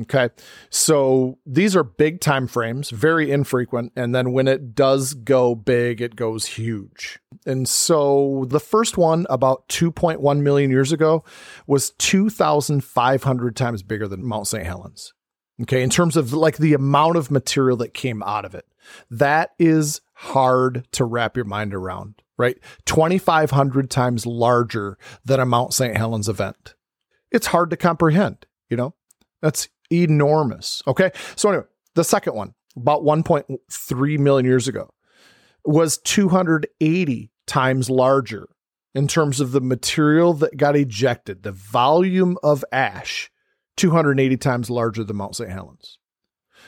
Okay. 0.00 0.30
So 0.70 1.38
these 1.44 1.76
are 1.76 1.84
big 1.84 2.22
time 2.22 2.46
frames, 2.46 2.88
very 2.88 3.30
infrequent. 3.30 3.92
And 3.94 4.14
then 4.14 4.32
when 4.32 4.48
it 4.48 4.74
does 4.74 5.12
go 5.12 5.54
big, 5.54 6.00
it 6.00 6.16
goes 6.16 6.46
huge. 6.46 7.18
And 7.44 7.68
so 7.68 8.46
the 8.48 8.58
first 8.58 8.96
one, 8.96 9.26
about 9.28 9.68
2.1 9.68 10.40
million 10.40 10.70
years 10.70 10.92
ago, 10.92 11.24
was 11.66 11.90
2,500 11.98 13.54
times 13.54 13.82
bigger 13.82 14.08
than 14.08 14.24
Mount 14.24 14.46
St. 14.46 14.64
Helens. 14.64 15.12
Okay. 15.62 15.82
In 15.82 15.90
terms 15.90 16.16
of 16.16 16.32
like 16.32 16.58
the 16.58 16.74
amount 16.74 17.16
of 17.16 17.30
material 17.30 17.76
that 17.78 17.94
came 17.94 18.22
out 18.22 18.44
of 18.44 18.54
it, 18.54 18.66
that 19.10 19.50
is 19.58 20.00
hard 20.14 20.86
to 20.92 21.04
wrap 21.04 21.36
your 21.36 21.44
mind 21.44 21.74
around, 21.74 22.22
right? 22.36 22.58
2,500 22.84 23.90
times 23.90 24.26
larger 24.26 24.98
than 25.24 25.40
a 25.40 25.46
Mount 25.46 25.74
St. 25.74 25.96
Helens 25.96 26.28
event. 26.28 26.74
It's 27.30 27.48
hard 27.48 27.70
to 27.70 27.76
comprehend, 27.76 28.46
you 28.70 28.76
know? 28.76 28.94
That's 29.42 29.68
enormous. 29.90 30.82
Okay. 30.86 31.10
So, 31.36 31.48
anyway, 31.50 31.66
the 31.94 32.04
second 32.04 32.34
one, 32.34 32.54
about 32.76 33.02
1.3 33.02 34.18
million 34.18 34.46
years 34.46 34.68
ago, 34.68 34.90
was 35.64 35.98
280 35.98 37.30
times 37.46 37.90
larger 37.90 38.48
in 38.94 39.06
terms 39.06 39.40
of 39.40 39.52
the 39.52 39.60
material 39.60 40.32
that 40.34 40.56
got 40.56 40.76
ejected, 40.76 41.42
the 41.42 41.52
volume 41.52 42.38
of 42.42 42.64
ash 42.72 43.30
280 43.76 44.36
times 44.36 44.70
larger 44.70 45.04
than 45.04 45.16
Mount 45.16 45.36
St. 45.36 45.50
Helens. 45.50 45.98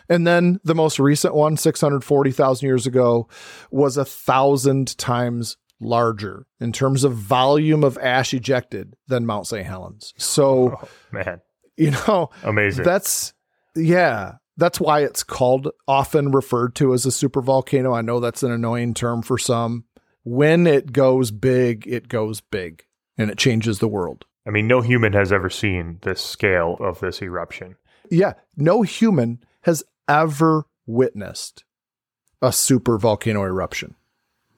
And 0.09 0.27
then 0.27 0.61
the 0.65 0.75
most 0.75 0.99
recent 0.99 1.35
one, 1.35 1.57
640,000 1.57 2.67
years 2.67 2.87
ago, 2.87 3.29
was 3.71 3.97
a 3.97 4.05
thousand 4.05 4.97
times 4.99 5.57
larger 5.81 6.47
in 6.61 6.73
terms 6.73 7.05
of 7.05 7.15
volume 7.15 7.85
of 7.85 7.99
ash 7.99 8.35
ejected 8.35 8.95
than 9.07 9.27
Mount 9.27 9.47
St. 9.47 9.67
Helens. 9.67 10.15
So, 10.17 10.79
oh, 10.83 10.89
man, 11.13 11.41
you 11.77 11.93
know, 11.93 12.31
amazing. 12.43 12.85
That's, 12.85 13.33
yeah, 13.77 14.35
that's 14.57 14.81
why 14.81 15.05
it's 15.05 15.23
called 15.23 15.69
often 15.87 16.33
referred 16.33 16.75
to 16.77 16.93
as 16.93 17.07
a 17.07 17.13
super 17.13 17.41
volcano. 17.41 17.93
I 17.93 18.03
know 18.03 18.21
that's 18.21 18.43
an 18.43 18.51
annoying 18.51 18.95
term 18.95 19.23
for 19.23 19.39
some. 19.39 19.85
When 20.25 20.67
it 20.67 20.93
goes 20.93 21.31
big, 21.31 21.87
it 21.87 22.09
goes 22.09 22.41
big 22.41 22.85
and 23.17 23.31
it 23.31 23.39
changes 23.39 23.79
the 23.79 23.89
world. 23.89 24.25
I 24.49 24.51
mean, 24.51 24.67
no 24.67 24.81
human 24.81 25.13
has 25.13 25.31
ever 25.31 25.51
seen 25.51 25.99
this 26.01 26.23
scale 26.23 26.79
of 26.81 27.01
this 27.01 27.21
eruption. 27.21 27.77
Yeah, 28.11 28.33
no 28.57 28.81
human 28.81 29.45
has 29.63 29.85
ever 30.09 30.65
witnessed 30.87 31.65
a 32.41 32.51
super 32.51 32.97
volcano 32.97 33.43
eruption. 33.43 33.95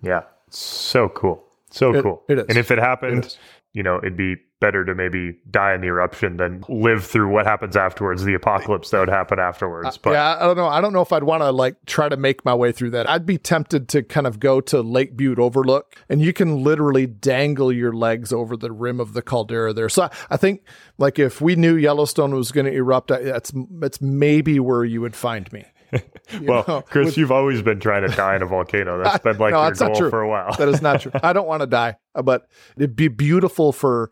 Yeah, 0.00 0.22
so 0.48 1.08
cool. 1.08 1.44
So 1.72 1.92
it, 1.92 2.02
cool. 2.02 2.22
It 2.28 2.38
is. 2.38 2.44
And 2.48 2.56
if 2.56 2.70
it 2.70 2.78
happened, 2.78 3.24
it 3.24 3.38
you 3.72 3.82
know, 3.82 3.98
it'd 3.98 4.16
be 4.16 4.36
better 4.60 4.84
to 4.84 4.94
maybe 4.94 5.38
die 5.50 5.74
in 5.74 5.80
the 5.80 5.86
eruption 5.86 6.36
than 6.36 6.62
live 6.68 7.04
through 7.04 7.32
what 7.32 7.46
happens 7.46 7.76
afterwards, 7.76 8.24
the 8.24 8.34
apocalypse 8.34 8.90
that 8.90 9.00
would 9.00 9.08
happen 9.08 9.38
afterwards. 9.38 9.96
Uh, 9.96 10.00
but 10.02 10.10
yeah, 10.10 10.36
I 10.38 10.40
don't 10.40 10.56
know. 10.56 10.66
I 10.66 10.80
don't 10.80 10.92
know 10.92 11.00
if 11.00 11.12
I'd 11.12 11.22
want 11.22 11.42
to 11.42 11.50
like 11.50 11.76
try 11.86 12.08
to 12.08 12.16
make 12.16 12.44
my 12.44 12.54
way 12.54 12.72
through 12.72 12.90
that. 12.90 13.08
I'd 13.08 13.24
be 13.24 13.38
tempted 13.38 13.88
to 13.90 14.02
kind 14.02 14.26
of 14.26 14.38
go 14.38 14.60
to 14.62 14.82
Lake 14.82 15.16
Butte 15.16 15.38
Overlook, 15.38 15.96
and 16.08 16.20
you 16.20 16.32
can 16.32 16.62
literally 16.62 17.06
dangle 17.06 17.72
your 17.72 17.92
legs 17.92 18.32
over 18.32 18.56
the 18.56 18.70
rim 18.70 19.00
of 19.00 19.14
the 19.14 19.22
caldera 19.22 19.72
there. 19.72 19.88
So 19.88 20.04
I, 20.04 20.10
I 20.30 20.36
think 20.36 20.62
like 20.98 21.18
if 21.18 21.40
we 21.40 21.56
knew 21.56 21.76
Yellowstone 21.76 22.34
was 22.34 22.52
going 22.52 22.66
to 22.66 22.72
erupt, 22.72 23.08
that's 23.08 23.52
that's 23.54 24.02
maybe 24.02 24.60
where 24.60 24.84
you 24.84 25.00
would 25.00 25.16
find 25.16 25.50
me. 25.52 25.64
well, 26.42 26.64
know, 26.66 26.82
Chris, 26.82 27.06
with, 27.06 27.18
you've 27.18 27.32
always 27.32 27.62
been 27.62 27.80
trying 27.80 28.08
to 28.08 28.14
die 28.14 28.36
in 28.36 28.42
a 28.42 28.46
volcano. 28.46 29.02
That's 29.02 29.18
been 29.24 29.38
like 29.38 29.52
no, 29.52 29.64
your 29.64 29.72
goal 29.72 30.10
for 30.10 30.20
a 30.20 30.28
while. 30.28 30.54
that 30.56 30.68
is 30.68 30.82
not 30.82 31.00
true. 31.00 31.12
I 31.22 31.32
don't 31.32 31.46
want 31.46 31.62
to 31.62 31.66
die, 31.66 31.96
but 32.14 32.48
it'd 32.76 32.96
be 32.96 33.08
beautiful 33.08 33.72
for 33.72 34.10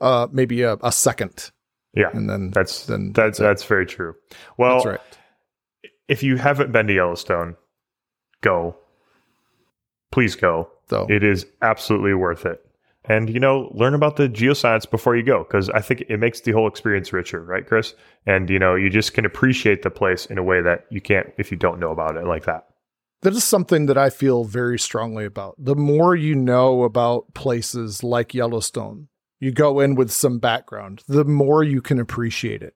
uh, 0.00 0.28
maybe 0.30 0.62
a, 0.62 0.74
a, 0.82 0.92
second. 0.92 1.50
Yeah, 1.94 2.10
and 2.12 2.28
then 2.28 2.50
that's 2.50 2.86
then 2.86 3.12
that's 3.12 3.38
that's, 3.38 3.62
that's 3.62 3.64
very 3.64 3.86
true. 3.86 4.14
Well, 4.56 4.82
right. 4.84 5.00
if 6.06 6.22
you 6.22 6.36
haven't 6.36 6.72
been 6.72 6.86
to 6.86 6.94
Yellowstone, 6.94 7.56
go. 8.40 8.76
Please 10.12 10.36
go. 10.36 10.70
Though 10.88 11.06
it 11.08 11.22
is 11.22 11.46
absolutely 11.60 12.14
worth 12.14 12.46
it 12.46 12.64
and 13.08 13.30
you 13.30 13.40
know 13.40 13.70
learn 13.74 13.94
about 13.94 14.16
the 14.16 14.28
geoscience 14.28 14.88
before 14.88 15.16
you 15.16 15.22
go 15.22 15.44
because 15.44 15.70
i 15.70 15.80
think 15.80 16.02
it 16.08 16.18
makes 16.18 16.40
the 16.42 16.52
whole 16.52 16.68
experience 16.68 17.12
richer 17.12 17.42
right 17.42 17.66
chris? 17.66 17.94
And 18.26 18.50
you 18.50 18.58
know 18.58 18.74
you 18.74 18.90
just 18.90 19.14
can 19.14 19.24
appreciate 19.24 19.82
the 19.82 19.90
place 19.90 20.26
in 20.26 20.38
a 20.38 20.42
way 20.42 20.60
that 20.62 20.86
you 20.90 21.00
can't 21.00 21.32
if 21.38 21.50
you 21.50 21.56
don't 21.56 21.80
know 21.80 21.90
about 21.90 22.16
it 22.16 22.26
like 22.26 22.44
that. 22.44 22.66
That 23.22 23.32
is 23.32 23.44
something 23.44 23.86
that 23.86 23.98
i 23.98 24.10
feel 24.10 24.44
very 24.44 24.78
strongly 24.78 25.24
about. 25.24 25.54
The 25.58 25.74
more 25.74 26.14
you 26.14 26.34
know 26.34 26.84
about 26.84 27.34
places 27.34 28.04
like 28.04 28.34
yellowstone 28.34 29.08
you 29.40 29.52
go 29.52 29.80
in 29.80 29.94
with 29.94 30.10
some 30.10 30.38
background 30.38 31.02
the 31.08 31.24
more 31.24 31.62
you 31.62 31.80
can 31.80 31.98
appreciate 31.98 32.62
it 32.62 32.74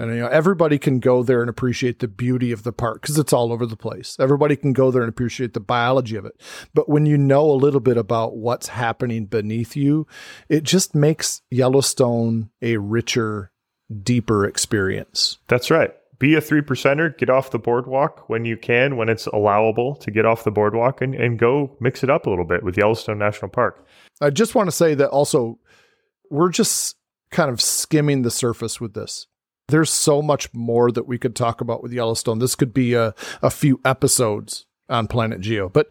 and 0.00 0.14
you 0.14 0.20
know, 0.20 0.28
everybody 0.28 0.78
can 0.78 0.98
go 0.98 1.22
there 1.22 1.42
and 1.42 1.50
appreciate 1.50 1.98
the 1.98 2.08
beauty 2.08 2.52
of 2.52 2.62
the 2.62 2.72
park 2.72 3.02
because 3.02 3.18
it's 3.18 3.34
all 3.34 3.52
over 3.52 3.66
the 3.66 3.76
place. 3.76 4.16
Everybody 4.18 4.56
can 4.56 4.72
go 4.72 4.90
there 4.90 5.02
and 5.02 5.10
appreciate 5.10 5.52
the 5.52 5.60
biology 5.60 6.16
of 6.16 6.24
it. 6.24 6.40
But 6.72 6.88
when 6.88 7.04
you 7.04 7.18
know 7.18 7.50
a 7.50 7.52
little 7.52 7.80
bit 7.80 7.98
about 7.98 8.34
what's 8.34 8.68
happening 8.68 9.26
beneath 9.26 9.76
you, 9.76 10.06
it 10.48 10.62
just 10.62 10.94
makes 10.94 11.42
Yellowstone 11.50 12.48
a 12.62 12.78
richer, 12.78 13.52
deeper 14.02 14.46
experience. 14.46 15.36
That's 15.48 15.70
right. 15.70 15.92
Be 16.18 16.34
a 16.34 16.40
three 16.40 16.62
percenter, 16.62 17.16
get 17.16 17.28
off 17.28 17.50
the 17.50 17.58
boardwalk 17.58 18.28
when 18.28 18.46
you 18.46 18.56
can, 18.56 18.96
when 18.96 19.10
it's 19.10 19.26
allowable 19.26 19.96
to 19.96 20.10
get 20.10 20.24
off 20.24 20.44
the 20.44 20.50
boardwalk 20.50 21.02
and, 21.02 21.14
and 21.14 21.38
go 21.38 21.76
mix 21.78 22.02
it 22.02 22.08
up 22.08 22.26
a 22.26 22.30
little 22.30 22.46
bit 22.46 22.62
with 22.62 22.76
Yellowstone 22.78 23.18
National 23.18 23.50
Park. 23.50 23.86
I 24.22 24.30
just 24.30 24.54
want 24.54 24.68
to 24.68 24.72
say 24.72 24.94
that 24.94 25.10
also 25.10 25.58
we're 26.30 26.50
just 26.50 26.96
kind 27.30 27.50
of 27.50 27.60
skimming 27.60 28.22
the 28.22 28.30
surface 28.30 28.80
with 28.80 28.94
this 28.94 29.26
there's 29.70 29.90
so 29.92 30.20
much 30.22 30.52
more 30.52 30.90
that 30.92 31.06
we 31.06 31.18
could 31.18 31.34
talk 31.34 31.60
about 31.60 31.82
with 31.82 31.92
Yellowstone. 31.92 32.38
This 32.38 32.54
could 32.54 32.74
be 32.74 32.94
a, 32.94 33.14
a 33.42 33.50
few 33.50 33.80
episodes 33.84 34.66
on 34.88 35.06
Planet 35.06 35.40
Geo, 35.40 35.68
but 35.68 35.90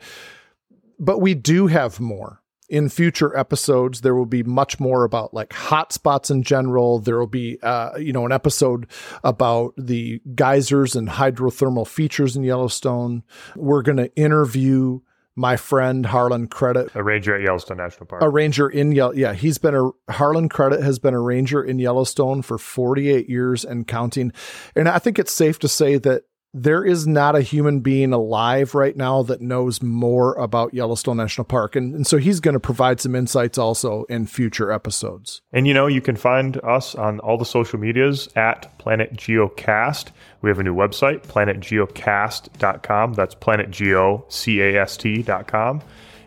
but 1.00 1.20
we 1.20 1.34
do 1.34 1.68
have 1.68 2.00
more. 2.00 2.42
in 2.70 2.88
future 2.88 3.36
episodes 3.36 4.02
there 4.02 4.14
will 4.14 4.28
be 4.28 4.44
much 4.44 4.80
more 4.80 5.04
about 5.04 5.34
like 5.34 5.50
hotspots 5.50 6.30
in 6.30 6.44
general 6.44 7.00
there 7.00 7.18
will 7.18 7.26
be 7.26 7.58
uh, 7.64 7.98
you 7.98 8.14
know 8.14 8.26
an 8.26 8.32
episode 8.32 8.86
about 9.24 9.74
the 9.76 10.22
geysers 10.36 10.96
and 10.96 11.10
hydrothermal 11.10 11.88
features 11.88 12.36
in 12.36 12.44
yellowstone 12.44 13.24
we're 13.56 13.82
going 13.82 13.98
to 13.98 14.16
interview 14.16 15.00
my 15.40 15.56
friend 15.56 16.06
harlan 16.06 16.48
Kredit 16.50 16.94
A 16.96 17.02
ranger 17.02 17.34
at 17.34 17.42
Yellowstone 17.42 17.78
National 17.78 18.06
Park. 18.08 18.22
a 18.22 18.30
ranger 18.30 18.68
in 18.70 18.92
Yell- 18.92 19.16
yeah 19.16 19.34
he's 19.34 19.58
been 19.58 19.74
a 19.74 20.12
harlan 20.12 20.50
Kredit 20.50 20.84
has 20.84 21.00
been 21.00 21.14
a 21.14 21.22
ranger 21.22 21.64
in 21.64 21.80
yellowstone 21.80 22.42
for 22.42 22.58
48 22.58 23.30
years 23.30 23.64
and 23.64 23.88
counting 23.88 24.34
and 24.76 24.90
i 24.90 25.00
think 25.00 25.18
it's 25.18 25.34
safe 25.34 25.58
to 25.60 25.70
say 25.70 25.98
that 25.98 26.24
there 26.54 26.84
is 26.84 27.06
not 27.06 27.36
a 27.36 27.42
human 27.42 27.80
being 27.80 28.14
alive 28.14 28.74
right 28.74 28.98
now 28.98 29.22
that 29.24 29.42
knows 29.42 29.82
more 29.82 30.34
about 30.36 30.74
yellowstone 30.74 31.18
national 31.18 31.46
park 31.46 31.76
and, 31.76 31.94
and 31.94 32.08
so 32.08 32.18
he's 32.18 32.40
going 32.40 32.54
to 32.54 32.60
provide 32.60 33.00
some 33.00 33.16
insights 33.16 33.58
also 33.58 34.04
in 34.06 34.26
future 34.26 34.72
episodes 34.72 35.42
And 35.52 35.68
you 35.68 35.74
know, 35.74 35.88
you 35.88 36.02
can 36.02 36.16
find 36.16 36.58
us 36.64 36.96
on 36.96 37.20
all 37.20 37.38
the 37.38 37.46
social 37.46 37.80
medias 37.80 38.30
at 38.36 38.78
Planet 38.78 39.14
Geocast. 39.14 40.12
We 40.42 40.50
have 40.50 40.60
a 40.60 40.64
new 40.64 40.76
website, 40.76 41.26
planetgeocast.com. 41.28 43.14
That's 43.14 43.36
planetgeocast.com. 43.36 45.82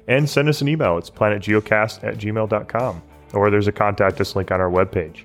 And 0.09 0.29
send 0.29 0.49
us 0.49 0.61
an 0.61 0.69
email. 0.69 0.99
It's 0.99 1.11
planetgeocast 1.11 2.05
at 2.05 2.19
gmail.com. 2.19 3.03
Or 3.33 3.51
there's 3.51 3.69
a 3.69 3.73
contact 3.73 4.21
us 4.21 4.37
link 4.37 4.51
on 4.51 4.61
our 4.61 4.71
webpage. 4.71 5.23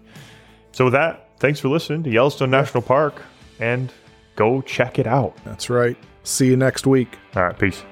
So 0.72 0.86
with 0.86 0.94
that, 0.94 1.30
thanks 1.40 1.60
for 1.60 1.68
listening 1.68 2.04
to 2.04 2.10
Yellowstone 2.10 2.52
National 2.52 2.82
Park 2.82 3.22
and 3.60 3.92
go 4.38 4.62
check 4.62 4.98
it 5.00 5.06
out. 5.08 5.36
that's 5.44 5.70
right 5.70 5.98
see 6.24 6.48
you 6.48 6.56
next 6.56 6.88
week 6.88 7.18
All 7.36 7.44
right, 7.44 7.60
peace. 7.60 7.84